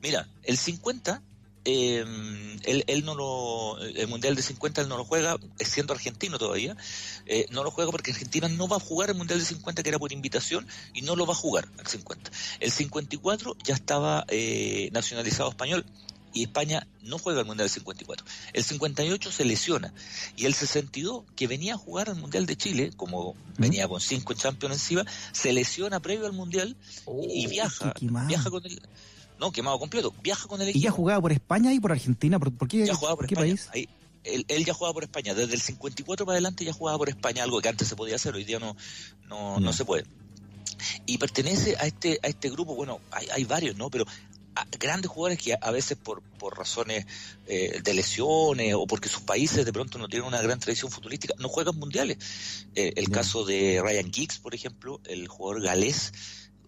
[0.02, 1.22] Mira, el 50,
[1.64, 2.04] eh,
[2.64, 6.76] él, él no lo, el mundial de 50 él no lo juega, siendo argentino todavía,
[7.26, 9.90] eh, no lo juega porque Argentina no va a jugar el mundial de 50 que
[9.90, 12.32] era por invitación y no lo va a jugar el 50.
[12.60, 15.86] El 54 ya estaba eh, nacionalizado español
[16.34, 18.26] y España no juega el mundial del 54.
[18.54, 19.94] El 58 se lesiona
[20.36, 24.34] y el 62 que venía a jugar al mundial de Chile, como venía con cinco
[24.34, 26.76] Champions encima, se lesiona previo al mundial
[27.30, 28.82] y viaja, viaja con el
[29.42, 30.84] no quemado completo, viaja con el ¿Y equipo.
[30.84, 32.40] ya jugaba por España y por Argentina?
[32.40, 33.70] ¿Por, por qué, Ya jugaba por qué país?
[33.74, 33.90] Ahí,
[34.24, 35.34] él, él ya jugaba por España.
[35.34, 38.36] Desde el 54 para adelante ya jugaba por España, algo que antes se podía hacer,
[38.36, 38.78] hoy día no,
[39.28, 40.06] no, no se puede.
[41.08, 43.90] Y pertenece a este, a este grupo, bueno, hay, hay varios, ¿no?
[43.90, 44.06] Pero
[44.56, 47.06] a grandes jugadores que a, veces por, por razones
[47.48, 51.34] eh, de lesiones o porque sus países de pronto no tienen una gran tradición futbolística,
[51.40, 52.18] no juegan mundiales.
[52.76, 56.14] Eh, el caso de Ryan Giggs, por ejemplo, el jugador galés,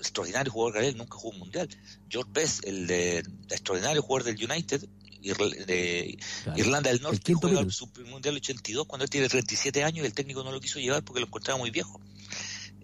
[0.03, 1.67] extraordinario jugador galés, nunca jugó un mundial.
[2.09, 4.81] George Best, el de, extraordinario jugador del United,
[5.65, 6.59] de Claro.
[6.59, 10.07] Irlanda del El Norte, quinto juega su mundial 82 cuando él tiene 37 años y
[10.07, 11.99] el técnico no lo quiso llevar porque lo encontraba muy viejo.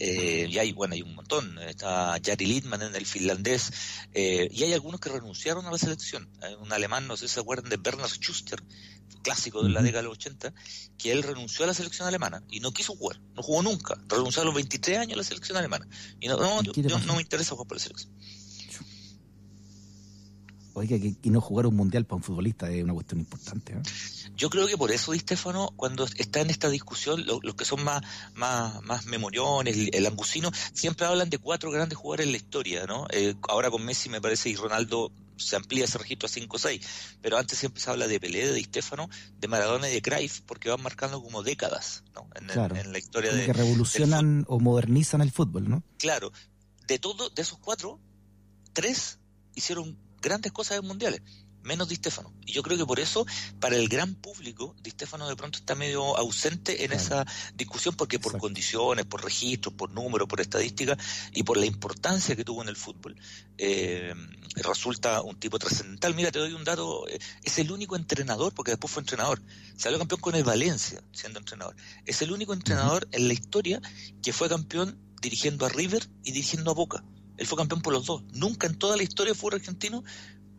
[0.01, 1.59] Eh, y hay, bueno, hay un montón.
[1.59, 3.71] Está Jari Littman en el finlandés.
[4.13, 6.29] eh, y hay algunos que renunciaron a la selección.
[6.41, 8.63] Hay un alemán, no sé si se acuerdan de Bernard Schuster,
[9.21, 10.53] clásico de la década de los 80,
[10.97, 13.19] que él renunció a la selección alemana y no quiso jugar.
[13.35, 13.97] No jugó nunca.
[14.07, 15.87] Renunció a los 23 años a la selección alemana.
[16.19, 18.11] Y no, no, ¿Y yo, no me interesa jugar por la selección.
[20.73, 23.73] Oiga, que, y no jugar un mundial para un futbolista es una cuestión importante.
[23.73, 23.81] ¿eh?
[24.37, 27.65] Yo creo que por eso Di Stefano, cuando está en esta discusión, lo- los que
[27.65, 28.01] son más,
[28.35, 32.85] más, más memoriones, el, el angusino, siempre hablan de cuatro grandes jugadores en la historia,
[32.85, 33.07] ¿no?
[33.11, 36.59] Eh, ahora con Messi me parece y Ronaldo se amplía ese registro a 5 o
[36.59, 36.87] 6,
[37.21, 40.41] pero antes siempre se habla de Pelé, de Di Stefano, de Maradona y de Cruyff,
[40.41, 42.27] porque van marcando como décadas, ¿no?
[42.35, 42.75] En, en- Claro.
[42.75, 45.83] en la historia de, que revolucionan o modernizan el fútbol, ¿no?
[45.97, 46.31] Claro,
[46.87, 47.99] de todo, de esos cuatro,
[48.73, 49.19] tres
[49.55, 51.21] hicieron grandes cosas en mundiales,
[51.63, 52.33] menos Di Stefano.
[52.45, 53.25] Y yo creo que por eso,
[53.59, 57.03] para el gran público, Di Stefano de pronto está medio ausente en Claro.
[57.03, 58.41] esa discusión, porque por Exacto.
[58.47, 60.97] condiciones, por registros, por números, por estadísticas
[61.33, 63.15] y por la importancia que tuvo en el fútbol,
[63.57, 64.13] eh,
[64.55, 66.15] resulta un tipo trascendental.
[66.15, 69.41] Mira, te doy un dato, eh, es el único entrenador, porque después fue entrenador,
[69.77, 71.75] salió campeón con el Valencia siendo entrenador.
[72.05, 73.81] Es el único entrenador en la historia
[74.21, 77.03] que fue campeón dirigiendo a River y dirigiendo a Boca.
[77.37, 78.23] Él fue campeón por los dos.
[78.33, 80.03] Nunca en toda la historia fútbol argentino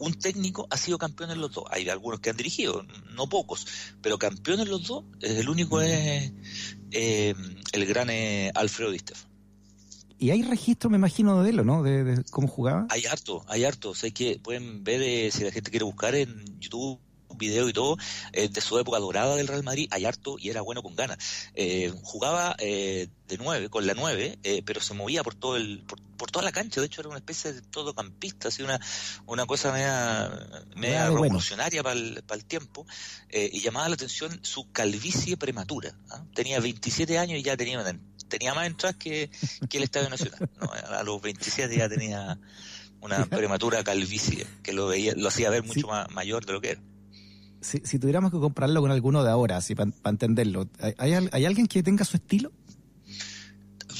[0.01, 1.64] un técnico ha sido campeón en los dos.
[1.70, 2.84] Hay algunos que han dirigido,
[3.14, 3.66] no pocos,
[4.03, 6.32] pero campeón en los dos, el único es
[6.90, 7.34] eh,
[7.72, 9.30] el gran eh, Alfredo Di Stefano.
[10.18, 11.82] Y hay registro, me imagino, de él, ¿o ¿no?
[11.82, 12.86] De, de cómo jugaba.
[12.90, 13.90] Hay harto, hay harto.
[13.90, 17.01] O sea, que pueden ver, eh, si la gente quiere buscar en YouTube
[17.37, 17.97] video y todo,
[18.33, 21.18] eh, de su época dorada del Real Madrid, hay harto y era bueno con ganas.
[21.55, 25.83] Eh, jugaba eh, de nueve, con la nueve, eh, pero se movía por todo el,
[25.87, 28.81] por, por toda la cancha, de hecho era una especie de todocampista, así una,
[29.26, 30.31] una cosa media,
[30.76, 31.24] media Era de bueno.
[31.24, 32.87] revolucionaria para el, para el tiempo,
[33.28, 35.95] eh, y llamaba la atención su calvicie prematura.
[36.11, 36.24] ¿ah?
[36.35, 37.83] Tenía 27 años y ya tenía,
[38.28, 39.31] tenía más entradas que,
[39.68, 40.51] que el Estadio Nacional.
[40.61, 40.70] ¿no?
[40.72, 42.39] A los 27 ya tenía
[43.01, 45.87] una prematura calvicie que lo veía, lo hacía ver mucho Sí.
[45.87, 46.83] más mayor de lo que era.
[47.61, 51.30] Si, si tuviéramos que compararlo con alguno de ahora, así para entenderlo, ¿hay, hay, al-
[51.32, 52.52] hay alguien que tenga su estilo?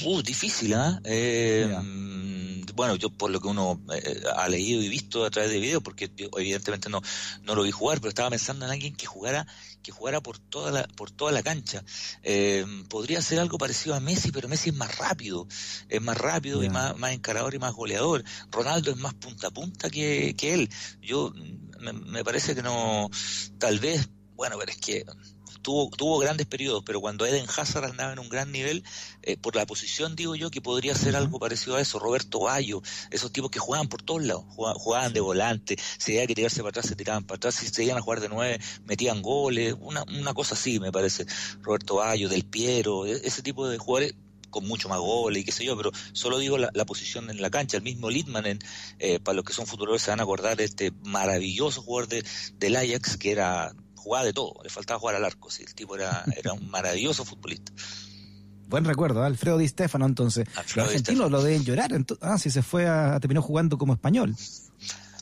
[0.03, 0.99] Uh, difícil, ¿ah?
[1.03, 5.51] Eh, mm, bueno, yo por lo que uno eh, ha leído y visto a través
[5.51, 7.01] de videos, porque yo evidentemente no,
[7.43, 9.45] no lo vi jugar, pero estaba pensando en alguien que jugara,
[9.83, 11.83] que jugara por toda la, por toda la cancha.
[12.23, 15.47] Eh, podría ser algo parecido a Messi, pero Messi es más rápido,
[15.89, 18.23] es más rápido y más, más encarador y más goleador.
[18.49, 20.69] Ronaldo es más punta a punta que, que él.
[21.01, 23.09] Yo mm, me, me parece que no,
[23.59, 25.05] tal vez, bueno, pero es que
[25.61, 28.83] tuvo, tuvo grandes periodos, pero cuando Eden Hazard andaba en un gran nivel,
[29.23, 32.81] eh, por la posición digo yo que podría ser algo parecido a eso, Roberto Bayo,
[33.11, 36.61] esos tipos que jugaban por todos lados, jugaban, jugaban de volante, si había que tirarse
[36.61, 39.75] para atrás, se tiraban para atrás, si se iban a jugar de nueve, metían goles,
[39.79, 41.25] una, una cosa así me parece,
[41.61, 44.15] Roberto Bayo, Del Piero, e- ese tipo de jugadores
[44.51, 47.41] con mucho más goles y qué sé yo, pero solo digo la, la posición en
[47.41, 48.59] la cancha, el mismo Litman, en,
[48.99, 52.25] eh, para los que son futuros se van a acordar de este maravilloso jugador de,
[52.59, 55.95] del Ajax que era jugaba de todo, le faltaba jugar al arco, sí, el tipo
[55.95, 57.71] era, era un maravilloso futbolista.
[58.67, 59.25] Buen recuerdo, ¿eh?
[59.27, 60.47] Alfredo Di Stefano, entonces.
[60.55, 61.91] Alfredo Los argentinos lo deben llorar.
[61.91, 64.35] ento- ah, si se fue a, terminó jugando como español.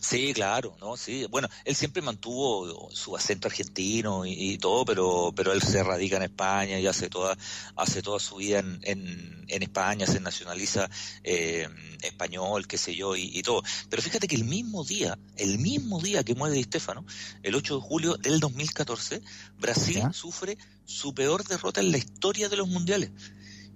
[0.10, 1.28] Sí, claro, no, sí.
[1.30, 6.18] Bueno, él siempre mantuvo su acento argentino y, y todo, pero pero él se radica
[6.18, 7.38] en España y hace toda
[7.76, 10.90] hace toda su vida en, en, en España, se nacionaliza
[11.24, 11.68] eh,
[12.02, 13.62] español, qué sé yo, y, y todo.
[13.88, 17.06] Pero fíjate que el mismo día, el mismo día que muere Di Stefano,
[17.44, 19.22] el 8 de julio del 2014,
[19.60, 23.12] Brasil sufre su peor derrota en la historia de los mundiales,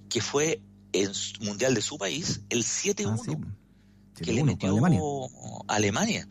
[0.10, 0.64] que fue
[0.94, 3.63] en su mundial de su país, el 7-1 Ah, sí.
[4.16, 5.00] Que le 7-1 metió Alemania.
[5.68, 6.28] a Alemania.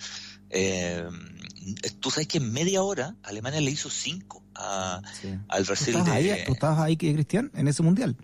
[0.51, 1.05] Eh,
[2.01, 5.29] tú sabes que en media hora Alemania le hizo cinco a, Sí.
[5.49, 5.97] al ¿Tú Brasil.
[5.97, 8.17] estabas, de- ahí, ¿Tú estabas ahí, Cristian, en ese mundial?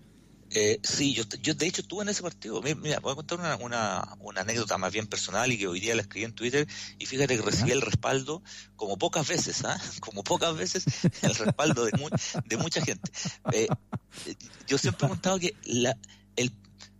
[0.50, 2.62] eh, sí, yo, yo de hecho estuve en ese partido.
[2.62, 5.78] Mira, mira, voy a contar una, una, una anécdota más bien personal y que hoy
[5.78, 6.66] día la escribí en Twitter
[6.98, 8.42] y fíjate que recibí el respaldo
[8.76, 9.78] como pocas veces, ¿ah?
[10.00, 10.84] como pocas veces
[11.22, 12.08] el respaldo de, mu-
[12.46, 13.10] de mucha gente.
[13.52, 13.68] Eh,
[14.24, 14.34] eh,
[14.66, 15.96] yo siempre he contado que la,
[16.36, 16.50] el,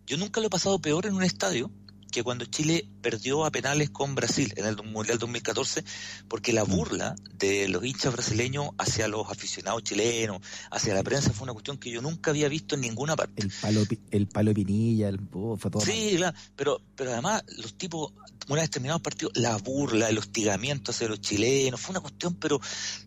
[0.07, 1.71] yo nunca lo he pasado peor en un estadio
[2.11, 5.85] que cuando Chile perdió a penales con Brasil en el Mundial 2014,
[6.29, 10.41] porque la burla de los hinchas brasileños hacia los aficionados chilenos,
[10.71, 13.43] hacia la prensa, fue una cuestión que yo nunca había visto en ninguna parte.
[13.43, 15.95] El palo, el palo de Pinilla, el, oh, fue todo mal.
[15.95, 18.13] Sí, claro, pero, pero además los tipos,
[18.49, 22.35] una vez terminado el partido, la burla, el hostigamiento hacia los chilenos, fue una cuestión
[22.35, 22.61] pero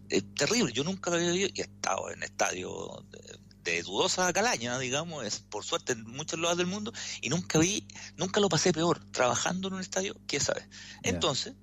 [0.10, 0.74] eh, terrible.
[0.74, 5.26] Yo nunca lo había visto y he estado en estadios de, de dudosa calaña, digamos,
[5.26, 7.88] es por suerte en muchos lados del mundo, y nunca vi,
[8.18, 10.68] nunca lo pasé peor trabajando en un estadio que esa vez.
[11.04, 11.10] Ya.
[11.10, 11.54] Entonces,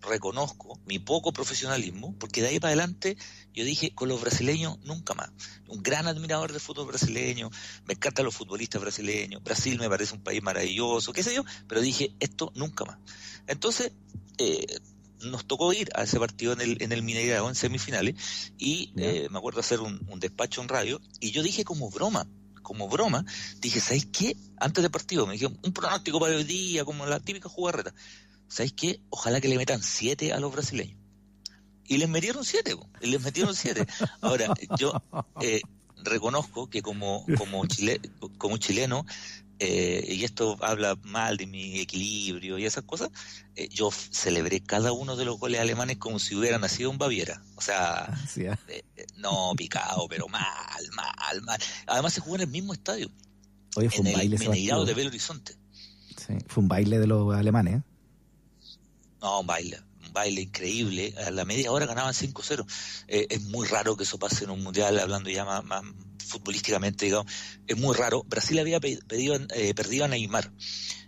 [0.00, 3.16] reconozco mi poco profesionalismo, porque de ahí para adelante
[3.52, 5.30] yo dije, con los brasileños nunca más.
[5.66, 7.50] Un gran admirador del fútbol brasileño,
[7.84, 11.80] me encantan los futbolistas brasileños, Brasil me parece un país maravilloso, qué sé yo, pero
[11.80, 12.98] dije, esto nunca más.
[13.46, 13.92] Entonces,
[14.38, 14.66] eh,
[15.22, 18.14] nos tocó ir a ese partido en el, en el Mineirao, en semifinales,
[18.58, 22.26] y eh, me acuerdo hacer un, un despacho en radio, y yo dije como broma,
[22.62, 23.24] como broma,
[23.60, 24.36] dije, ¿sabéis qué?
[24.58, 27.94] Antes del partido me dije, un pronóstico para hoy día, como la típica jugarreta.
[28.48, 29.00] ¿sabéis qué?
[29.10, 30.98] Ojalá que le metan siete a los brasileños.
[31.88, 33.86] Y les metieron siete, po, y les metieron siete.
[34.20, 34.92] Ahora, yo
[35.40, 35.60] eh,
[36.02, 38.00] reconozco que como, como, chile,
[38.38, 39.06] como chileno,
[39.58, 43.10] eh, y esto habla mal de mi equilibrio y esas cosas,
[43.54, 47.42] eh, yo celebré cada uno de los goles alemanes como si hubiera nacido en Baviera.
[47.56, 50.44] O sea, Sí, eh, eh, no picado, pero mal,
[50.94, 51.58] mal, mal.
[51.86, 53.10] Además se jugó en el mismo estadio,
[53.76, 54.94] Oye, fue en un el baile, de.
[54.94, 55.54] Belo Horizonte.
[56.16, 57.82] Sí, fue un baile de los alemanes.
[59.20, 61.14] No, un baile, un baile increíble.
[61.26, 62.66] A la media hora ganaban 5-0.
[63.08, 65.82] Eh, es muy raro que eso pase en un mundial, hablando ya más, más
[66.26, 67.32] futbolísticamente, digamos.
[67.66, 68.22] Es muy raro.
[68.26, 70.52] Brasil había pe- pedido, eh, perdido a Neymar,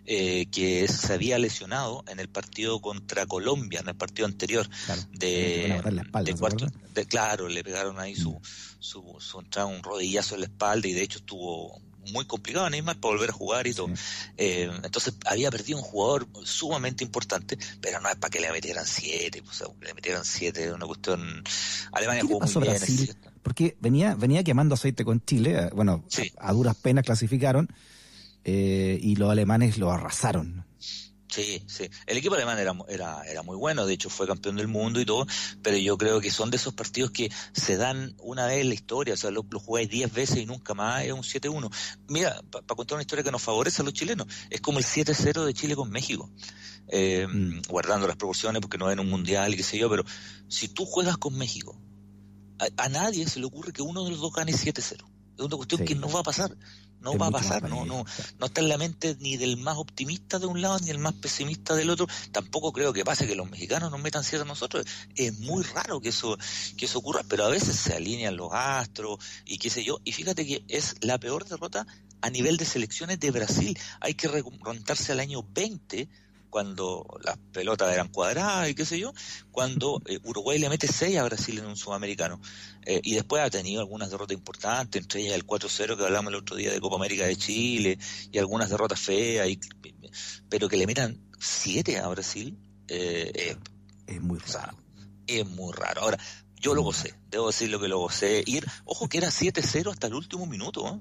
[0.04, 4.68] eh, que se había lesionado en el partido contra Colombia, en el partido anterior.
[4.86, 5.02] Claro.
[5.12, 8.40] Le De, la espalda, de ¿se cuarto, de- claro, le pegaron ahí su,
[8.78, 11.80] su, su entrada, un rodillazo en la espalda y de hecho estuvo
[12.12, 13.88] muy complicado Neymar para volver a jugar y todo.
[13.88, 14.02] Sí.
[14.38, 18.86] Eh, entonces había perdido un jugador sumamente importante, pero no es para que le metieran
[18.86, 21.44] siete, pues, o sea, le metieran siete, una cuestión.
[21.92, 22.76] Alemania ¿Qué le jugó muy bien.
[22.78, 23.16] Brasil?
[23.48, 26.30] Porque venía, venía quemando aceite con Chile, bueno, Sí.
[26.38, 27.66] a, a duras penas clasificaron
[28.44, 30.66] eh, y los alemanes lo arrasaron.
[31.30, 31.88] Sí, sí.
[32.06, 35.04] El equipo alemán era, era, era muy bueno, de hecho fue campeón del mundo y
[35.06, 35.26] todo,
[35.62, 38.74] pero yo creo que son de esos partidos que se dan una vez en la
[38.74, 41.70] historia, o sea, lo, lo jugáis 10 veces y nunca más es un 7-1.
[42.08, 45.44] Mira, para contar una historia que nos favorece a los chilenos, es como el 7-0
[45.44, 46.30] de Chile con México.
[46.88, 47.60] Eh, Mm.
[47.68, 50.04] Guardando las proporciones porque no en un mundial y qué sé yo, pero
[50.48, 51.78] si tú juegas con México,
[52.58, 55.04] a, a nadie se le ocurre que uno de los dos gane 7-0.
[55.38, 55.86] Es una cuestión Sí.
[55.86, 56.56] que no va a pasar.
[57.00, 58.04] No Es va a pasar, no, no,
[58.40, 61.14] no está en la mente ni del más optimista de un lado ni del más
[61.14, 62.08] pesimista del otro.
[62.32, 64.84] Tampoco creo que pase que los mexicanos nos metan siete a nosotros.
[65.14, 66.36] Es muy raro que eso,
[66.76, 70.00] que eso ocurra, pero a veces se alinean los astros y qué sé yo.
[70.02, 71.86] Y fíjate que es la peor derrota
[72.20, 73.78] a nivel de selecciones de Brasil.
[74.00, 76.08] Hay que remontarse al año 20
[76.50, 79.12] cuando las pelotas eran cuadradas y qué sé yo,
[79.50, 82.40] cuando eh, Uruguay le mete 6 a Brasil en un sudamericano.
[82.84, 86.38] Eh, y después ha tenido algunas derrotas importantes, entre ellas el 4-0 que hablamos el
[86.38, 87.98] otro día de Copa América de Chile,
[88.32, 89.60] y algunas derrotas feas, y,
[90.48, 93.56] pero que le metan 7 a Brasil, eh,
[94.06, 94.78] Es muy o sea, raro.
[95.26, 96.02] es muy raro.
[96.02, 96.18] Ahora,
[96.60, 98.44] yo lo gocé, debo decir lo que lo gocé.
[98.46, 100.98] Era- ojo que era 7-0 hasta el último minuto, ¿eh?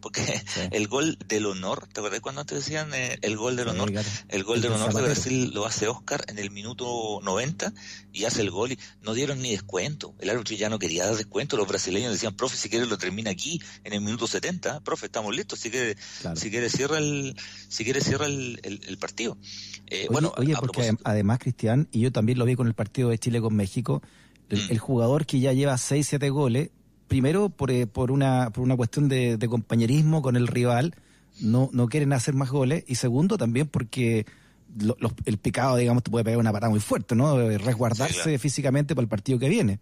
[0.00, 0.22] porque
[0.72, 3.90] el gol del honor, ¿te acuerdas cuando te decían eh, el gol del honor?
[4.28, 5.02] El gol El del de honor de.
[5.02, 7.72] Brasil lo hace Oscar en el minuto 90
[8.12, 10.14] y hace el gol y no dieron ni descuento.
[10.18, 11.56] El árbitro ya no quería dar descuento.
[11.56, 14.80] Los brasileños decían, profe, si quiere lo termina aquí en el minuto 70.
[14.80, 15.58] Profe, estamos listos.
[15.60, 16.36] Si quiere, Claro.
[16.36, 17.34] si quiere cierra el,
[17.68, 19.38] si quiere cierra el, el- el partido.
[19.86, 22.74] Eh, Oye, bueno, oye, porque propósito- además, Cristian, y yo también lo vi con el
[22.74, 24.02] partido de Chile con México,
[24.50, 24.70] el, Mm.
[24.70, 26.70] el jugador que ya lleva 6, 7 goles,
[27.08, 30.94] primero por, eh, por, una, por una cuestión de, de compañerismo con el rival,
[31.40, 34.26] no, no quieren hacer más goles, y segundo también porque
[34.78, 37.40] lo- los- el picado, digamos, te puede pegar una patada muy fuerte, ¿no?
[37.40, 38.38] Eh, Resguardarse Sí, claro.
[38.38, 39.78] físicamente para el partido que viene.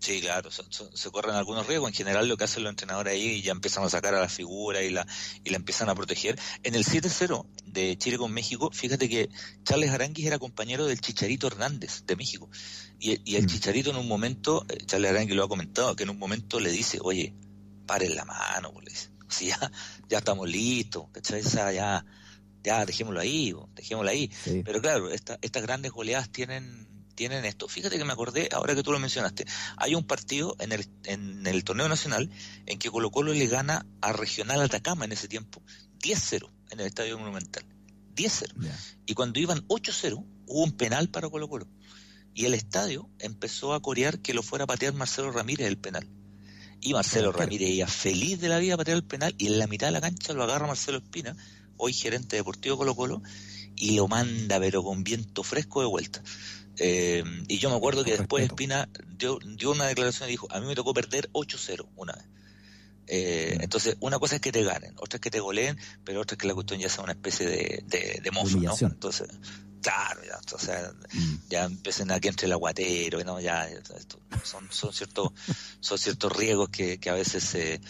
[0.00, 1.88] Sí, claro, son- son- se corren algunos riesgos.
[1.88, 4.82] En general lo que hacen los entrenadores ahí ya empiezan a sacar a la figura
[4.82, 5.06] y la,
[5.44, 6.38] y la empiezan a proteger.
[6.62, 9.30] En el 7-0 de Chile con México, fíjate que
[9.64, 12.50] Charles Aranguis era compañero del Chicharito Hernández de México.
[13.00, 13.46] Y, y el Mm.
[13.46, 16.70] Chicharito en un momento, eh, Charles Aranguis lo ha comentado, que en un momento le
[16.70, 17.34] dice, oye,
[17.86, 19.10] paren la mano, pues, le dice.
[19.28, 19.72] Si ya,
[20.08, 21.42] ya estamos listos, ¿cachai?
[21.42, 22.04] Ya,
[22.62, 24.30] ya dejémoslo ahí, bo, dejémoslo ahí.
[24.44, 24.62] Sí.
[24.64, 26.86] Pero claro, esta- estas grandes goleadas tienen,
[27.16, 27.66] tienen esto.
[27.68, 29.44] Fíjate que me acordé, ahora que tú lo mencionaste,
[29.76, 32.30] hay un partido en el, en el torneo nacional
[32.66, 35.62] en que Colo Colo le gana a Regional Atacama en ese tiempo,
[36.00, 37.64] 10-0 en el Estadio Monumental.
[38.14, 38.52] 10-0.
[38.62, 38.78] Ya.
[39.06, 41.66] Y cuando iban 8-0, hubo un penal para Colo Colo.
[42.34, 46.08] Y el estadio empezó a corear que lo fuera a patear Marcelo Ramírez el penal.
[46.80, 47.32] Y Marcelo.
[47.32, 49.92] Ramírez iba feliz de la vida a patear el penal y en la mitad de
[49.92, 51.36] la cancha lo agarra Marcelo Espina,
[51.76, 53.22] hoy gerente deportivo Colo Colo,
[53.76, 56.22] y lo manda pero con viento fresco de vuelta.
[56.78, 58.44] Eh, y yo me acuerdo que después.
[58.44, 62.24] Espina dio, dio una declaración y dijo, a mí me tocó perder 8-0 una vez.
[63.06, 63.62] Eh, Mm.
[63.62, 66.38] entonces, una cosa es que te ganen, otra es que te goleen, pero otra es
[66.38, 68.74] que la cuestión ya sea una especie de, de, de mofa, ¿no?
[68.80, 69.28] Entonces,
[69.84, 71.34] claro, ya, o sea, Mm.
[71.48, 73.40] ya empiecen aquí entre el aguatero, ¿no?
[73.40, 75.30] ya, esto, son, son ciertos,
[75.80, 77.80] son ciertos riesgos que, que a veces se,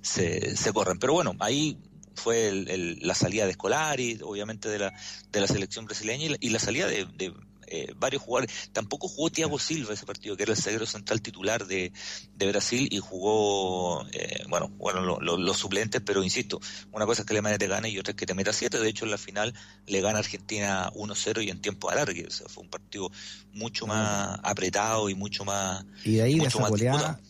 [0.00, 0.98] se, se corren.
[0.98, 1.78] Pero bueno, ahí
[2.14, 4.92] fue el- el- la salida de Escolari, obviamente de la,
[5.32, 7.32] de la selección brasileña y la, y la salida de, de,
[7.70, 8.70] eh, varios jugadores.
[8.72, 11.92] Tampoco jugó Thiago Silva ese partido, que era el zaguero central titular de,
[12.34, 16.60] de Brasil y jugó, eh, bueno, bueno lo- lo- los suplentes, pero insisto,
[16.92, 18.78] una cosa es que Alemania te gane y otra es que te meta 7.
[18.78, 19.54] De hecho, en la final
[19.86, 22.26] le gana Argentina 1-0 y en tiempo alargue.
[22.26, 23.10] O sea, fue un partido
[23.52, 27.20] mucho más apretado y mucho más Y de ahí, de mucho esa más goleada.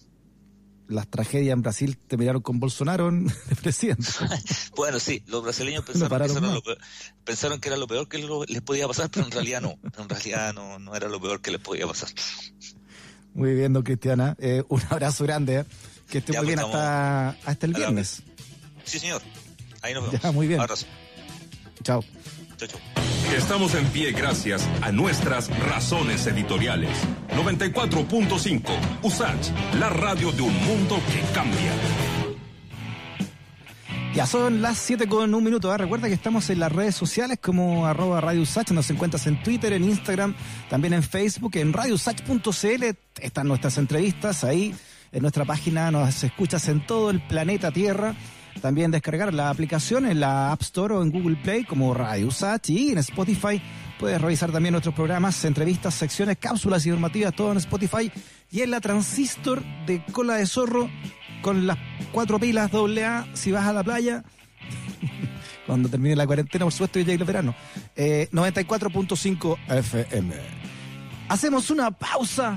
[0.88, 3.30] Las tragedias en Brasil terminaron con Bolsonaro de
[3.62, 4.06] presidente.
[4.76, 6.78] Bueno, sí, los brasileños No pensaron, que, era lo peor-
[7.24, 9.76] pensaron que era lo peor que lo- les podía pasar, pero en realidad no.
[9.98, 12.08] En realidad no, no era lo peor que les podía pasar.
[13.34, 14.36] Muy bien, don Cristiana.
[14.38, 15.60] Eh, un abrazo grande.
[15.60, 15.64] ¿eh?
[16.08, 18.22] Que esté Ya, muy bien pues, hasta, hasta el viernes.
[18.84, 19.20] Sí, señor.
[19.82, 20.20] Ahí nos vemos.
[20.22, 20.60] Ya, muy bien.
[20.60, 20.86] Abrazo.
[21.82, 22.02] Chao.
[22.56, 23.07] Chau, chau.
[23.36, 26.90] Estamos en pie gracias a nuestras razones editoriales.
[27.36, 28.62] 94.5
[29.02, 31.72] USACH, la radio de un mundo que cambia.
[34.14, 35.72] Ya son las 7 con un minuto.
[35.72, 35.76] ¿eh?
[35.76, 38.70] Recuerda que estamos en las redes sociales como arroba Radio Usach.
[38.70, 40.34] Nos encuentras en Twitter, en Instagram,
[40.70, 42.84] también en Facebook, en radiosach.cl.
[43.20, 44.74] Están nuestras entrevistas ahí.
[45.12, 48.14] En nuestra página nos escuchas en todo el planeta Tierra.
[48.60, 52.68] También descargar la aplicación en la App Store o en Google Play como Radio Usach
[52.70, 53.62] y en Spotify.
[53.98, 58.10] Puedes revisar también nuestros programas, entrevistas, secciones, cápsulas informativas, todo en Spotify
[58.50, 60.88] y en la Transistor de Cola de Zorro
[61.42, 61.78] con las
[62.12, 64.24] cuatro pilas AA si vas a la playa.
[65.66, 67.54] Cuando termine la cuarentena, por supuesto, y llegue el verano.
[67.94, 70.34] Eh, 94.5 FM.
[71.28, 72.56] Hacemos una pausa.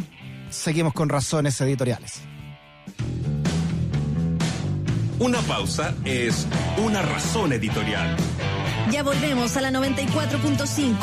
[0.50, 2.22] Seguimos con razones editoriales.
[5.22, 6.48] Una pausa es
[6.84, 8.18] una razón editorial.
[8.92, 10.96] Ya volvemos a la 94.5.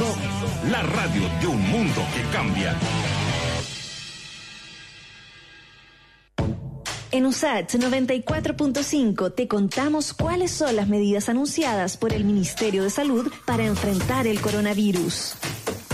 [0.72, 2.74] La radio de un mundo que cambia.
[7.12, 13.32] En USACH 94.5 te contamos cuáles son las medidas anunciadas por el Ministerio de Salud
[13.46, 15.36] para enfrentar el coronavirus.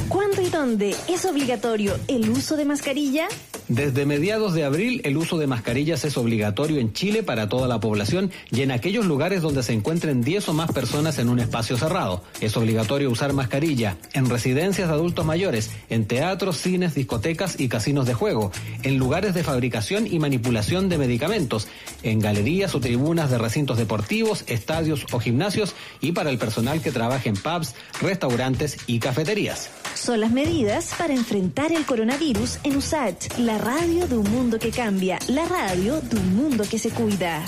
[0.09, 3.29] ¿Cuándo y dónde es obligatorio el uso de mascarilla?
[3.69, 7.81] Desde mediados de abril, el uso de mascarillas es obligatorio en Chile para toda la
[7.81, 11.79] población y en aquellos lugares donde se encuentren 10 o más personas en un espacio
[11.79, 12.23] cerrado.
[12.43, 18.05] Es obligatorio usar mascarilla en residencias de adultos mayores, en teatros, cines, discotecas y casinos
[18.05, 18.53] de juego,
[18.83, 21.67] en lugares de fabricación y manipulación de medicamentos,
[22.03, 26.93] en galerías o tribunas de recintos deportivos, estadios o gimnasios y para el personal que
[26.93, 29.71] trabaja en pubs, restaurantes y cafeterías.
[29.95, 34.71] Son las medidas para enfrentar el coronavirus en USACH, la radio de un mundo que
[34.71, 37.43] cambia, la radio de un mundo que se cuida.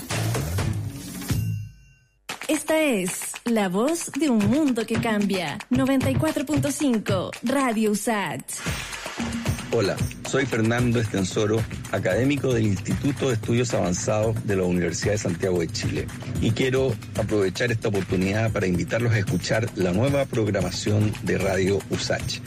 [2.48, 5.58] Esta es la voz de un mundo que cambia.
[5.70, 9.55] 94.5 Radio USACH.
[9.72, 9.96] Hola,
[10.28, 15.68] soy Fernando Estensoro, académico del Instituto de Estudios Avanzados de la Universidad de Santiago de
[15.68, 16.06] Chile.
[16.40, 22.40] Y quiero aprovechar esta oportunidad para invitarlos a escuchar la nueva programación de Radio USACH.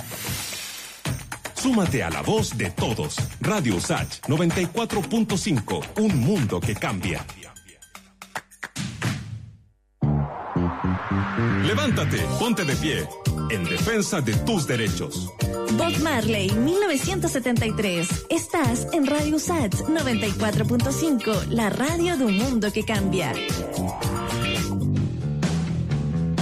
[1.56, 3.18] Súmate a la voz de todos.
[3.42, 7.26] Radio USACH 94.5, un mundo que cambia.
[11.66, 13.08] Levántate, ponte de pie,
[13.50, 15.32] en defensa de tus derechos.
[15.74, 18.26] Bob Marley, 1973.
[18.30, 23.34] Estás en Radio USACH 94.5, la radio de un mundo que cambia.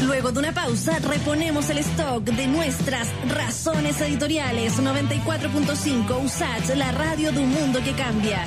[0.05, 7.31] Luego de una pausa, reponemos el stock de nuestras razones editoriales 94.5 USACH, la radio
[7.31, 8.43] de un mundo que cambia.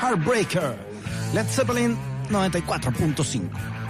[0.00, 0.85] Heartbreaker.
[1.32, 1.96] Led Zeppelin
[2.30, 3.85] 94.5.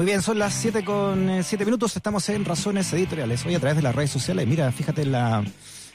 [0.00, 3.44] Muy bien, son las 7 con 7 minutos, estamos en Razones Editoriales.
[3.44, 5.44] Hoy a través de las redes sociales, mira, fíjate la,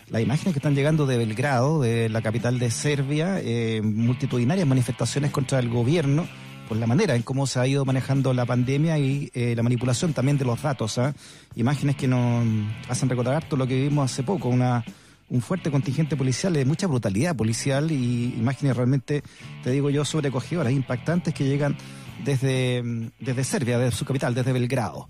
[0.10, 5.32] las imágenes que están llegando de Belgrado, de la capital de Serbia, eh, multitudinarias manifestaciones
[5.32, 6.28] contra el gobierno
[6.70, 10.14] por la manera en cómo se ha ido manejando la pandemia y eh, la manipulación
[10.14, 11.00] también de los datos.
[11.00, 11.16] ¿ah?
[11.56, 12.46] Imágenes que nos
[12.88, 14.86] hacen recordar todo lo que vimos hace poco, una
[15.30, 19.24] un fuerte contingente policial de mucha brutalidad policial y imágenes realmente,
[19.64, 21.76] te digo yo, sobrecogedoras, impactantes que llegan
[22.24, 25.08] desde, desde Serbia, desde su capital, desde Belgrado.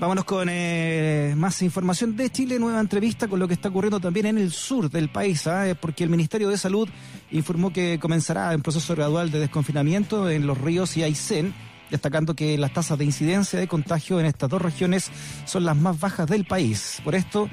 [0.00, 4.26] Vámonos con eh, más información de Chile, nueva entrevista con lo que está ocurriendo también
[4.26, 5.76] en el sur del país, ¿ah?
[5.80, 6.88] porque el Ministerio de Salud
[7.32, 11.52] informó que comenzará un proceso gradual de desconfinamiento en los ríos y Aysén,
[11.90, 15.10] destacando que las tasas de incidencia de contagio en estas dos regiones
[15.46, 17.00] son las más bajas del país.
[17.02, 17.48] Por esto,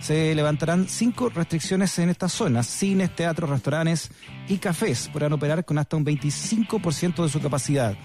[0.00, 2.66] se levantarán cinco restricciones en estas zonas.
[2.66, 4.10] Cines, teatros, restaurantes
[4.48, 7.96] y cafés podrán operar con hasta un 25% de su capacidad.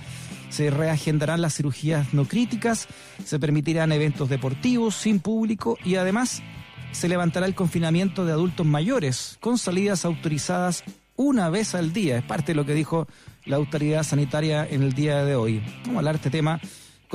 [0.50, 2.88] Se reagendarán las cirugías no críticas,
[3.24, 6.44] se permitirán eventos deportivos sin público y además
[6.92, 10.84] se levantará el confinamiento de adultos mayores con salidas autorizadas
[11.16, 12.18] una vez al día.
[12.18, 13.08] Es parte de lo que dijo
[13.46, 15.64] la autoridad sanitaria en el día de hoy.
[15.82, 16.60] Vamos a hablar de este tema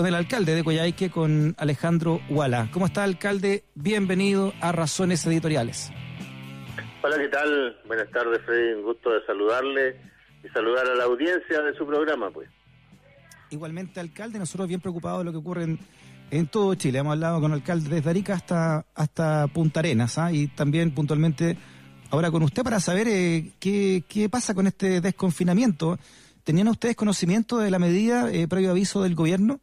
[0.01, 2.71] con el alcalde de Coyhaique, con Alejandro Huala.
[2.73, 3.65] ¿Cómo está, alcalde?
[3.75, 5.93] Bienvenido a Razones Editoriales.
[7.03, 7.77] Hola, ¿qué tal?
[7.87, 8.77] Buenas tardes, Freddy.
[8.77, 10.01] Un gusto de saludarle
[10.43, 12.49] y saludar a la audiencia de su programa, pues.
[13.51, 15.79] Igualmente, alcalde, nosotros bien preocupados de lo que ocurre en,
[16.31, 17.01] en todo Chile.
[17.01, 20.33] Hemos hablado con el alcalde desde Arica hasta, hasta Punta Arenas ¿ah?
[20.33, 21.59] y también puntualmente
[22.11, 25.99] ahora con usted para saber eh, qué, qué pasa con este desconfinamiento.
[26.43, 29.61] ¿Tenían ustedes conocimiento de la medida eh, previo aviso del gobierno?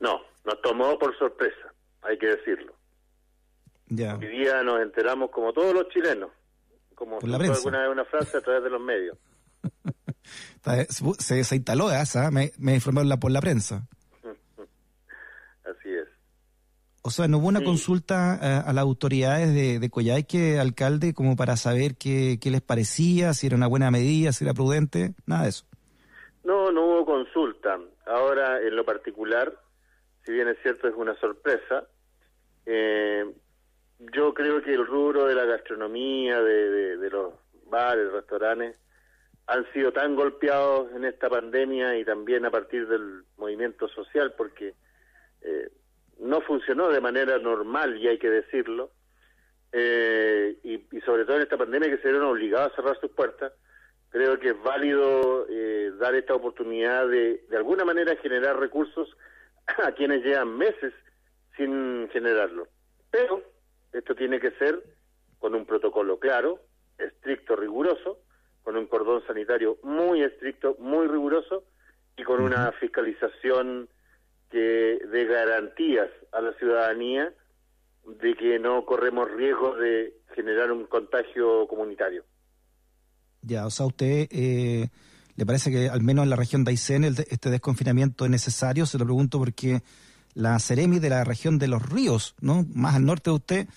[0.00, 1.72] No, nos tomó por sorpresa,
[2.02, 2.74] hay que decirlo.
[3.86, 4.16] Ya.
[4.16, 6.30] Hoy día nos enteramos como todos los chilenos,
[6.94, 9.16] como Por la alguna vez una frase a través de los medios.
[11.18, 13.86] Se, se instaló esa, me, me informaron la- por la prensa.
[15.64, 16.06] Así es.
[17.02, 17.64] O sea, no hubo una Sí.
[17.64, 22.60] consulta eh, a las autoridades de, de Coyhaique, alcalde, como para saber qué, qué les
[22.60, 25.64] parecía, si era una buena medida, si era prudente, nada de eso.
[26.44, 27.78] No, no hubo consulta.
[28.06, 29.52] Ahora, en lo particular,
[30.28, 31.86] si bien es cierto, es una sorpresa,
[32.66, 33.24] eh,
[34.12, 37.32] yo creo que el rubro de la gastronomía, de, de- los
[37.64, 38.76] bares, restaurantes,
[39.46, 44.74] han sido tan golpeados en esta pandemia y también a partir del movimiento social, porque
[45.40, 45.70] eh,
[46.18, 48.90] no funcionó de manera normal, y hay que decirlo,
[49.72, 53.12] eh, y, y sobre todo en esta pandemia que se vieron obligados a cerrar sus
[53.12, 53.54] puertas,
[54.10, 59.08] creo que es válido eh, dar esta oportunidad de, de alguna manera, generar recursos
[59.84, 60.92] a quienes llevan meses
[61.56, 62.68] sin generarlo.
[63.10, 63.42] Pero
[63.92, 64.82] esto tiene que ser
[65.38, 66.60] con un protocolo claro,
[66.98, 68.18] estricto, riguroso,
[68.62, 71.64] con un cordón sanitario muy estricto, muy riguroso
[72.16, 73.88] y con una fiscalización
[74.50, 77.32] que dé garantías a la ciudadanía
[78.06, 82.24] de que no corremos riesgo de generar un contagio comunitario.
[83.42, 84.88] Ya, o sea, usted eh,
[85.38, 88.86] le parece que al menos en la región de Aysén el este desconfinamiento es necesario,
[88.86, 89.82] se lo pregunto porque
[90.34, 92.66] la Ceremi de la región de los ríos, ¿no?
[92.74, 93.68] Más al norte de usted,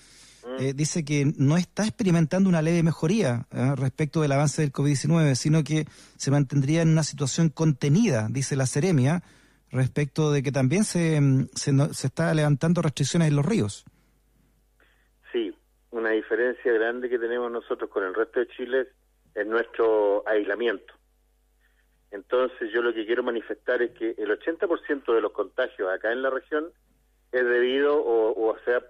[0.58, 5.36] eh, dice que no está experimentando una leve mejoría eh, respecto del avance del COVID-19,
[5.36, 5.86] sino que
[6.16, 9.22] se mantendría en una situación contenida, dice la Ceremia,
[9.70, 13.84] respecto de que también se, mm, se, se está levantando restricciones en los ríos.
[15.30, 15.54] Sí,
[15.92, 18.88] una diferencia grande que tenemos nosotros con el resto de Chile
[19.36, 20.92] es nuestro aislamiento.
[22.12, 26.22] Entonces yo lo que quiero manifestar es que el 80% de los contagios acá en
[26.22, 26.70] la región
[27.32, 28.82] es debido o, o sea,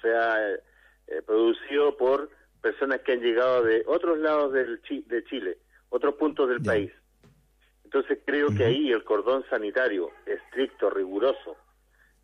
[0.00, 2.30] se ha eh, producido por
[2.62, 5.58] personas que han llegado de otros lados del Chi- de Chile,
[5.90, 6.90] otros puntos del país.
[7.84, 11.56] Entonces creo que ahí el cordón sanitario estricto, riguroso,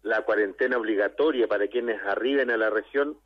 [0.02, 3.18] la cuarentena obligatoria para quienes arriben a la región,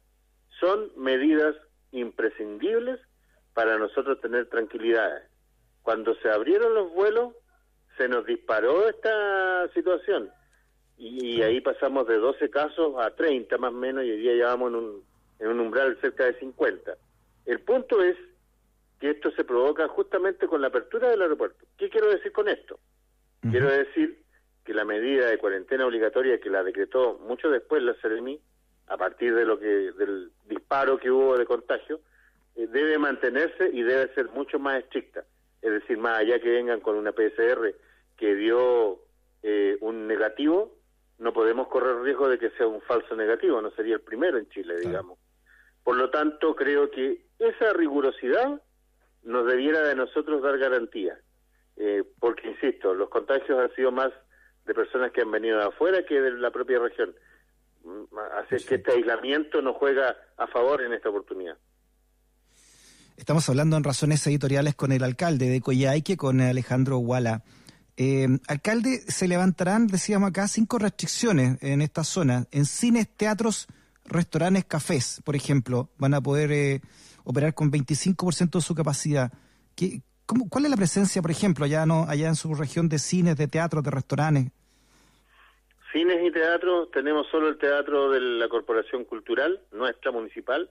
[0.59, 1.55] son medidas
[1.93, 2.99] imprescindibles
[3.55, 5.23] para nosotros tener tranquilidad.
[5.83, 7.35] Cuando se abrieron los vuelos,
[7.97, 10.31] se nos disparó esta situación.
[10.99, 14.35] Y, y ahí pasamos de 12 casos a 30 más o menos, y hoy día
[14.35, 15.05] llevamos en un,
[15.41, 16.97] en un umbral cerca de 50.
[17.47, 18.17] El punto es
[19.01, 21.67] que esto se provoca justamente con la apertura del aeropuerto.
[21.77, 22.79] ¿Qué quiero decir con esto?
[23.51, 24.23] Quiero decir
[24.65, 28.41] que la medida de cuarentena obligatoria que la decretó mucho después la Seremi,
[28.87, 31.99] a partir de lo que del disparo que hubo de contagio,
[32.55, 35.25] eh, debe mantenerse y debe ser mucho más estricta.
[35.63, 37.75] Es decir, más allá que vengan con una PCR
[38.17, 39.01] que dio
[39.43, 40.77] eh, un negativo,
[41.19, 44.49] no podemos correr riesgo de que sea un falso negativo, no sería el primero en
[44.49, 45.19] Chile, digamos.
[45.85, 48.61] Por lo tanto, creo que esa rigurosidad
[49.23, 51.19] nos debiera de nosotros dar garantía,
[51.77, 54.13] eh, porque, insisto, los contagios han sido más
[54.65, 57.15] de personas que han venido de afuera que de la propia región.
[57.85, 61.57] Mm, Así es que este aislamiento no juega a favor en esta oportunidad.
[63.23, 67.44] Estamos hablando en razones editoriales con el alcalde de Coyhaique, con Alejandro Guala.
[67.97, 72.47] Eh, alcalde, se levantarán, decíamos acá, cinco restricciones en esta zona.
[72.51, 73.69] En cines, teatros,
[74.07, 76.81] restaurantes, cafés, por ejemplo, van a poder eh,
[77.23, 79.32] operar con 25% de su capacidad.
[79.77, 82.99] ¿Qué, cómo, ¿Cuál es la presencia, por ejemplo, allá, no, allá en su región de
[82.99, 84.51] cines, de teatros, de restaurantes?
[85.93, 90.69] Cines y teatros, tenemos solo el teatro de la Corporación Cultural, nuestra municipal,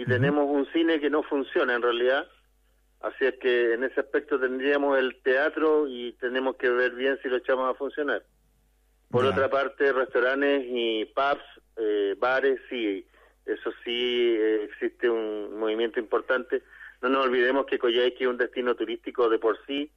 [0.00, 2.26] y tenemos un cine que no funciona en realidad,
[3.00, 7.28] así es que en ese aspecto tendríamos el teatro y tenemos que ver bien si
[7.28, 8.22] lo echamos a funcionar.
[9.10, 11.44] Por otra parte, restaurantes y pubs,
[11.76, 13.06] eh, bares, sí,
[13.44, 16.62] eso sí eh, existe un movimiento importante.
[17.02, 19.90] No nos olvidemos que Coyhaique es un destino turístico de por sí,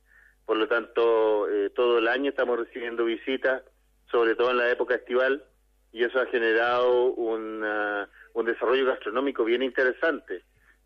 [0.45, 3.63] por lo tanto, eh, todo el año estamos recibiendo visitas,
[4.11, 5.45] sobre todo en la época estival,
[5.93, 10.43] y eso ha generado una- un desarrollo gastronómico bien interesante.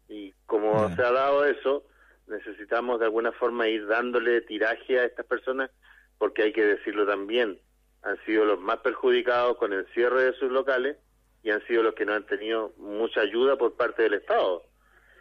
[0.08, 1.86] Y como se ha dado eso,
[2.28, 5.72] necesitamos de alguna forma ir dándole tiraje a estas personas,
[6.18, 7.60] porque hay que decirlo también,
[8.04, 10.98] han sido los más perjudicados con el cierre de sus locales
[11.44, 14.64] y han sido los que no han tenido mucha ayuda por parte del Estado.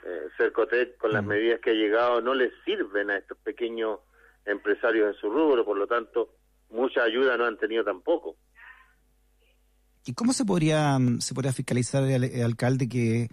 [0.05, 4.01] Eh, Cercotec, con las medidas que ha llegado, no les sirven a estos pequeños
[4.45, 6.31] empresarios en su rubro, por lo tanto,
[6.71, 8.37] mucha ayuda no han tenido tampoco.
[10.07, 13.29] ¿Y cómo se podría, mm, se podría fiscalizar el, el alcalde que,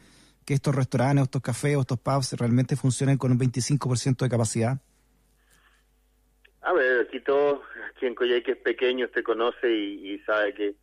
[0.45, 4.78] que estos restaurantes, estos cafés, estos pubs realmente funcionen con un 25% de capacidad?
[6.62, 7.62] A ver, aquí todo,
[7.95, 10.76] aquí en Coyhaique es pequeño, usted conoce y, y sabe que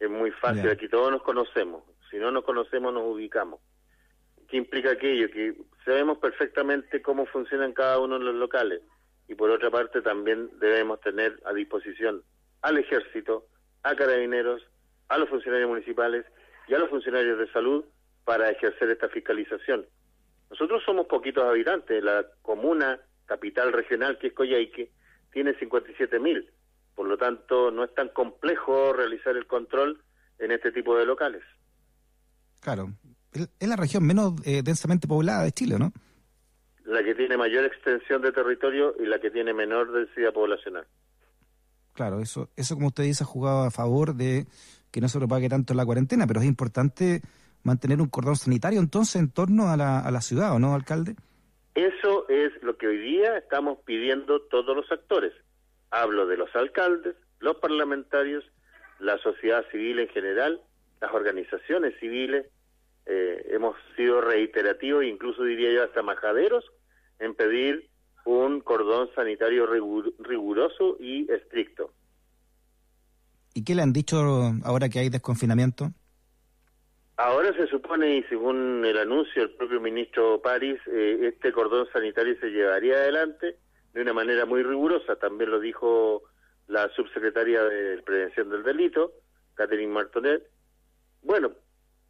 [0.00, 0.68] es muy fácil.
[0.68, 1.84] Aquí todos nos conocemos.
[2.10, 3.60] Si no nos conocemos, nos ubicamos.
[4.48, 5.30] ¿Qué implica aquello?
[5.30, 8.82] Que sabemos perfectamente cómo funcionan cada uno de los locales.
[9.28, 12.22] Y por otra parte, también debemos tener a disposición
[12.62, 13.46] al ejército,
[13.82, 14.62] a carabineros,
[15.08, 16.26] a los funcionarios municipales
[16.68, 17.84] y a los funcionarios de salud
[18.24, 19.86] para ejercer esta fiscalización.
[20.50, 22.02] Nosotros somos poquitos habitantes.
[22.02, 24.90] La comuna capital regional, que es Coyhaique,
[25.32, 26.50] tiene 57 mil.
[26.94, 30.02] Por lo tanto, no es tan complejo realizar el control
[30.38, 31.42] en este tipo de locales.
[32.60, 32.88] Claro.
[33.32, 35.92] Es es la región menos eh, densamente poblada de Chile, ¿no?
[36.84, 40.86] La que tiene mayor extensión de territorio y la que tiene menor densidad poblacional.
[41.92, 44.46] Claro, eso, eso como usted dice, ha jugado a favor de
[44.96, 47.20] que no se propague tanto la cuarentena, pero es importante
[47.64, 51.16] mantener un cordón sanitario entonces en torno a la, a la ciudad, ¿o no, alcalde?
[51.74, 55.34] Eso es lo que hoy día estamos pidiendo todos los actores.
[55.90, 58.42] Hablo de los alcaldes, los parlamentarios,
[58.98, 60.62] la sociedad civil en general,
[61.02, 62.46] las organizaciones civiles.
[63.04, 66.64] Eh, hemos sido reiterativos, incluso diría yo hasta majaderos,
[67.18, 67.90] en pedir
[68.24, 71.92] un cordón sanitario rigur- riguroso y estricto.
[73.56, 74.18] ¿Y qué le han dicho
[74.64, 75.90] ahora que hay desconfinamiento?
[77.16, 82.38] Ahora se supone, y según el anuncio del propio ministro París, eh, este cordón sanitario
[82.38, 83.56] se llevaría adelante
[83.94, 85.16] de una manera muy rigurosa.
[85.16, 86.24] También lo dijo
[86.66, 89.12] la subsecretaria de Prevención del Delito,
[89.54, 90.42] Catherine Martonet.
[91.22, 91.52] Bueno,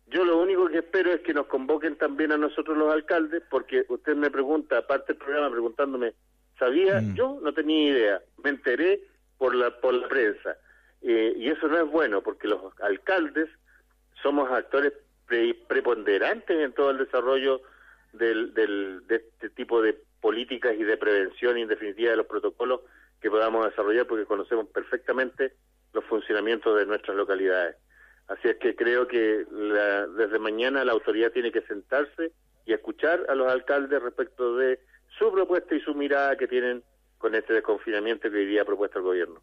[0.09, 3.85] yo lo único que espero es que nos convoquen también a nosotros los alcaldes, porque
[3.89, 6.15] usted me pregunta, aparte del programa, preguntándome,
[6.59, 7.01] ¿sabía?
[7.15, 9.01] Yo no tenía idea, me enteré
[9.39, 10.57] por la, por la prensa.
[11.03, 13.49] Eh, y eso no es bueno, porque los alcaldes
[14.23, 14.93] somos actores
[15.27, 17.61] pre- preponderantes en todo el desarrollo
[18.13, 22.27] del, del- de este tipo de políticas y de prevención y en definitiva de los
[22.27, 22.81] protocolos
[23.21, 25.53] que podamos desarrollar porque conocemos perfectamente
[25.93, 27.77] los funcionamientos de nuestras localidades.
[28.29, 32.33] Así es que creo que la- desde mañana la autoridad tiene que sentarse
[32.65, 34.81] y escuchar a los alcaldes respecto de
[35.19, 36.83] su propuesta y su mirada que tienen
[37.19, 39.41] con este desconfinamiento que hoy día ha propuesto el gobierno.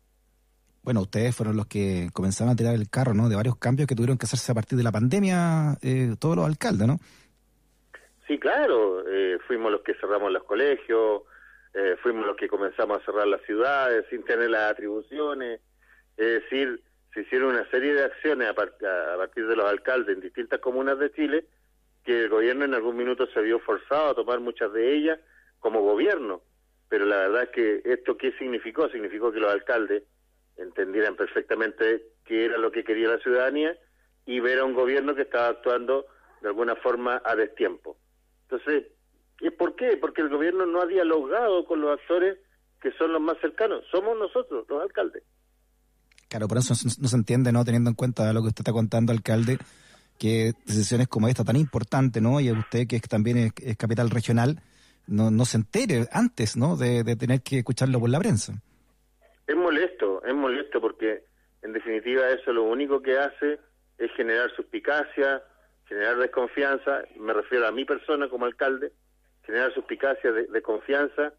[0.84, 3.30] Bueno, ustedes fueron los que comenzaron a tirar el carro, ¿no?
[3.30, 6.45] De varios cambios que tuvieron que hacerse a partir de la pandemia, eh, todos los
[6.45, 6.97] alcaldes, ¿no?
[8.27, 11.22] Sí, claro, eh, fuimos los que cerramos los colegios,
[11.73, 15.61] eh, fuimos los que comenzamos a cerrar las ciudades sin tener las atribuciones,
[16.18, 16.81] es decir,
[17.14, 18.73] se hicieron una serie de acciones a, par-
[19.14, 21.45] a partir de los alcaldes en distintas comunas de Chile
[22.03, 25.19] que el gobierno en algún minuto se vio forzado a tomar muchas de ellas
[25.60, 26.41] como gobierno,
[26.89, 30.03] pero la verdad es que esto qué significó, significó que los alcaldes
[30.58, 33.78] entendieran perfectamente qué era lo que quería la ciudadanía
[34.26, 36.06] y ver a un gobierno que estaba actuando
[36.42, 37.98] de alguna forma a destiempo.
[38.44, 38.86] Entonces,
[39.42, 39.98] ¿y por qué?
[39.98, 42.38] Porque el gobierno no ha dialogado con los actores
[42.82, 43.84] que son los más cercanos.
[43.92, 45.24] Somos nosotros, los alcaldes.
[46.28, 47.64] Claro, por eso no, se entiende, ¿no?
[47.64, 49.58] Teniendo en cuenta lo que usted está contando, alcalde,
[50.20, 52.40] que decisiones como esta tan importante, ¿no?
[52.40, 54.62] Y usted que es- también es, es capital regional,
[55.08, 56.76] no, no se entere antes, ¿no?
[56.76, 58.54] De, de tener que escucharlo por la prensa.
[59.48, 60.12] Es molesto.
[60.34, 61.23] Es molesto porque
[61.61, 63.60] en definitiva eso lo único que hace
[63.97, 65.43] es generar suspicacia,
[65.85, 68.91] generar desconfianza, me refiero a mi persona como alcalde,
[69.43, 71.34] generar suspicacia, de, de confianza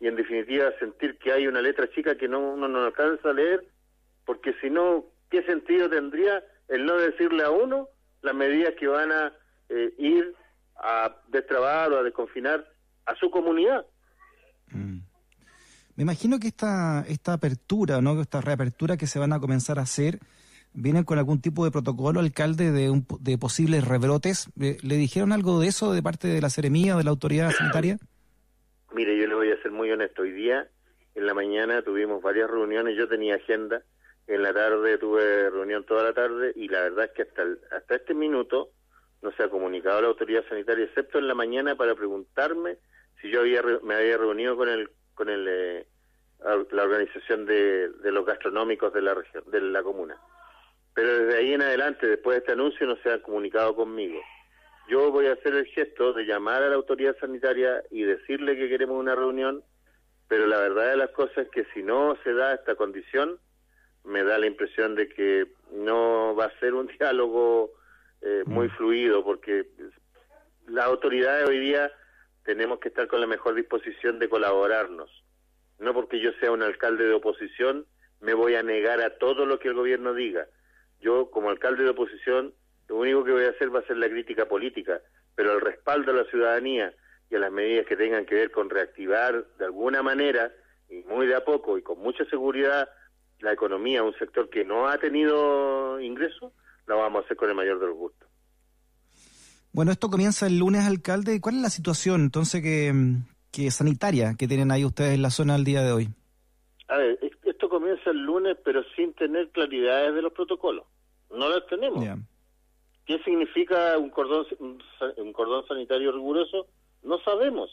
[0.00, 3.32] y en definitiva sentir que hay una letra chica que no uno no alcanza a
[3.32, 3.66] leer,
[4.24, 7.88] porque si no, ¿qué sentido tendría el no decirle a uno
[8.22, 9.32] las medidas que van a
[9.68, 10.34] eh, ir
[10.76, 12.66] a destrabar o a desconfinar
[13.06, 13.86] a su comunidad?
[15.96, 18.20] Me imagino que esta, esta apertura, ¿no?
[18.20, 20.18] esta reapertura que se van a comenzar a hacer,
[20.74, 24.50] vienen con algún tipo de protocolo, alcalde, de, un, de posibles rebrotes.
[24.56, 27.96] ¿Le, ¿Le dijeron algo de eso de parte de la Seremía de la autoridad sanitaria?
[28.94, 30.22] Mire, yo le voy a ser muy honesto.
[30.22, 30.68] Hoy día,
[31.14, 32.94] en la mañana, tuvimos varias reuniones.
[32.96, 33.82] Yo tenía agenda.
[34.26, 37.42] En la tarde tuve reunión toda la tarde y la verdad es que hasta,
[37.74, 38.70] hasta este minuto
[39.22, 42.76] no se ha comunicado a la autoridad sanitaria, excepto en la mañana para preguntarme
[43.22, 45.86] si yo había me había reunido con el con el eh,
[46.70, 50.16] la organización de, de los gastronómicos de la región de la comuna.
[50.94, 54.20] Pero desde ahí en adelante, después de este anuncio, no se han comunicado conmigo.
[54.88, 58.68] Yo voy a hacer el gesto de llamar a la autoridad sanitaria y decirle que
[58.68, 59.64] queremos una reunión,
[60.28, 63.40] pero la verdad de las cosas es que si no se da esta condición,
[64.04, 67.72] me da la impresión de que no va a ser un diálogo
[68.22, 69.66] eh, muy fluido, porque
[70.68, 71.90] las autoridades hoy día
[72.46, 75.10] tenemos que estar con la mejor disposición de colaborarnos.
[75.80, 77.86] No porque yo sea un alcalde de oposición,
[78.20, 80.46] me voy a negar a todo lo que el gobierno diga.
[81.00, 82.54] Yo, como alcalde de oposición,
[82.88, 85.02] lo único que voy a hacer va a ser la crítica política,
[85.34, 86.94] pero el respaldo a la ciudadanía
[87.28, 90.52] y a las medidas que tengan que ver con reactivar de alguna manera,
[90.88, 92.88] y muy de a poco y con mucha seguridad,
[93.40, 96.52] la economía, un sector que no ha tenido ingresos,
[96.86, 98.25] lo vamos a hacer con el mayor de los gustos.
[99.76, 101.38] Bueno, esto comienza el lunes, alcalde.
[101.38, 102.94] ¿Cuál es la situación entonces que,
[103.52, 106.08] que sanitaria que tienen ahí ustedes en la zona al día de hoy?
[106.88, 110.86] A ver, es- esto comienza el lunes, pero sin tener claridades de los protocolos.
[111.30, 112.02] No las tenemos.
[112.02, 112.16] Ya.
[113.04, 114.46] ¿Qué significa un cordón,
[115.18, 116.68] un cordón sanitario riguroso?
[117.02, 117.68] No sabemos.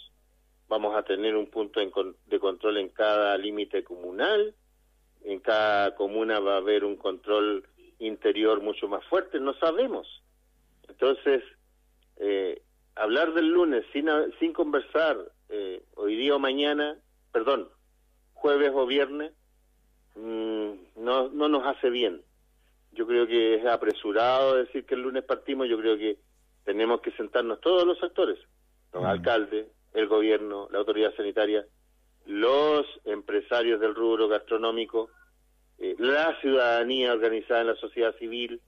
[0.67, 4.53] Vamos a tener un punto de control en cada límite comunal.
[5.23, 7.65] En cada comuna va a haber un control
[7.99, 9.39] interior mucho más fuerte.
[9.39, 10.05] No sabemos.
[10.89, 11.41] Entonces,
[12.17, 12.61] eh,
[12.95, 14.07] hablar del lunes sin,
[14.39, 15.17] sin conversar
[15.49, 16.97] eh, hoy día o mañana,
[17.31, 17.69] perdón,
[18.33, 19.31] jueves o viernes,
[20.15, 22.21] mm, no, no nos hace bien.
[22.91, 26.17] Yo creo que es apresurado decir que el lunes partimos, yo creo que
[26.63, 28.39] tenemos que sentarnos todos los actores,
[28.93, 31.65] los alcaldes, el gobierno, la autoridad sanitaria,
[32.25, 35.09] los empresarios del rubro gastronómico,
[35.79, 38.61] eh, la ciudadanía organizada en la sociedad civil,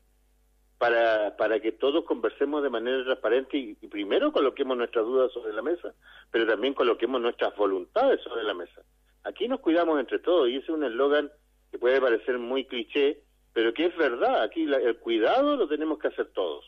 [0.78, 5.62] para, para que todos conversemos de manera transparente y, primero coloquemos nuestras dudas sobre la
[5.62, 5.94] mesa,
[6.32, 8.82] pero también coloquemos nuestras voluntades sobre la mesa.
[9.24, 11.32] Aquí nos cuidamos entre todos y ese es un eslogan
[11.72, 13.22] que puede parecer muy cliché,
[13.54, 14.44] pero que es verdad.
[14.44, 16.66] Aquí la- el cuidado lo tenemos que hacer todos.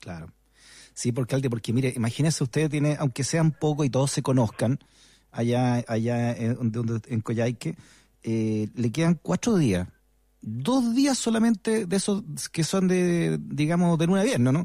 [0.00, 0.28] Claro.
[0.94, 4.78] Sí, porque alcalde, porque mire, imagínese usted tiene, aunque sean poco y todos se conozcan,
[5.30, 7.76] allá, allá en, donde- en Coyhaique,
[8.24, 9.86] eh, le quedan cuatro días.
[10.40, 14.64] Dos días solamente de esos que son de, digamos, de luna a viernes, ¿no?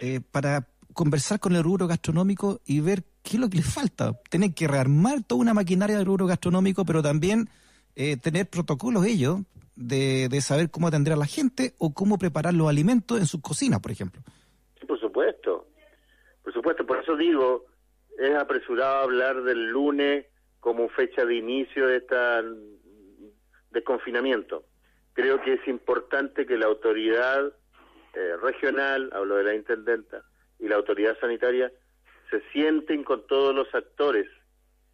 [0.00, 4.12] Eh, para conversar con el rubro gastronómico y ver qué es lo que les falta.
[4.28, 7.48] Tener que rearmar toda una maquinaria del rubro gastronómico, pero también
[7.96, 9.40] eh, tener protocolos ellos
[9.76, 13.40] de, de saber cómo atender a la gente o cómo preparar los alimentos en sus
[13.40, 14.22] cocinas, por ejemplo.
[14.78, 15.66] Sí, por supuesto.
[16.42, 17.66] Por supuesto, por eso digo,
[18.18, 20.26] es apresurado hablar del lunes
[20.60, 22.42] como fecha de inicio de esta
[23.70, 24.64] desconfinamiento.
[25.14, 27.52] Creo que es importante que la autoridad
[28.14, 30.24] eh, regional, hablo de la intendenta,
[30.58, 31.72] y la autoridad sanitaria
[32.30, 34.28] se sienten con todos los actores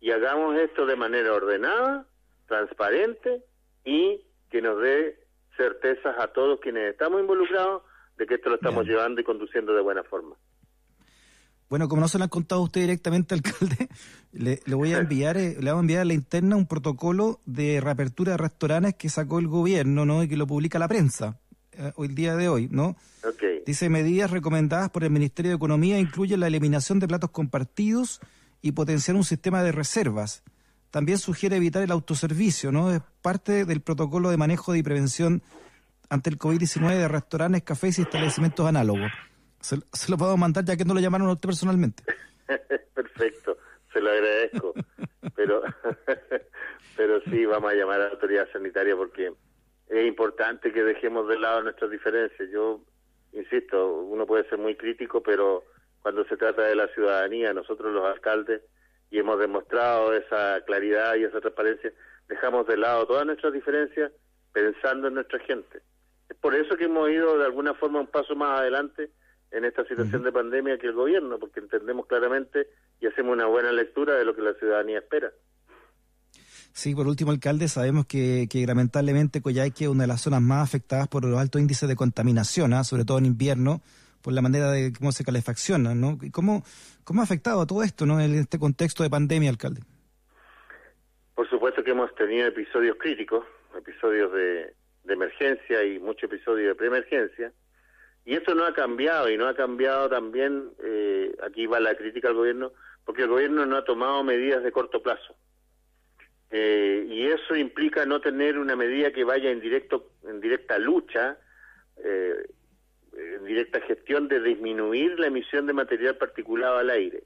[0.00, 2.06] y hagamos esto de manera ordenada,
[2.46, 3.42] transparente
[3.84, 5.18] y que nos dé
[5.56, 7.82] certezas a todos quienes estamos involucrados
[8.16, 10.36] de que esto lo estamos llevando y conduciendo de buena forma.
[11.68, 13.88] Bueno, como no se lo han contado a usted directamente, alcalde,
[14.32, 17.40] le, le voy a enviar, eh, le voy a enviar a la interna un protocolo
[17.46, 20.22] de reapertura de restaurantes que sacó el gobierno, ¿no?
[20.22, 21.38] Y que lo publica la prensa
[21.72, 22.96] eh, hoy día de hoy, ¿no?
[23.28, 23.62] Okay.
[23.66, 28.20] Dice medidas recomendadas por el Ministerio de Economía incluyen la eliminación de platos compartidos
[28.62, 30.42] y potenciar un sistema de reservas.
[30.90, 32.92] También sugiere evitar el autoservicio, ¿no?
[32.92, 35.42] Es parte del protocolo de manejo y prevención
[36.08, 39.10] ante el COVID-19 de restaurantes, cafés y establecimientos análogos.
[39.66, 42.04] Se, se lo puedo mandar ya que no lo llamaron a usted personalmente.
[42.94, 43.58] Perfecto,
[43.92, 44.74] se lo agradezco.
[45.34, 45.60] Pero,
[46.96, 49.32] pero sí, vamos a llamar a la autoridad sanitaria porque
[49.88, 52.48] es importante que dejemos de lado nuestras diferencias.
[52.52, 52.80] Yo
[53.32, 55.64] insisto, uno puede ser muy crítico, pero
[56.00, 58.62] cuando se trata de la ciudadanía, nosotros los alcaldes,
[59.10, 61.92] y hemos demostrado esa claridad y esa transparencia,
[62.28, 64.12] dejamos de lado todas nuestras diferencias
[64.52, 65.80] pensando en nuestra gente.
[66.28, 69.10] Es por eso que hemos ido de alguna forma un paso más adelante
[69.50, 72.68] en esta situación de pandemia que el gobierno, porque entendemos claramente
[73.00, 75.32] y hacemos una buena lectura de lo que la ciudadanía espera.
[76.72, 80.62] Sí, por último, alcalde, sabemos que, que lamentablemente Coyhaique es una de las zonas más
[80.62, 82.84] afectadas por los altos índices de contaminación, ¿ah?
[82.84, 83.80] sobre todo en invierno,
[84.22, 86.18] por la manera de cómo se calefacciona, ¿no?
[86.20, 86.64] ¿Y ¿Cómo,
[87.04, 88.20] ¿Cómo ha afectado todo esto, ¿no?
[88.20, 89.80] en este contexto de pandemia, alcalde?
[91.34, 93.44] Por supuesto que hemos tenido episodios críticos,
[93.78, 94.74] episodios de,
[95.04, 97.52] de emergencia y muchos episodios de preemergencia,
[98.26, 102.28] y esto no ha cambiado, y no ha cambiado también, eh, aquí va la crítica
[102.28, 102.72] al gobierno,
[103.04, 105.36] porque el gobierno no ha tomado medidas de corto plazo.
[106.50, 111.38] Eh, y eso implica no tener una medida que vaya en directo en directa lucha
[112.04, 112.36] eh,
[113.12, 117.24] en directa gestión de disminuir la emisión de material particulado al aire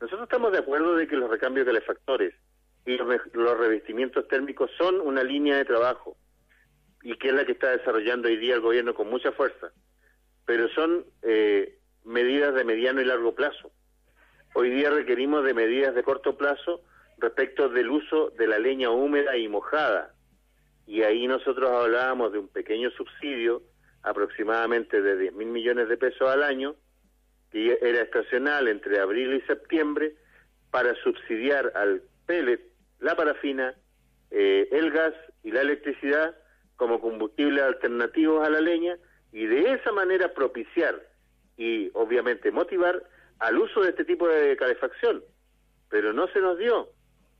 [0.00, 2.34] nosotros estamos de acuerdo de que los recambios calefactores
[2.84, 6.16] y los, los revestimientos térmicos son una línea de trabajo
[7.02, 9.70] y que es la que está desarrollando hoy día el gobierno con mucha fuerza
[10.48, 13.70] pero son eh, medidas de mediano y largo plazo
[14.54, 16.82] hoy día requerimos de medidas de corto plazo
[17.18, 20.14] respecto del uso de la leña húmeda y mojada.
[20.84, 23.62] Y ahí nosotros hablábamos de un pequeño subsidio,
[24.02, 26.74] aproximadamente de 10 mil millones de pesos al año,
[27.52, 30.16] que era estacional entre abril y septiembre,
[30.72, 32.60] para subsidiar al pellet,
[32.98, 33.76] la parafina,
[34.32, 35.14] eh, el gas
[35.44, 36.36] y la electricidad
[36.74, 38.98] como combustibles alternativos a la leña
[39.32, 41.00] y de esa manera propiciar
[41.56, 43.02] y obviamente motivar
[43.38, 45.22] al uso de este tipo de calefacción.
[45.88, 46.88] Pero no se nos dio.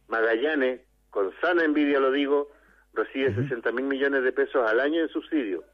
[0.08, 2.50] Magallanes, con sana envidia lo digo,
[2.94, 5.64] recibe 60 mil millones de pesos al año en subsidio.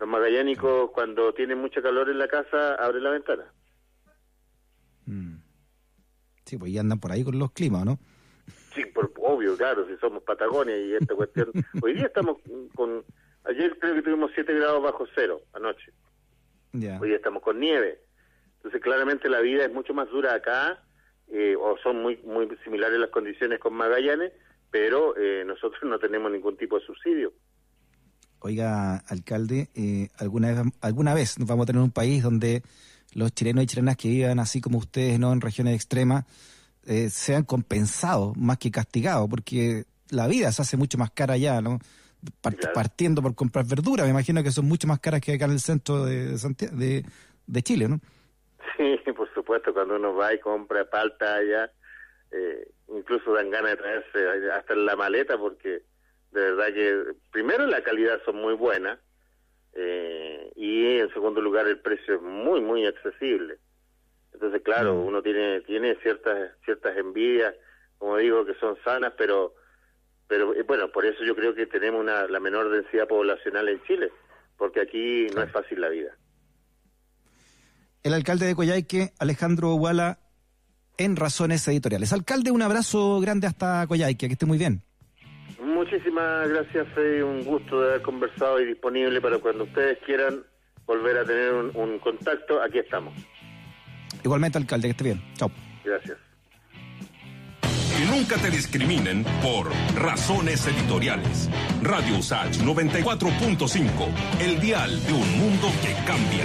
[0.00, 3.52] Los magallánicos, cuando tienen mucha calor en la casa, abren la ventana.
[6.44, 7.98] Sí, pues ya andan por ahí con los climas, ¿no?
[8.74, 11.50] Sí, por, obvio, claro, si somos Patagonia y esta cuestión.
[11.82, 12.38] Hoy día estamos
[12.74, 13.04] con.
[13.48, 15.92] Ayer creo que tuvimos 7 grados bajo cero anoche.
[17.00, 17.98] Hoy estamos con nieve.
[18.56, 20.82] Entonces, claramente la vida es mucho más dura acá,
[21.28, 24.32] eh, o son muy muy similares las condiciones con Magallanes,
[24.70, 27.32] pero eh, nosotros no tenemos ningún tipo de subsidio.
[28.40, 32.62] Oiga, alcalde, eh, alguna vez alguna vez nos vamos a tener un país donde
[33.14, 36.24] los chilenos y chilenas que vivan así como ustedes, no en regiones extremas,
[36.84, 41.60] eh, sean compensados más que castigados, porque la vida se hace mucho más cara allá,
[41.60, 41.78] ¿no?
[42.40, 45.52] Par- Partiendo por comprar verduras, me imagino que son mucho más caras que acá en
[45.52, 46.36] el centro de,
[46.72, 47.04] de,
[47.46, 48.00] de Chile, ¿no?
[48.76, 51.70] Sí, por supuesto, cuando uno va y compra palta allá,
[52.32, 55.82] eh, incluso dan ganas de traerse hasta en la maleta porque
[56.32, 58.98] de verdad que primero la calidad son muy buenas
[59.74, 63.58] eh, y en segundo lugar el precio es muy muy accesible.
[64.34, 67.54] Entonces, claro, uno tiene tiene ciertas ciertas envidias,
[67.98, 69.54] como digo, que son sanas, pero
[70.28, 73.82] pero eh, bueno, por eso yo creo que tenemos una, la menor densidad poblacional en
[73.84, 74.12] Chile,
[74.56, 76.10] porque aquí no es fácil la vida.
[78.02, 80.18] El alcalde de Coyhaique, Alejandro Huala,
[80.98, 82.12] en Razones Editoriales.
[82.12, 84.82] Alcalde, un abrazo grande hasta Coyhaique, que esté muy bien.
[85.60, 87.22] Muchísimas gracias, Freddy.
[87.22, 90.44] Un gusto de haber conversado y disponible para cuando ustedes quieran
[90.86, 92.62] volver a tener un, un contacto.
[92.62, 93.14] Aquí estamos.
[94.24, 95.22] Igualmente, alcalde, que esté bien.
[95.34, 95.50] Chao.
[95.84, 96.27] Gracias.
[97.98, 101.48] Que nunca te discriminen por razones editoriales.
[101.82, 103.90] Radio Usach 94.5,
[104.38, 106.44] el dial de un mundo que cambia.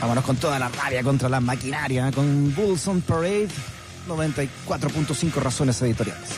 [0.00, 2.12] Vámonos con toda la rabia contra la maquinaria, ¿eh?
[2.12, 3.50] con Bulls on Parade,
[4.08, 6.30] 94.5 Razones Editoriales.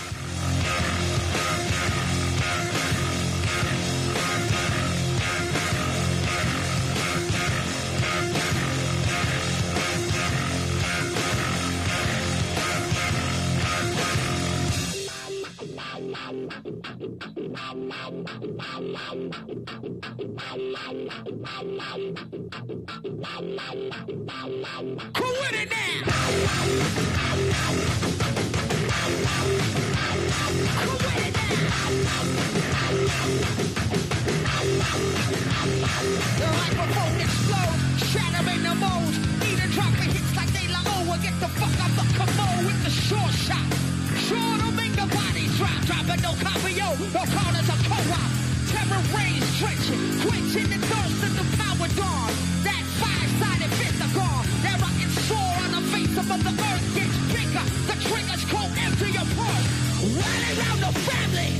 [49.63, 52.31] Trenching, quenching the thirst of the power dawn.
[52.67, 53.71] That five-sided
[54.11, 54.47] gone.
[54.67, 57.67] That rocket sore on the face of the earth gets bigger.
[57.87, 59.69] The triggers cold empty your pulse.
[60.03, 61.53] Running around the family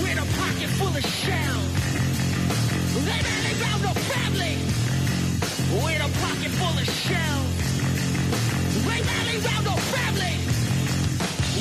[0.00, 1.68] with a pocket full of shells.
[2.96, 4.56] They rally round the family
[5.84, 7.50] with a pocket full of shells.
[8.88, 10.36] They rally round the family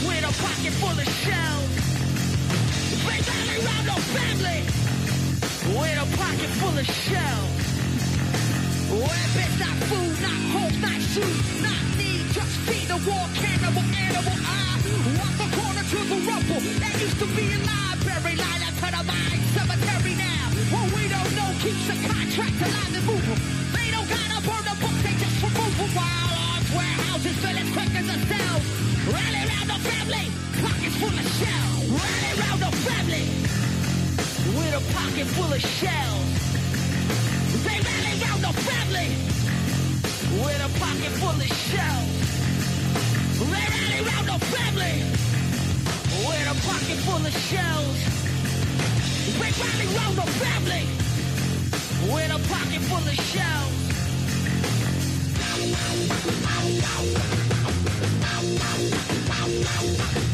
[0.08, 1.72] with a pocket full of shells.
[3.04, 4.89] They rally around no family
[5.78, 7.62] with a pocket full of shells.
[8.90, 14.38] Weapons, not food, not hope, not shoes, not need, just feed a war cannibal animal.
[14.40, 14.82] I
[15.20, 18.88] walk the corner to the rumble that used to be a library, line up to
[18.90, 20.46] the mine cemetery now.
[20.74, 23.41] What we don't know keeps the contract alive and moving.
[23.78, 27.70] They don't gotta burn the book, they just remove them while arms warehouses fill as
[27.78, 28.58] quick as a cell.
[29.14, 30.26] Rally round the family,
[30.66, 31.84] pockets full of shells.
[31.94, 33.09] Rally round the family
[34.80, 36.30] a pocket full of shells.
[37.65, 39.10] They rally round the family
[40.43, 42.11] with a pocket full of shells.
[43.39, 44.95] They rally round the family
[46.27, 47.97] with a pocket full of shells.
[49.39, 50.85] They rally round the family
[52.14, 53.76] with a pocket full of shells.
[59.30, 60.28] Come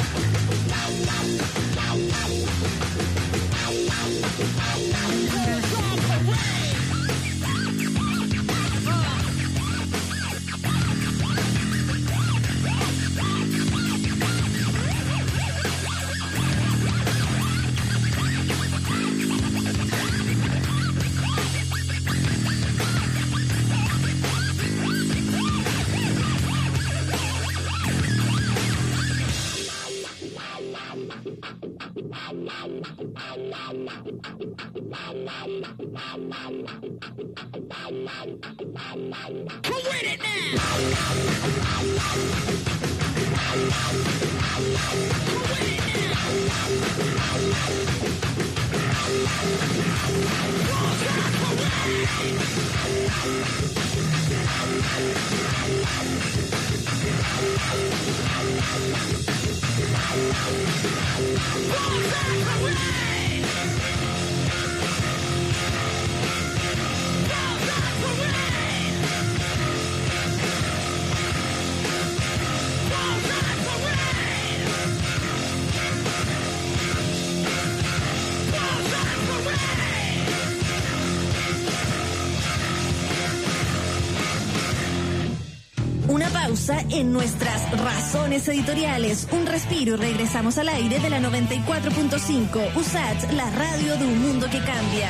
[86.45, 89.27] pausa en nuestras razones editoriales.
[89.31, 92.75] Un respiro y regresamos al aire de la 94.5.
[92.75, 95.09] USAT, la radio de un mundo que cambia.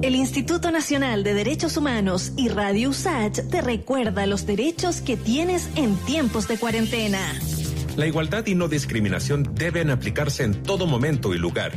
[0.00, 5.68] El Instituto Nacional de Derechos Humanos y Radio USAT te recuerda los derechos que tienes
[5.76, 7.20] en tiempos de cuarentena.
[7.96, 11.72] La igualdad y no discriminación deben aplicarse en todo momento y lugar.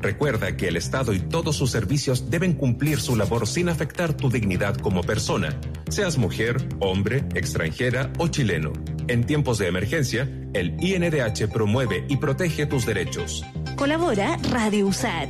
[0.00, 4.30] Recuerda que el Estado y todos sus servicios deben cumplir su labor sin afectar tu
[4.30, 5.58] dignidad como persona,
[5.88, 8.72] seas mujer, hombre, extranjera o chileno.
[9.08, 13.44] En tiempos de emergencia, el INDH promueve y protege tus derechos.
[13.76, 15.28] Colabora Radio USAT.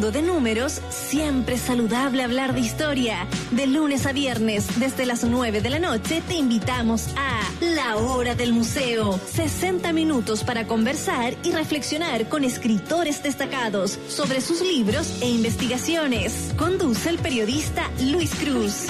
[0.00, 3.28] De números, siempre saludable hablar de historia.
[3.52, 8.34] De lunes a viernes, desde las 9 de la noche, te invitamos a La Hora
[8.34, 9.20] del Museo.
[9.32, 16.52] 60 minutos para conversar y reflexionar con escritores destacados sobre sus libros e investigaciones.
[16.56, 18.88] Conduce el periodista Luis Cruz.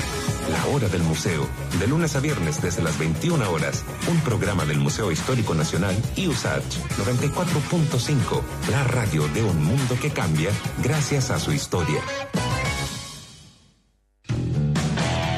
[0.50, 1.46] La Hora del Museo,
[1.78, 6.28] de lunes a viernes desde las 21 horas, un programa del Museo Histórico Nacional y
[6.28, 10.50] USACH 94.5, la radio de un mundo que cambia
[10.82, 12.00] gracias a su historia.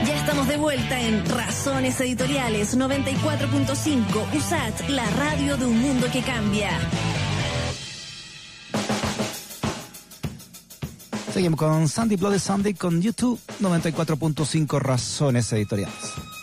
[0.05, 6.23] Ya estamos de vuelta en Razones Editoriales 94.5 USAT, la radio de un mundo que
[6.23, 6.71] cambia.
[11.37, 16.36] Seguimos con Sandy Bloody Sunday con YouTube 94.5 Razones Editoriales.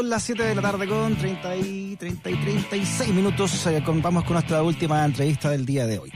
[0.00, 3.66] Son las 7 de la tarde con 30 y, 30 y 36 minutos.
[3.66, 6.10] Eh, con- vamos con nuestra última entrevista del día de hoy.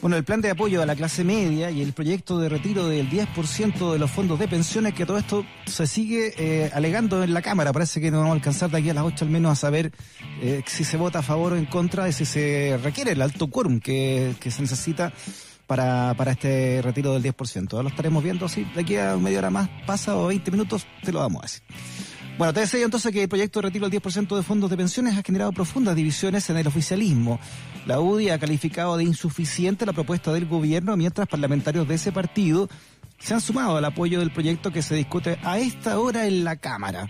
[0.00, 3.10] Bueno, el plan de apoyo a la clase media y el proyecto de retiro del
[3.10, 7.42] 10% de los fondos de pensiones, que todo esto se sigue eh, alegando en la
[7.42, 7.72] Cámara.
[7.72, 9.90] Parece que no vamos a alcanzar de aquí a las 8 al menos a saber
[10.40, 13.48] eh, si se vota a favor o en contra, y si se requiere el alto
[13.48, 15.12] quórum que, se necesita
[15.66, 17.72] para, para este retiro del 10%.
[17.72, 20.86] Ahora lo estaremos viendo así, de aquí a media hora más pasa o 20 minutos,
[21.02, 21.62] te lo vamos a decir.
[22.36, 25.16] Bueno, te decía entonces que el proyecto de retiro del 10% de fondos de pensiones
[25.16, 27.38] ha generado profundas divisiones en el oficialismo.
[27.86, 32.68] La UDI ha calificado de insuficiente la propuesta del gobierno, mientras parlamentarios de ese partido
[33.20, 36.56] se han sumado al apoyo del proyecto que se discute a esta hora en la
[36.56, 37.08] Cámara.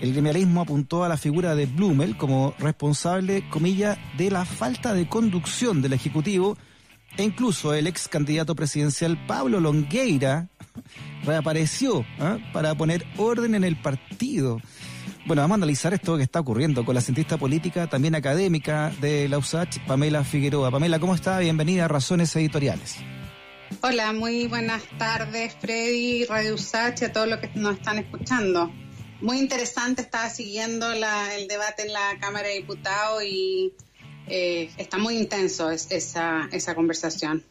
[0.00, 5.08] El gremialismo apuntó a la figura de Blumel como responsable, comilla, de la falta de
[5.08, 6.56] conducción del Ejecutivo
[7.20, 10.48] e incluso el ex candidato presidencial Pablo Longueira
[11.24, 12.38] reapareció ¿ah?
[12.54, 14.58] para poner orden en el partido.
[15.26, 19.28] Bueno, vamos a analizar esto que está ocurriendo con la cientista política, también académica de
[19.28, 20.70] la USACH, Pamela Figueroa.
[20.70, 21.38] Pamela, ¿cómo está?
[21.40, 22.96] Bienvenida a Razones Editoriales.
[23.82, 28.72] Hola, muy buenas tardes, Freddy, Radio Usach a todos los que nos están escuchando.
[29.20, 33.74] Muy interesante, estaba siguiendo el debate en la Cámara de Diputados y
[34.30, 37.42] eh, está muy intenso es- esa, esa conversación.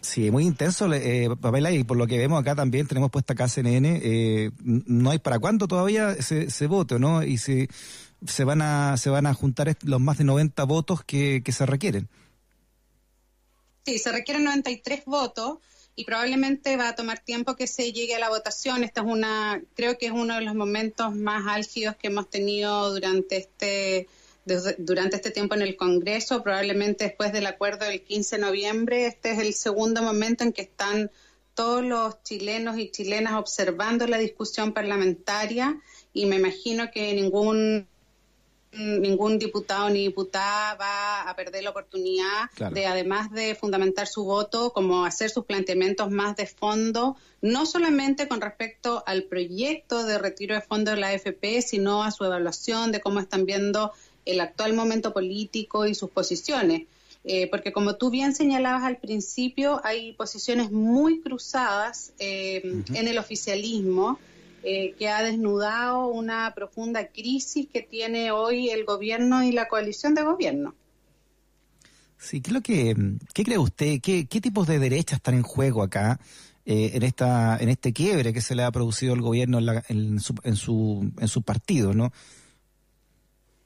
[0.00, 3.46] Sí, muy intenso, eh, Pamela, y por lo que vemos acá también tenemos puesta acá
[3.48, 7.22] CNN, eh, no hay para cuándo todavía ese, ese voto, ¿no?
[7.22, 7.68] Y si
[8.26, 11.66] se van a se van a juntar los más de 90 votos que, que se
[11.66, 12.08] requieren.
[13.86, 15.58] Sí, se requieren 93 votos
[15.94, 18.84] y probablemente va a tomar tiempo que se llegue a la votación.
[18.84, 22.92] Esta es una, creo que es uno de los momentos más álgidos que hemos tenido
[22.92, 24.08] durante este
[24.44, 29.06] desde- durante este tiempo en el Congreso, probablemente después del acuerdo del 15 de noviembre,
[29.06, 31.10] este es el segundo momento en que están
[31.54, 35.78] todos los chilenos y chilenas observando la discusión parlamentaria
[36.14, 37.86] y me imagino que ningún
[38.74, 42.74] ningún diputado ni diputada va a perder la oportunidad Claro.
[42.74, 48.28] de, además de fundamentar su voto, como hacer sus planteamientos más de fondo, no solamente
[48.28, 52.92] con respecto al proyecto de retiro de fondos de la AFP, sino a su evaluación
[52.92, 53.92] de cómo están viendo
[54.24, 56.82] el actual momento político y sus posiciones.
[57.24, 63.16] Eh, porque como tú bien señalabas al principio, hay posiciones muy cruzadas eh, en el
[63.16, 64.18] oficialismo
[64.64, 70.14] eh, que ha desnudado una profunda crisis que tiene hoy el gobierno y la coalición
[70.16, 70.74] de gobierno.
[72.18, 72.96] Sí, ¿qué, es lo que,
[73.34, 74.00] qué cree usted?
[74.00, 76.20] ¿Qué, qué tipos de derechas están en juego acá
[76.64, 79.84] eh, en esta en este quiebre que se le ha producido al gobierno en, la-
[79.88, 82.12] en su, en, su, en su partido, ¿no?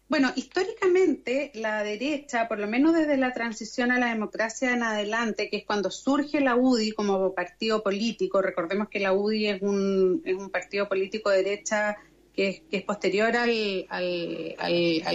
[0.08, 5.50] Bueno, históricamente la derecha, por lo menos desde la transición a la democracia en adelante,
[5.50, 10.22] que es cuando surge la UDI como partido político, recordemos que la UDI es un,
[10.24, 11.96] es un partido político de derecha
[12.32, 13.86] que es, que es posterior al,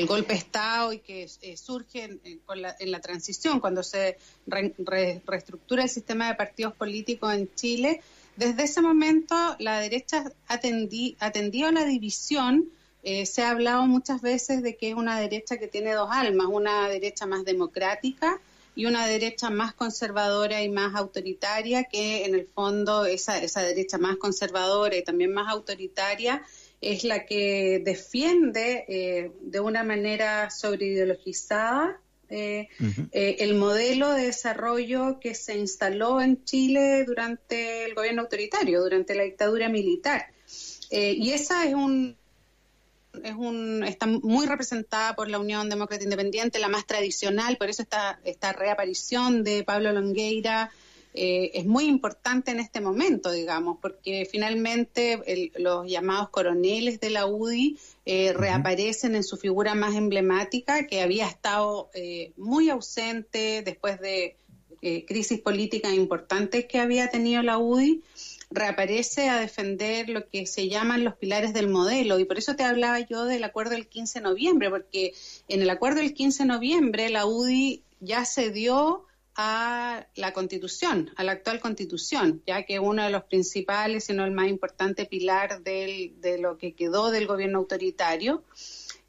[0.07, 4.17] golpe de Estado y que eh, surge en, con la, en la transición, cuando se
[4.47, 8.01] re- re- reestructura el sistema de partidos políticos en Chile.
[8.35, 12.69] Desde ese momento la derecha atendí, atendió a la división
[13.03, 16.47] eh, se ha hablado muchas veces de que es una derecha que tiene dos almas,
[16.49, 18.39] una derecha más democrática
[18.75, 23.97] y una derecha más conservadora y más autoritaria, que en el fondo esa, esa derecha
[23.97, 26.41] más conservadora y también más autoritaria
[26.79, 31.99] es la que defiende eh, de una manera sobreideologizada
[32.31, 32.69] eh,
[33.11, 39.15] eh, el modelo de desarrollo que se instaló en Chile durante el gobierno autoritario, durante
[39.15, 40.27] la dictadura militar.
[40.89, 42.15] Eh, y esa es un,
[43.23, 47.81] es un, está muy representada por la Unión Demócrata Independiente, la más tradicional, por eso
[47.81, 50.71] esta, esta reaparición de Pablo Longueira
[51.13, 57.09] eh, es muy importante en este momento, digamos, porque finalmente el- los llamados coroneles de
[57.09, 63.61] la UDI eh, reaparecen en su figura más emblemática, que había estado eh, muy ausente
[63.61, 64.37] después de
[64.81, 68.01] eh, crisis políticas importantes que había tenido la UDI
[68.51, 72.19] reaparece a defender lo que se llaman los pilares del modelo.
[72.19, 75.13] Y por eso te hablaba yo del acuerdo del 15 de noviembre, porque
[75.47, 79.05] en el acuerdo del 15 de noviembre la UDI ya cedió
[79.35, 84.25] a la constitución, a la actual constitución, ya que uno de los principales, si no
[84.25, 88.43] el más importante pilar del- de lo que quedó del gobierno autoritario,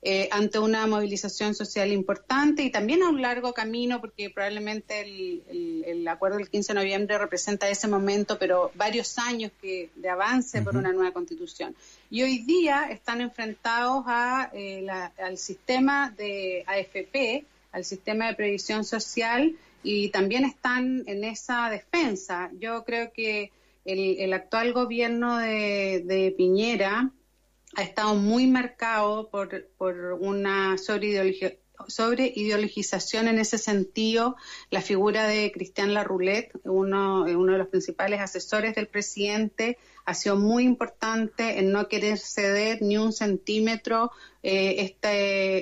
[0.05, 5.43] eh, ante una movilización social importante y también a un largo camino, porque probablemente el,
[5.49, 10.09] el- el acuerdo del 15 de noviembre representa ese momento, pero varios años que, de
[10.09, 11.74] avance por una nueva constitución.
[12.11, 18.35] Y hoy día están enfrentados a, eh, la- al sistema de AFP, al sistema de
[18.35, 19.55] previsión social,
[19.85, 22.51] y también están en esa defensa.
[22.61, 23.51] Yo creo que
[23.85, 27.11] el, el actual gobierno de, de Piñera
[27.74, 31.57] ha estado muy marcado por, por una sobreideología
[31.89, 34.36] sobre ideologización en ese sentido,
[34.70, 40.36] la figura de Cristian Larroulet, uno, uno de los principales asesores del presidente, ha sido
[40.36, 44.11] muy importante en no querer ceder ni un centímetro
[44.43, 44.97] eh,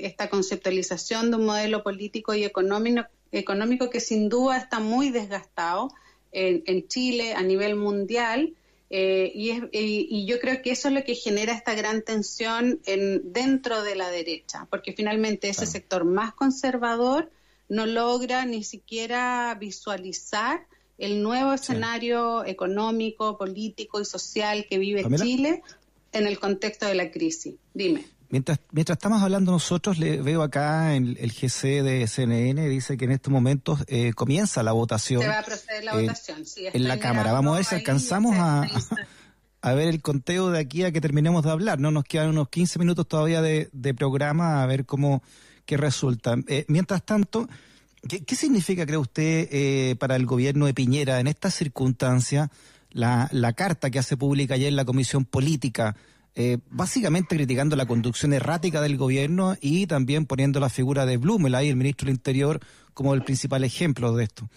[0.02, 5.90] esta conceptualización de un modelo político y económico, económico que sin duda está muy desgastado
[6.32, 8.54] en, en Chile a nivel mundial
[8.92, 12.02] eh, y, es, y, y, yo creo que eso es lo que genera esta gran
[12.02, 15.70] tensión en, dentro de la derecha, porque finalmente ese claro.
[15.70, 17.30] sector más conservador
[17.68, 20.66] no logra ni siquiera visualizar
[20.98, 22.50] el nuevo escenario sí.
[22.50, 25.24] económico, político y social que vive ¿Pamela?
[25.24, 25.62] Chile
[26.12, 27.54] en el contexto de la crisis.
[27.72, 28.04] Dime.
[28.30, 33.06] Mientras, mientras estamos hablando nosotros, le veo acá en el GC de CNN, dice que
[33.06, 35.22] en estos momentos eh, comienza la votación.
[35.22, 36.66] Se va a proceder la eh, votación, sí.
[36.72, 37.32] En la Cámara.
[37.32, 38.62] Vamos a ver si alcanzamos a,
[39.62, 41.80] a, ver el conteo de aquí a que terminemos de hablar.
[41.80, 45.24] No nos quedan unos 15 minutos todavía de, de programa, a ver cómo
[45.66, 46.36] qué resulta.
[46.46, 47.48] Eh, mientras tanto,
[48.08, 52.48] ¿qué, ¿qué, significa, cree usted, eh, para el gobierno de Piñera en esta circunstancia
[52.90, 55.96] la, la carta que hace pública ayer la Comisión Política?
[56.34, 61.54] Eh, básicamente criticando la conducción errática del gobierno y también poniendo la figura de Blumel
[61.54, 62.60] ahí, el ministro del Interior,
[62.94, 64.48] como el principal ejemplo de esto.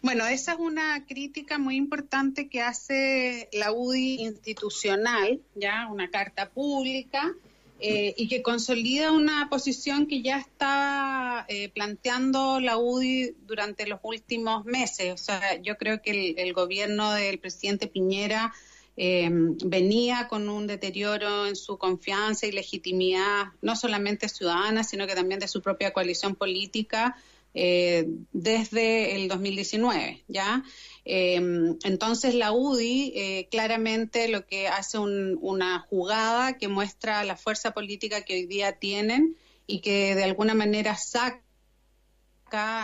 [0.00, 6.50] Bueno, esa es una crítica muy importante que hace la UDI institucional, ya una carta
[6.50, 7.32] pública,
[7.78, 14.00] eh, y que consolida una posición que ya está eh, planteando la UDI durante los
[14.02, 15.12] últimos meses.
[15.12, 18.52] O sea, yo creo que el, el gobierno del presidente Piñera
[18.96, 19.28] eh,
[19.64, 25.40] venía con un deterioro en su confianza y legitimidad, no solamente ciudadana, sino que también
[25.40, 27.16] de su propia coalición política
[27.54, 30.64] eh, desde el 2019, ¿ya?
[31.04, 31.34] Eh,
[31.84, 37.72] entonces la UDI eh, claramente lo que hace un, una jugada que muestra la fuerza
[37.72, 39.36] política que hoy día tienen
[39.66, 41.42] y que de alguna manera saca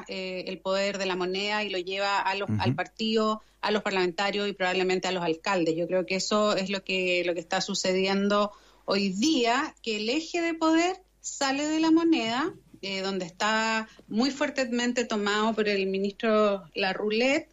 [0.08, 2.62] eh, el poder de la moneda y lo lleva a los, uh -huh.
[2.62, 5.76] al partido, a los parlamentarios y probablemente a los alcaldes.
[5.76, 8.52] Yo creo que eso es lo que, lo que está sucediendo
[8.84, 14.30] hoy día, que el eje de poder sale de la moneda, eh, donde está muy
[14.30, 17.50] fuertemente tomado por el ministro La Roulette,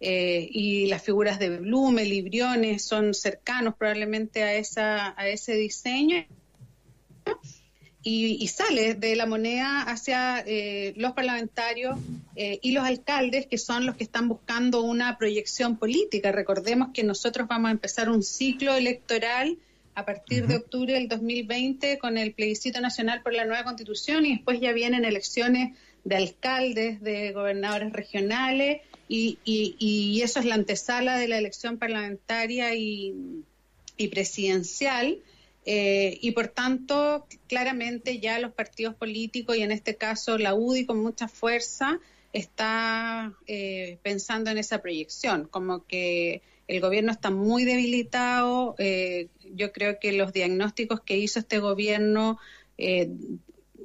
[0.00, 5.54] eh, y las figuras de Blumel y Briones son cercanos probablemente a, esa, a ese
[5.54, 6.24] diseño
[8.02, 11.98] y, y, sale de la moneda hacia eh, los parlamentarios
[12.36, 16.30] eh, y los alcaldes, que son los que están buscando una proyección política.
[16.30, 19.58] Recordemos que nosotros vamos a empezar un ciclo electoral
[19.96, 20.48] a partir uh -huh.
[20.48, 24.72] de octubre del 2020 con el plebiscito nacional por la nueva constitución y después ya
[24.72, 31.26] vienen elecciones de alcaldes, de gobernadores regionales y, y, y eso es la antesala de
[31.26, 33.42] la elección parlamentaria y,
[33.96, 35.18] y presidencial.
[35.70, 40.86] Eh, y por tanto, claramente ya los partidos políticos, y en este caso la UDI
[40.86, 42.00] con mucha fuerza,
[42.32, 48.76] está eh, pensando en esa proyección, como que el gobierno está muy debilitado.
[48.78, 52.38] Eh, yo creo que los diagnósticos que hizo este gobierno
[52.78, 53.10] eh,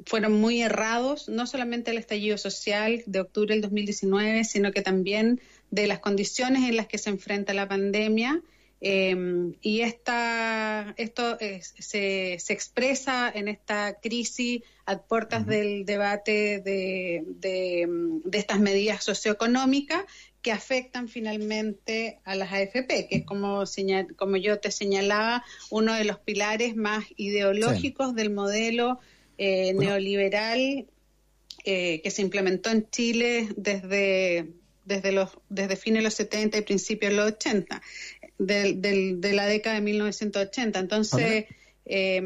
[0.06, 5.42] fueron muy errados, no solamente el estallido social de octubre del 2019, sino que también
[5.70, 8.42] de las condiciones en las que se enfrenta la pandemia
[8.86, 9.16] eh,
[9.62, 15.50] y esta, esto es, se, se, expresa en esta crisis a puertas uh -huh.
[15.50, 17.88] del debate de, de,
[18.26, 20.04] de, estas medidas socioeconómicas
[20.42, 25.94] que afectan finalmente a las AFP, que es como, señal, como yo te señalaba, uno
[25.94, 28.16] de los pilares más ideológicos sí.
[28.16, 29.00] del modelo
[29.38, 29.92] eh, bueno.
[29.92, 30.88] neoliberal
[31.64, 34.50] eh, que se implementó en Chile desde
[34.86, 37.82] desde los desde fines de los 70 y principios de los 80
[38.38, 40.80] de, de, de la década de 1980.
[40.80, 41.46] Entonces,
[41.86, 42.22] eh,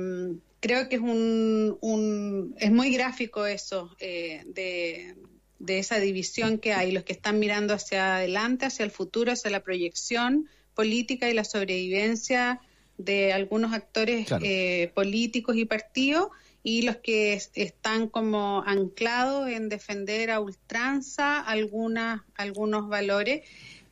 [0.59, 5.15] creo que es un, un, es muy gráfico eso eh, de,
[5.59, 9.51] de esa división que hay, los que están mirando hacia adelante, hacia el futuro, hacia
[9.51, 12.59] la proyección política y la sobrevivencia
[12.97, 14.43] de algunos actores claro.
[14.45, 16.29] eh, políticos y partidos
[16.63, 23.43] y los que están como anclados en defender a ultranza algunas, algunos valores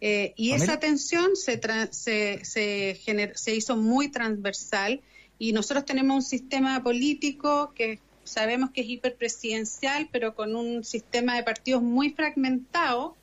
[0.02, 0.74] eh, y América.
[0.74, 1.60] esa tensión se,
[1.92, 5.02] se, se, se, hizo muy transversal
[5.40, 11.36] y nosotros tenemos un sistema político que sabemos que es hiperpresidencial, pero con un sistema
[11.36, 13.16] de partidos muy fragmentado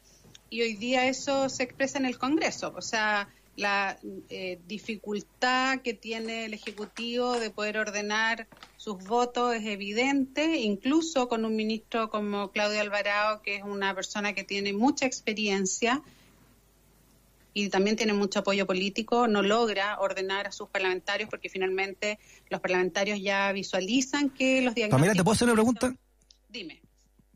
[0.49, 2.73] y hoy día eso se expresa en el Congreso.
[2.77, 3.99] O sea, la
[4.31, 8.47] eh, dificultad que tiene el Ejecutivo de poder ordenar
[8.77, 14.35] sus votos es evidente, incluso con un ministro como Claudio Alvarado, que es una persona
[14.35, 16.03] que tiene mucha experiencia
[17.55, 22.19] y también tiene mucho apoyo político, no logra ordenar a sus parlamentarios porque finalmente
[22.51, 24.91] los parlamentarios ya visualizan que los diagnósticos...
[25.01, 25.95] Pamela, ¿te puedo hacer una pregunta?
[26.49, 26.81] Dime.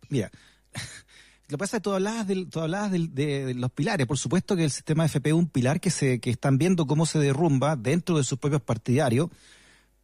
[0.08, 0.30] Mira,
[1.48, 4.06] lo que pasa es que tú hablabas, del, tú hablabas del- de, de los pilares.
[4.06, 7.06] Por supuesto que el sistema FP es un pilar que, se, que están viendo cómo
[7.06, 9.28] se derrumba dentro de sus propios partidarios,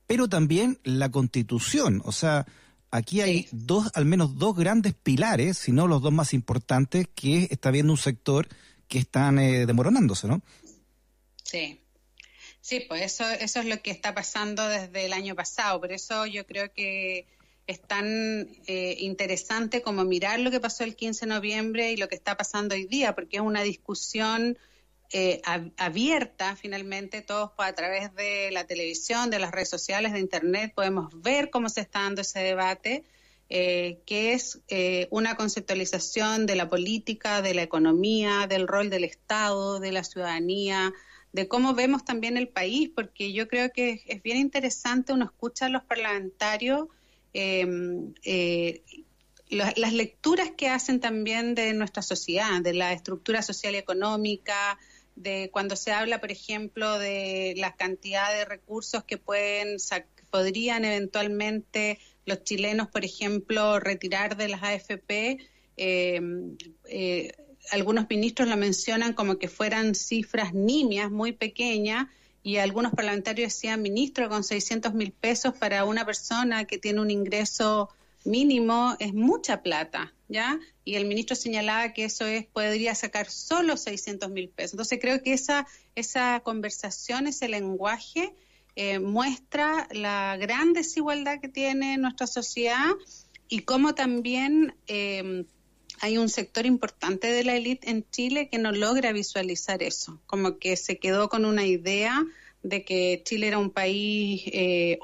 [0.07, 2.03] pero también la constitución.
[2.05, 2.47] O sea,
[2.91, 7.49] aquí hay dos, al menos dos grandes pilares, si no los dos más importantes, que
[7.51, 8.47] está viendo un sector
[8.93, 10.43] que están eh, demoronándose, ¿no?
[11.43, 11.81] Sí.
[12.61, 15.81] Sí, pues eso, eso es lo que está pasando desde el año pasado.
[15.81, 17.27] Por eso yo creo que
[17.67, 18.07] es tan
[18.67, 22.37] eh, interesante como mirar lo que pasó el 15 de noviembre y lo que está
[22.37, 24.59] pasando hoy día, porque es una discusión
[25.11, 30.13] eh, ab- abierta finalmente, todos pues, a través de la televisión, de las redes sociales,
[30.13, 33.05] de Internet, podemos ver cómo se está dando ese debate,
[33.55, 39.05] eh, que es eh, una conceptualización de la política, de la economía, del rol del
[39.05, 40.95] Estado, de la ciudadanía,
[41.35, 45.67] de cómo vemos también el país, porque yo creo que es, bien interesante, uno escucha
[45.67, 46.89] a los parlamentarios.
[47.35, 47.67] eh,
[48.25, 48.83] eh,
[49.49, 54.79] la- las lecturas que hacen también de nuestra sociedad, de la estructura social y económica,
[55.15, 59.79] de cuando se habla, por ejemplo, de la cantidad de recursos que pueden
[60.31, 65.39] podrían eventualmente los chilenos, por ejemplo, retirar de las AFP.
[65.77, 66.21] eh,
[66.87, 67.33] eh,
[67.71, 72.09] algunos ministros lo mencionan como que fueran cifras nimias, muy pequeñas,
[72.43, 77.11] y algunos parlamentarios decían, ministro, con 600 mil pesos para una persona que tiene un
[77.11, 77.89] ingreso
[78.25, 80.59] mínimo es mucha plata, ¿ya?
[80.85, 84.75] Y el ministro señalaba que eso es podría sacar solo 600 mil pesos.
[84.75, 88.35] Entonces creo que esa, esa conversación, ese lenguaje,
[88.77, 92.91] eh, muestra la gran desigualdad que tiene nuestra sociedad
[93.49, 95.45] y cómo también eh,
[96.01, 100.59] hay un sector importante de la élite en Chile que no logra visualizar eso, como
[100.59, 102.25] que se quedó con una idea
[102.63, 104.99] de que Chile era un país eh,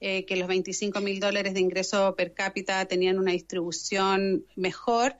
[0.00, 5.16] eh, que los 25 mil dólares de ingreso per cápita tenían una distribución mejor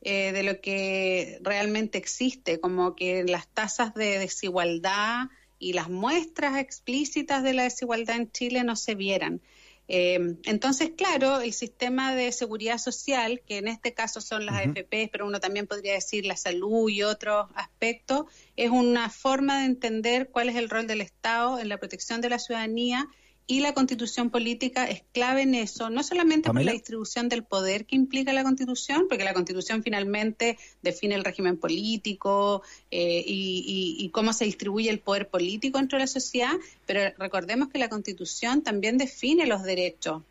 [0.00, 5.28] eh, de lo que realmente existe, como que las tasas de desigualdad
[5.64, 9.40] y las muestras explícitas de la desigualdad en Chile no se vieran.
[9.88, 14.56] Eh, entonces, claro, el sistema de seguridad social, que en este caso son las.
[14.56, 18.26] AFP, pero uno también podría decir la salud y otros aspectos,
[18.56, 22.28] es una forma de entender cuál es el rol del Estado en la protección de
[22.28, 23.08] la ciudadanía
[23.46, 27.84] y la constitución política es clave en eso, no solamente por la distribución del poder
[27.84, 34.04] que implica la constitución, porque la constitución finalmente define el régimen político eh, y, y-
[34.04, 36.54] y cómo se distribuye el poder político dentro de la sociedad,
[36.86, 40.22] pero recordemos que la constitución también define los derechos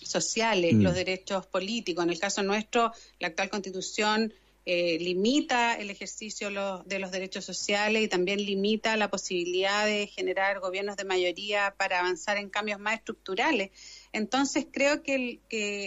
[0.00, 0.82] sociales, Mm.
[0.82, 2.04] los derechos políticos.
[2.04, 4.32] En el caso nuestro, la actual constitución
[4.64, 6.48] eh, limita el ejercicio
[6.84, 11.98] de los derechos sociales y también limita la posibilidad de generar gobiernos de mayoría para
[11.98, 13.70] avanzar en cambios más estructurales.
[14.12, 15.40] Entonces creo que,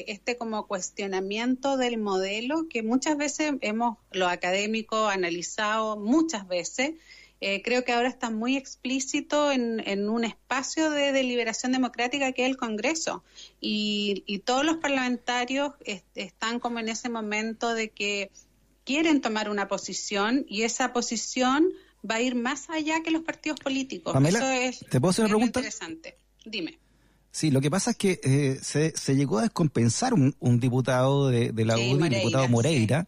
[0.08, 6.96] este como cuestionamiento del modelo que muchas veces hemos, los académicos, analizado muchas veces,
[7.42, 12.50] eh, creo que ahora está muy explícito en, un espacio de deliberación democrática que es
[12.50, 13.24] el Congreso.
[13.62, 18.32] Y, y todos los parlamentarios es- están como en ese momento de que
[18.86, 21.68] quieren tomar una posición y esa posición
[22.10, 24.14] va a ir más allá que los partidos políticos.
[24.14, 25.60] Pamela, Eso es, ¿te puedo hacer una pregunta?
[25.60, 26.18] interesante.
[26.46, 26.78] Dime.
[27.32, 31.28] Sí, lo que pasa es que eh, se, se llegó a descompensar un, un diputado
[31.30, 32.52] de, de la Sí, UDI, el Moreira, diputado sí.
[32.52, 33.08] Moreira,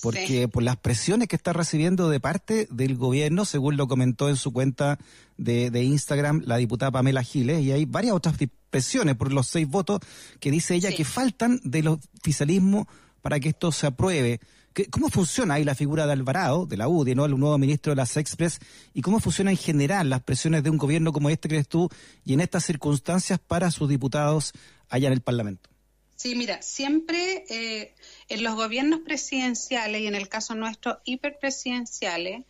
[0.00, 0.46] porque Sí.
[0.46, 4.52] por las presiones que está recibiendo de parte del gobierno, según lo comentó en su
[4.52, 4.98] cuenta
[5.36, 8.36] de, de Instagram la diputada Pamela Giles, y hay varias otras
[8.70, 10.00] presiones por los seis votos
[10.40, 12.88] que dice ella que faltan del oficialismo
[13.20, 14.40] para que esto se apruebe.
[14.72, 17.24] ¿Qué- ¿Cómo funciona ahí la figura de Alvarado, de la UDI, ¿no?
[17.24, 18.60] el nuevo ministro de la Sexpress,
[18.94, 21.88] y cómo funciona en general las presiones de un gobierno como este, crees tú,
[22.24, 24.52] y en estas circunstancias para sus diputados
[24.88, 25.68] allá en el Parlamento?
[26.16, 27.94] Sí, mira, siempre eh,
[28.28, 32.44] en los gobiernos presidenciales y en el caso nuestro hiperpresidenciales,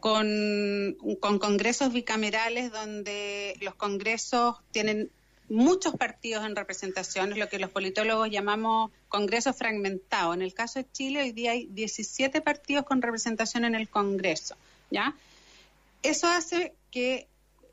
[0.00, 5.10] con, con congresos bicamerales donde los congresos tienen
[5.48, 10.34] muchos partidos en representación, es lo que los politólogos llamamos congresos fragmentados.
[10.34, 14.56] En el caso de Chile, hoy día hay 17 partidos con representación en el Congreso,
[14.90, 15.14] ¿ya?
[16.02, 17.28] Eso hace que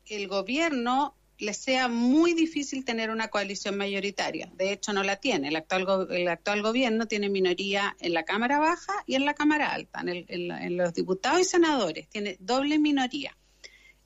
[0.06, 4.50] el gobierno le sea muy difícil tener una coalición mayoritaria.
[4.56, 5.48] De hecho, no la tiene.
[5.48, 9.72] El actual, el actual gobierno tiene minoría en la Cámara Baja y en la Cámara
[9.72, 12.08] Alta, en, el- en en los diputados y senadores.
[12.08, 13.34] Tiene doble minoría.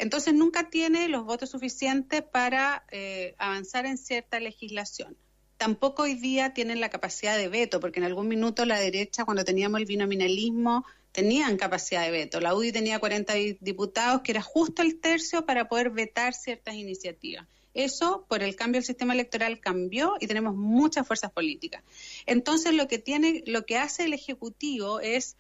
[0.05, 5.17] Entonces, nunca tiene los votos suficientes para eh, avanzar en cierta legislación.
[5.57, 9.47] Tampoco hoy día tienen la capacidad de veto, porque en algún minuto la derecha, cuando
[9.47, 12.39] teníamos el binominalismo, tenían capacidad de veto.
[12.39, 17.47] La UDI tenía 40 diputados, que era justo el tercio para poder vetar ciertas iniciativas.
[17.73, 21.83] Eso, por el cambio del sistema electoral, cambió y tenemos muchas fuerzas políticas.
[22.27, 25.39] Entonces, lo que tiene, lo que hace el Ejecutivo es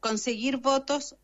[0.00, 1.14] conseguir votos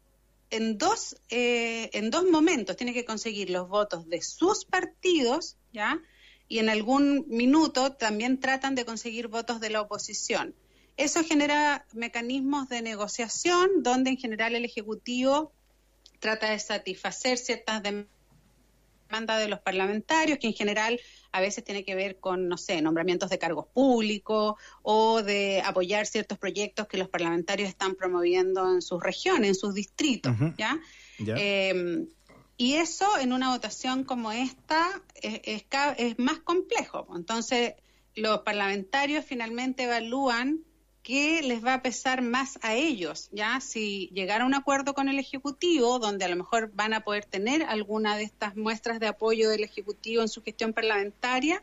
[0.54, 2.76] en dos, eh, en dos momentos.
[2.76, 6.00] Tiene que conseguir los votos de sus partidos, ¿ya?
[6.48, 10.54] Y en algún minuto también tratan de conseguir votos de la oposición.
[10.96, 15.52] Eso genera mecanismos de negociación donde en general el Ejecutivo
[16.20, 18.14] trata de satisfacer ciertas demandas
[19.20, 21.00] de los parlamentarios, que en general
[21.30, 26.06] a veces tiene que ver con, no sé, nombramientos de cargos públicos o de apoyar
[26.06, 30.80] ciertos proyectos que los parlamentarios están promoviendo en sus regiones, en sus distritos, ¿ya?
[31.18, 32.06] Eh,
[32.56, 35.64] y eso en una votación como esta es, es
[35.96, 37.06] es más complejo.
[37.14, 37.74] Entonces,
[38.14, 40.60] los parlamentarios finalmente evalúan
[41.04, 43.60] qué les va a pesar más a ellos, ¿ya?
[43.60, 47.24] Si llegar a un acuerdo con el Ejecutivo, donde a lo mejor van a poder
[47.26, 51.62] tener alguna de estas muestras de apoyo del Ejecutivo en su gestión parlamentaria,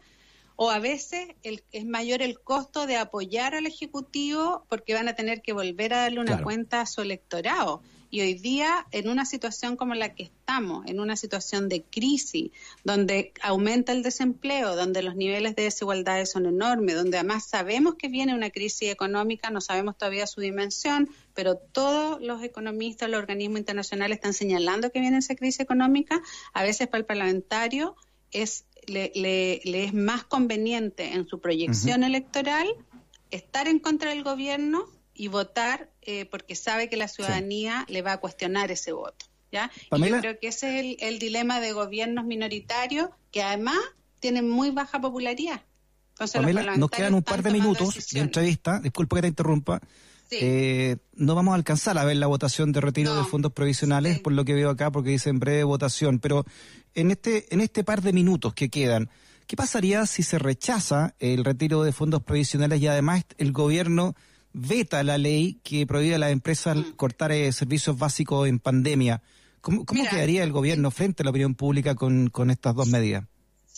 [0.56, 5.16] o a veces el- es mayor el costo de apoyar al Ejecutivo porque van a
[5.16, 6.44] tener que volver a darle una Claro.
[6.44, 7.82] cuenta a su electorado.
[8.12, 12.52] Y hoy día, en una situación como la que estamos, en una situación de crisis,
[12.84, 18.10] donde aumenta el desempleo, donde los niveles de desigualdades son enormes, donde además sabemos que
[18.10, 23.60] viene una crisis económica, no sabemos todavía su dimensión, pero todos los economistas, los organismos
[23.60, 26.22] internacionales están señalando que viene esa crisis económica,
[26.54, 27.96] a veces para el parlamentario
[28.32, 32.68] es le, le- le es más conveniente en su proyección electoral
[33.30, 38.14] estar en contra del gobierno y votar eh, porque sabe que la ciudadanía le va
[38.14, 39.26] a cuestionar ese voto.
[39.52, 39.72] ¿ya?
[39.92, 43.78] Y yo creo que ese es el, el dilema de gobiernos minoritarios que además
[44.20, 45.62] tienen muy baja popularidad.
[46.14, 48.80] Entonces, Pamela, nos quedan un par de minutos de entrevista.
[48.80, 49.82] Disculpa que te interrumpa.
[50.30, 50.38] Sí.
[50.40, 54.32] Eh, no vamos a alcanzar a ver la votación de retiro de fondos provisionales, por
[54.32, 56.20] lo que veo acá, porque dice en breve votación.
[56.20, 56.46] Pero
[56.94, 59.10] en este, en este par de minutos que quedan,
[59.48, 64.16] ¿qué pasaría si se rechaza el retiro de fondos provisionales y además el gobierno
[64.54, 69.22] veta la ley que prohíbe a las empresas cortar eh, servicios básicos en pandemia?
[69.62, 72.88] ¿Cómo, cómo Mira, quedaría el gobierno frente a la opinión pública con, con estas dos
[72.88, 73.26] medidas?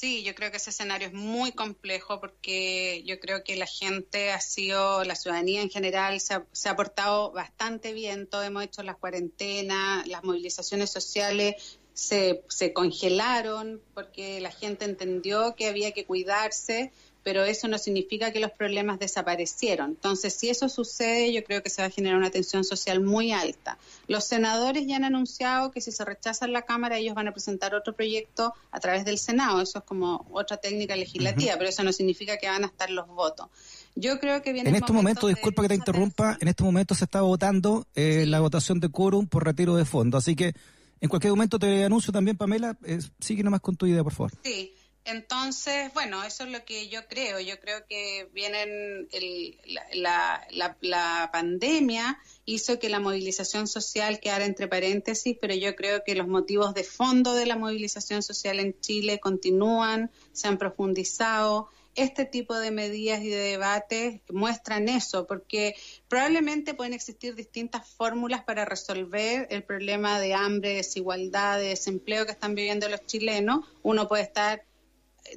[0.04, 4.32] Sí, yo creo que ese escenario es muy complejo porque yo creo que la gente
[4.32, 8.28] ha sido, la ciudadanía en general se ha, se ha portado bastante bien.
[8.28, 15.56] Todos hemos hecho las cuarentenas, las movilizaciones sociales se, se congelaron porque la gente entendió
[15.56, 16.92] que había que cuidarse,
[17.24, 19.92] pero eso no significa que los problemas desaparecieron.
[19.92, 23.32] Entonces, si eso sucede, yo creo que se va a generar una tensión social muy
[23.32, 23.78] alta.
[24.08, 27.32] Los senadores ya han anunciado que si se rechaza en la Cámara, ellos van a
[27.32, 29.62] presentar otro proyecto a través del Senado.
[29.62, 33.08] Eso es como otra técnica legislativa, pero eso no significa que van a estar los
[33.08, 33.48] votos.
[33.96, 36.64] Yo creo que viene En el este momento momento, disculpa que te interrumpa, en este
[36.64, 40.18] momento se está votando eh, la votación de quórum por retiro de fondo.
[40.18, 40.54] Así que
[41.00, 44.32] en cualquier momento te anuncio también, Pamela, eh, sigue nomás con tu idea, por favor.
[44.44, 44.74] Sí,
[45.06, 47.40] entonces, bueno, eso es lo que yo creo.
[47.40, 49.58] Yo creo que vienen el-
[49.94, 56.04] la, la- la- pandemia hizo que la movilización social quedara entre paréntesis, pero yo creo
[56.06, 61.70] que los motivos de fondo de la movilización social en Chile continúan, se han profundizado.
[61.96, 65.76] Este tipo de medidas y de debates muestran eso, porque
[66.08, 72.32] probablemente pueden existir distintas fórmulas para resolver el problema de hambre, desigualdad, de desempleo que
[72.32, 73.66] están viviendo los chilenos.
[73.84, 74.64] Uno puede estar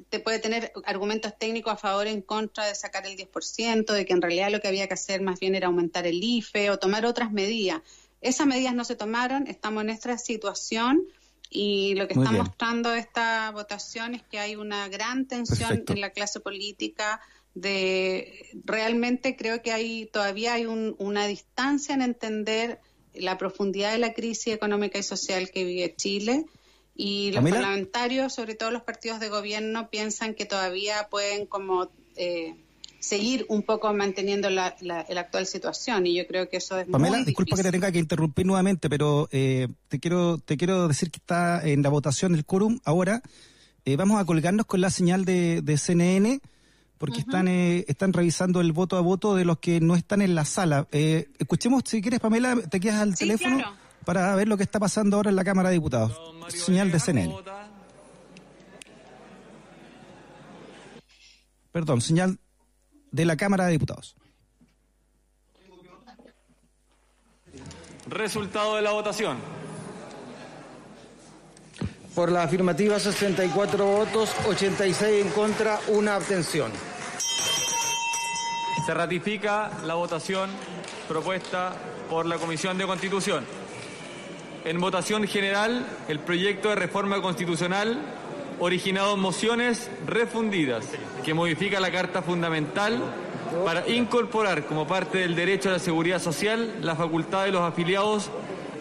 [0.09, 4.05] te puede tener argumentos técnicos a favor o en contra de sacar el 10%, de
[4.05, 6.77] que en realidad lo que había que hacer más bien era aumentar el IFE o
[6.79, 7.81] tomar otras medidas.
[8.21, 11.03] Esas medidas no se tomaron, estamos en esta situación
[11.49, 12.43] y lo que Muy está bien.
[12.43, 15.93] mostrando esta votación es que hay una gran tensión Perfecto.
[15.93, 17.21] en la clase política
[17.53, 22.79] de realmente creo que hay todavía hay un- una distancia en entender
[23.13, 26.45] la profundidad de la crisis económica y social que vive Chile
[26.97, 27.57] y los Pamela.
[27.57, 32.55] parlamentarios, sobre todo los partidos de gobierno, piensan que todavía pueden como eh,
[32.99, 36.87] seguir un poco manteniendo la, la- la actual situación y yo creo que eso es
[36.87, 40.87] Pamela, muy disculpa que te tenga que interrumpir nuevamente, pero eh, te quiero te quiero
[40.87, 43.21] decir que está en la votación del quórum ahora.
[43.85, 46.41] Eh, vamos a colgarnos con la señal de, de CNN
[46.97, 50.33] porque están eh, están revisando el voto a voto de los que no están en
[50.33, 50.87] la sala.
[50.91, 53.75] Eh, escuchemos, si quieres, Pamela, te quedas al Sí, teléfono claro.
[54.07, 56.17] Para ver lo que está pasando ahora en la Cámara de Diputados.
[56.47, 57.35] Señal de CNN.
[61.73, 62.39] Perdón, señal
[63.11, 64.15] de la Cámara de Diputados.
[68.07, 69.39] Resultado de la votación.
[72.15, 76.71] Por la afirmativa 64 votos, 86 en contra, una abstención.
[78.85, 80.49] Se ratifica la votación
[81.09, 81.73] propuesta
[82.09, 83.66] por la Comisión de Constitución.
[84.67, 88.01] En votación general, el proyecto de reforma constitucional
[88.59, 90.83] originado en mociones refundidas
[91.23, 93.01] que modifica la Carta Fundamental
[93.63, 98.29] para incorporar como parte del derecho a la seguridad social la facultad de los afiliados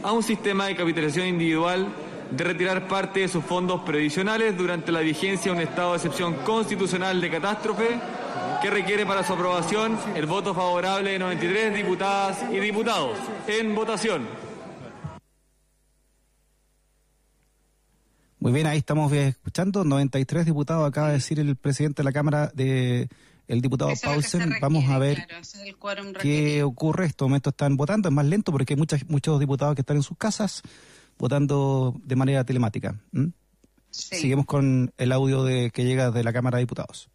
[0.02, 1.86] a un sistema de capitalización individual
[2.32, 6.34] de retirar parte de sus fondos previsionales durante la vigencia de un estado de excepción
[6.44, 8.00] constitucional de catástrofe
[8.60, 13.18] que requiere para su aprobación el voto favorable de 93 diputadas y diputados.
[13.46, 14.45] En votación.
[18.38, 19.84] Muy bien, ahí estamos escuchando.
[19.84, 23.08] 93 diputados, acaba de decir el presidente de la Cámara, de,
[23.48, 24.40] el diputado Eso Paulsen.
[24.40, 26.68] requiere, Vamos a ver claro, es qué requerido.
[26.68, 27.04] ocurre.
[27.04, 29.96] En estos momentos están votando, es más lento porque hay muchas, muchos diputados que están
[29.96, 30.62] en sus casas
[31.18, 32.94] votando de manera telemática.
[33.12, 33.30] ¿m?
[33.90, 37.08] Seguimos con el audio de que llega de la Cámara de Diputados.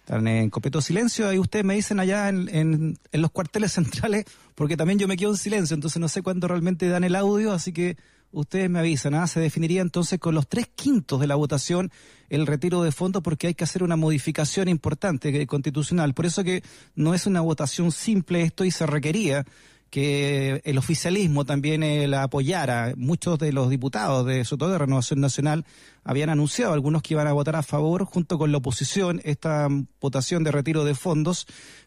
[0.00, 1.28] Están en completo silencio.
[1.28, 4.24] Ahí ustedes me dicen allá en, en- en los cuarteles centrales,
[4.54, 7.52] porque también yo me quedo en silencio, entonces no sé cuándo realmente dan el audio,
[7.52, 7.96] así que
[8.36, 9.14] ustedes me avisan.
[9.14, 9.26] ¿ah?
[9.26, 11.90] Se definiría entonces con los tres quintos de la votación
[12.28, 16.14] el retiro de fondos porque hay que hacer una modificación importante constitucional.
[16.14, 16.62] Por eso que
[16.94, 19.44] no es una votación simple esto y se requería
[19.90, 22.92] que el oficialismo también eh, la apoyara.
[22.96, 25.64] Muchos de los diputados, de, sobre todo de Renovación Nacional,
[26.04, 29.68] habían anunciado algunos que iban a votar a favor junto con la oposición esta
[30.00, 31.46] votación de retiro de fondos.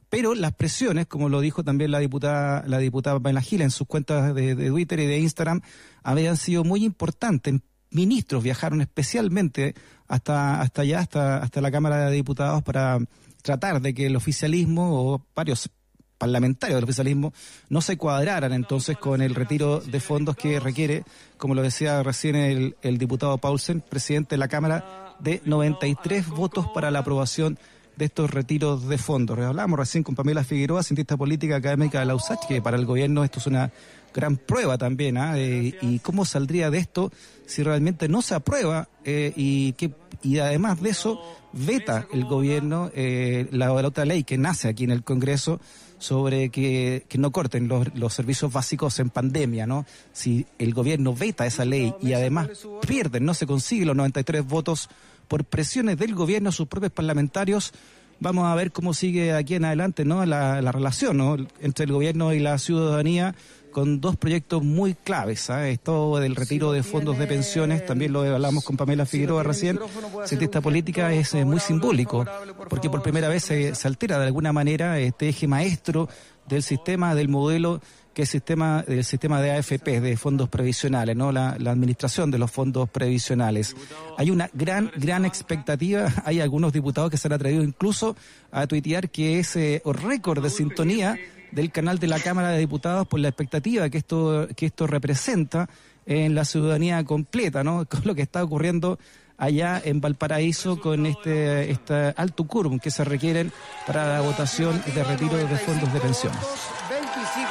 [0.10, 3.88] Pero las presiones, como lo dijo también la diputada, la diputada Pamela Gil en sus
[3.88, 5.62] cuentas de, de Twitter y de Instagram,
[6.04, 7.56] habían sido muy importantes.
[7.92, 9.76] Ministros viajaron especialmente
[10.08, 13.00] hasta, hasta allá, hasta, hasta la Cámara de Diputados para
[13.42, 15.70] tratar de que el oficialismo o varios
[16.18, 17.34] parlamentarios del oficialismo
[17.70, 21.04] no se cuadraran entonces con el retiro de fondos que requiere,
[21.38, 26.68] como lo decía recién el, el diputado Paulsen, presidente de la Cámara, de 93 votos
[26.74, 27.58] para la aprobación
[28.00, 29.38] de estos retiros de fondos.
[29.38, 33.26] Hablamos recién con Pamela Figueroa, cientista política académica de la USACH, que para el gobierno
[33.26, 33.72] esto es una
[34.16, 35.38] gran prueba también, ¿ah?
[35.38, 37.12] Eh, y cómo saldría de esto
[37.46, 39.92] si realmente no se aprueba eh, y que
[40.24, 41.22] y además de eso
[41.54, 45.60] veta el gobierno eh, la, la otra ley que nace aquí en el Congreso
[45.98, 49.86] sobre que, que no corten los, los servicios básicos en pandemia, ¿no?
[50.14, 52.48] Si el gobierno veta esa ley y además
[52.88, 54.90] pierden, no se consigue los 93 votos
[55.30, 57.72] por presiones del gobierno, sus propios parlamentarios,
[58.20, 60.26] vamos a ver cómo sigue aquí en adelante, ¿no?
[60.26, 61.38] La, la relación, ¿no?
[61.62, 63.36] Entre el gobierno y la ciudadanía
[63.72, 65.50] con dos proyectos muy claves.
[65.50, 65.70] ¿ah?
[65.70, 69.80] Esto del retiro de fondos de pensiones, también lo hablamos con Pamela Figueroa recién,
[70.26, 72.26] cientista política, es eh, muy simbólico,
[72.70, 76.10] porque por primera vez se, se altera de alguna manera este eje maestro
[76.48, 77.82] del sistema, del modelo
[78.20, 81.32] que es sistema, del sistema de AFP, de fondos previsionales, ¿no?
[81.32, 83.78] La, administración de los fondos previsionales.
[84.18, 86.12] Hay una gran, gran expectativa.
[86.26, 88.18] Hay algunos diputados que se han atrevido incluso
[88.52, 91.18] a tuitear que es eh, récord de sintonía
[91.54, 95.70] del canal de la Cámara de Diputados por la expectativa que esto, que esto representa
[96.06, 97.86] en la ciudadanía completa, ¿no?
[97.90, 99.00] Con lo que está ocurriendo
[99.38, 103.54] allá en Valparaíso con este, este alto quórum que se requieren
[103.88, 106.79] para la votación de retiro de fondos de pensiones.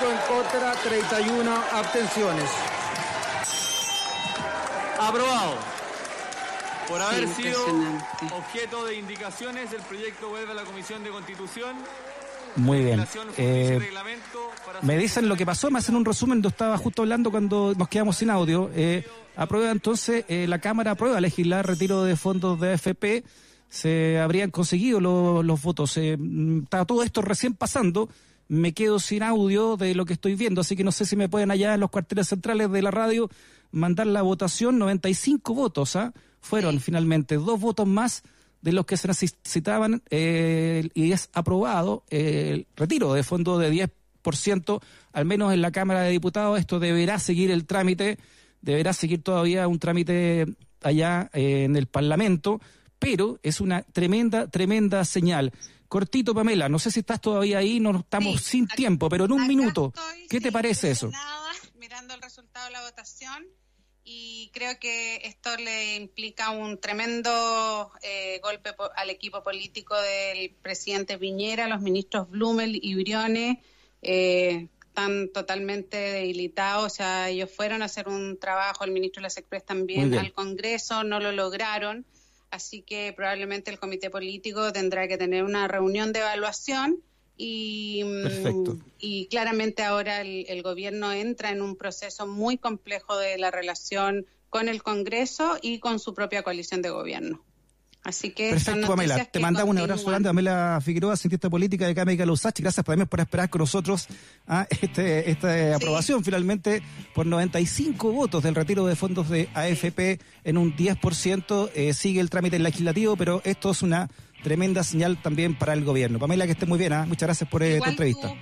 [0.01, 2.51] 25 en contra, 31 abstenciones.
[5.01, 5.55] Aprobado.
[6.89, 7.61] Por haber sido
[8.33, 11.77] objeto de indicaciones, el proyecto vuelve a la Comisión de Constitución.
[12.57, 13.05] Muy bien.
[13.37, 13.79] Eh,
[14.83, 17.89] me dicen lo que pasó, me hacen un resumen, yo estaba justo hablando cuando nos
[17.89, 18.70] quedamos sin audio.
[18.75, 19.07] Eh,
[19.37, 23.25] aprueba entonces, eh, la Cámara aprueba legislar retiro de fondos de AFP,
[23.69, 25.97] se habrían conseguido lo- los votos.
[25.99, 28.09] Eh, mm, está todo esto recién pasando,
[28.49, 31.29] me quedo sin audio de lo que estoy viendo, así que no sé si me
[31.29, 33.29] pueden allá en los cuarteles centrales de la radio
[33.70, 36.12] mandar la votación, 95 votos, ¿ah?
[36.41, 38.23] Fueron finalmente dos votos más
[38.62, 43.89] de los que se necesitaban eh, y es aprobado eh, el retiro de fondo de
[44.25, 44.81] 10%,
[45.12, 46.59] al menos en la Cámara de Diputados.
[46.59, 48.19] Esto deberá seguir el trámite,
[48.62, 50.47] deberá seguir todavía un trámite
[50.83, 52.61] allá eh, en el Parlamento,
[52.99, 55.53] pero es una tremenda, tremenda señal.
[55.89, 59.47] Cortito, Pamela, no sé si estás todavía ahí, no estamos sin tiempo, pero en un
[59.47, 59.93] minuto,
[60.28, 61.10] ¿qué te parece eso?
[61.78, 63.47] mirando el resultado de la votación
[64.05, 70.51] y creo que esto le implica un tremendo eh, golpe po- al equipo político del
[70.62, 73.59] presidente Piñera, los ministros Blumel y Briones
[74.02, 79.24] eh, están totalmente debilitados, o sea, ellos fueron a hacer un trabajo, el ministro de
[79.24, 82.05] las Express Muy también al Congreso, no lo lograron,
[82.51, 87.03] así que probablemente el comité político tendrá que tener una reunión de evaluación
[87.37, 88.79] y, mm, Perfecto.
[88.99, 94.27] y claramente ahora el, el gobierno entra en un proceso muy complejo de la relación
[94.51, 97.45] con el Congreso y con su propia coalición de gobierno.
[98.09, 99.22] Así que Perfecto, Pamela.
[99.26, 102.59] Te mandamos un abrazo grande, Pamela Figueroa, cientista política de Cámara Usach.
[102.59, 104.06] Gracias también por esperar con nosotros
[104.47, 106.80] a este, esta aprobación finalmente
[107.14, 111.70] por 95 votos del retiro de fondos de AFP en un 10%.
[111.74, 114.09] Eh, sigue el trámite legislativo, pero esto es una
[114.43, 116.18] tremenda señal también para el gobierno.
[116.18, 116.94] Pamela, que esté muy bien.
[116.94, 117.05] ¿ah?
[117.06, 118.28] Muchas gracias por eh, tu entrevista.
[118.28, 118.35] tú.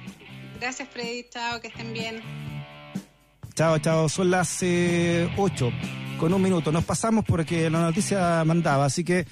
[0.60, 1.26] Gracias, Freddy.
[1.28, 2.22] Chao, que estén bien.
[3.56, 4.06] Chao, chao.
[4.10, 5.72] Son las 8
[6.18, 6.70] con un minuto.
[6.70, 8.84] Nos pasamos porque la noticia mandaba.
[8.84, 9.26] Así que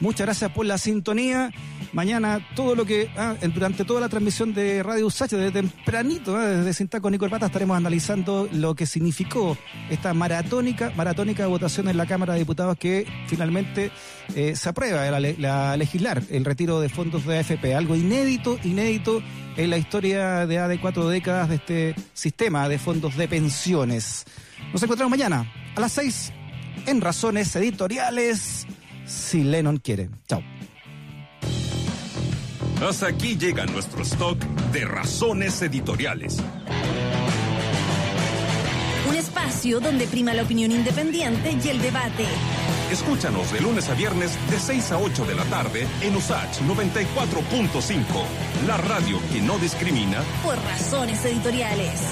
[0.00, 1.52] muchas gracias por la sintonía.
[1.92, 6.44] Mañana todo lo que, ah, durante toda la transmisión de Radio Usach, desde tempranito, ah,
[6.44, 9.56] desde Cinta con Nico Pata, estaremos analizando lo que significó
[9.90, 13.92] esta maratónica, maratónica votación en la Cámara de Diputados que finalmente
[14.34, 17.74] eh, se aprueba la, la legislar el retiro de fondos de AFP.
[17.74, 19.22] Algo inédito, inédito
[19.56, 24.24] en la historia de A de cuatro décadas de este sistema de fondos de pensiones.
[24.72, 26.32] Nos encontramos mañana a las 6
[26.86, 28.66] en Razones Editoriales,
[29.06, 30.08] si Lennon quiere.
[30.28, 30.42] Chao.
[32.80, 34.38] Hasta aquí llega nuestro stock
[34.72, 36.38] de razones editoriales.
[39.08, 42.26] Un espacio donde prima la opinión independiente y el debate.
[42.92, 48.04] Escúchanos de lunes a viernes de 6 a 8 de la tarde en USACH 94.5,
[48.66, 52.02] la radio que no discrimina Por razones editoriales.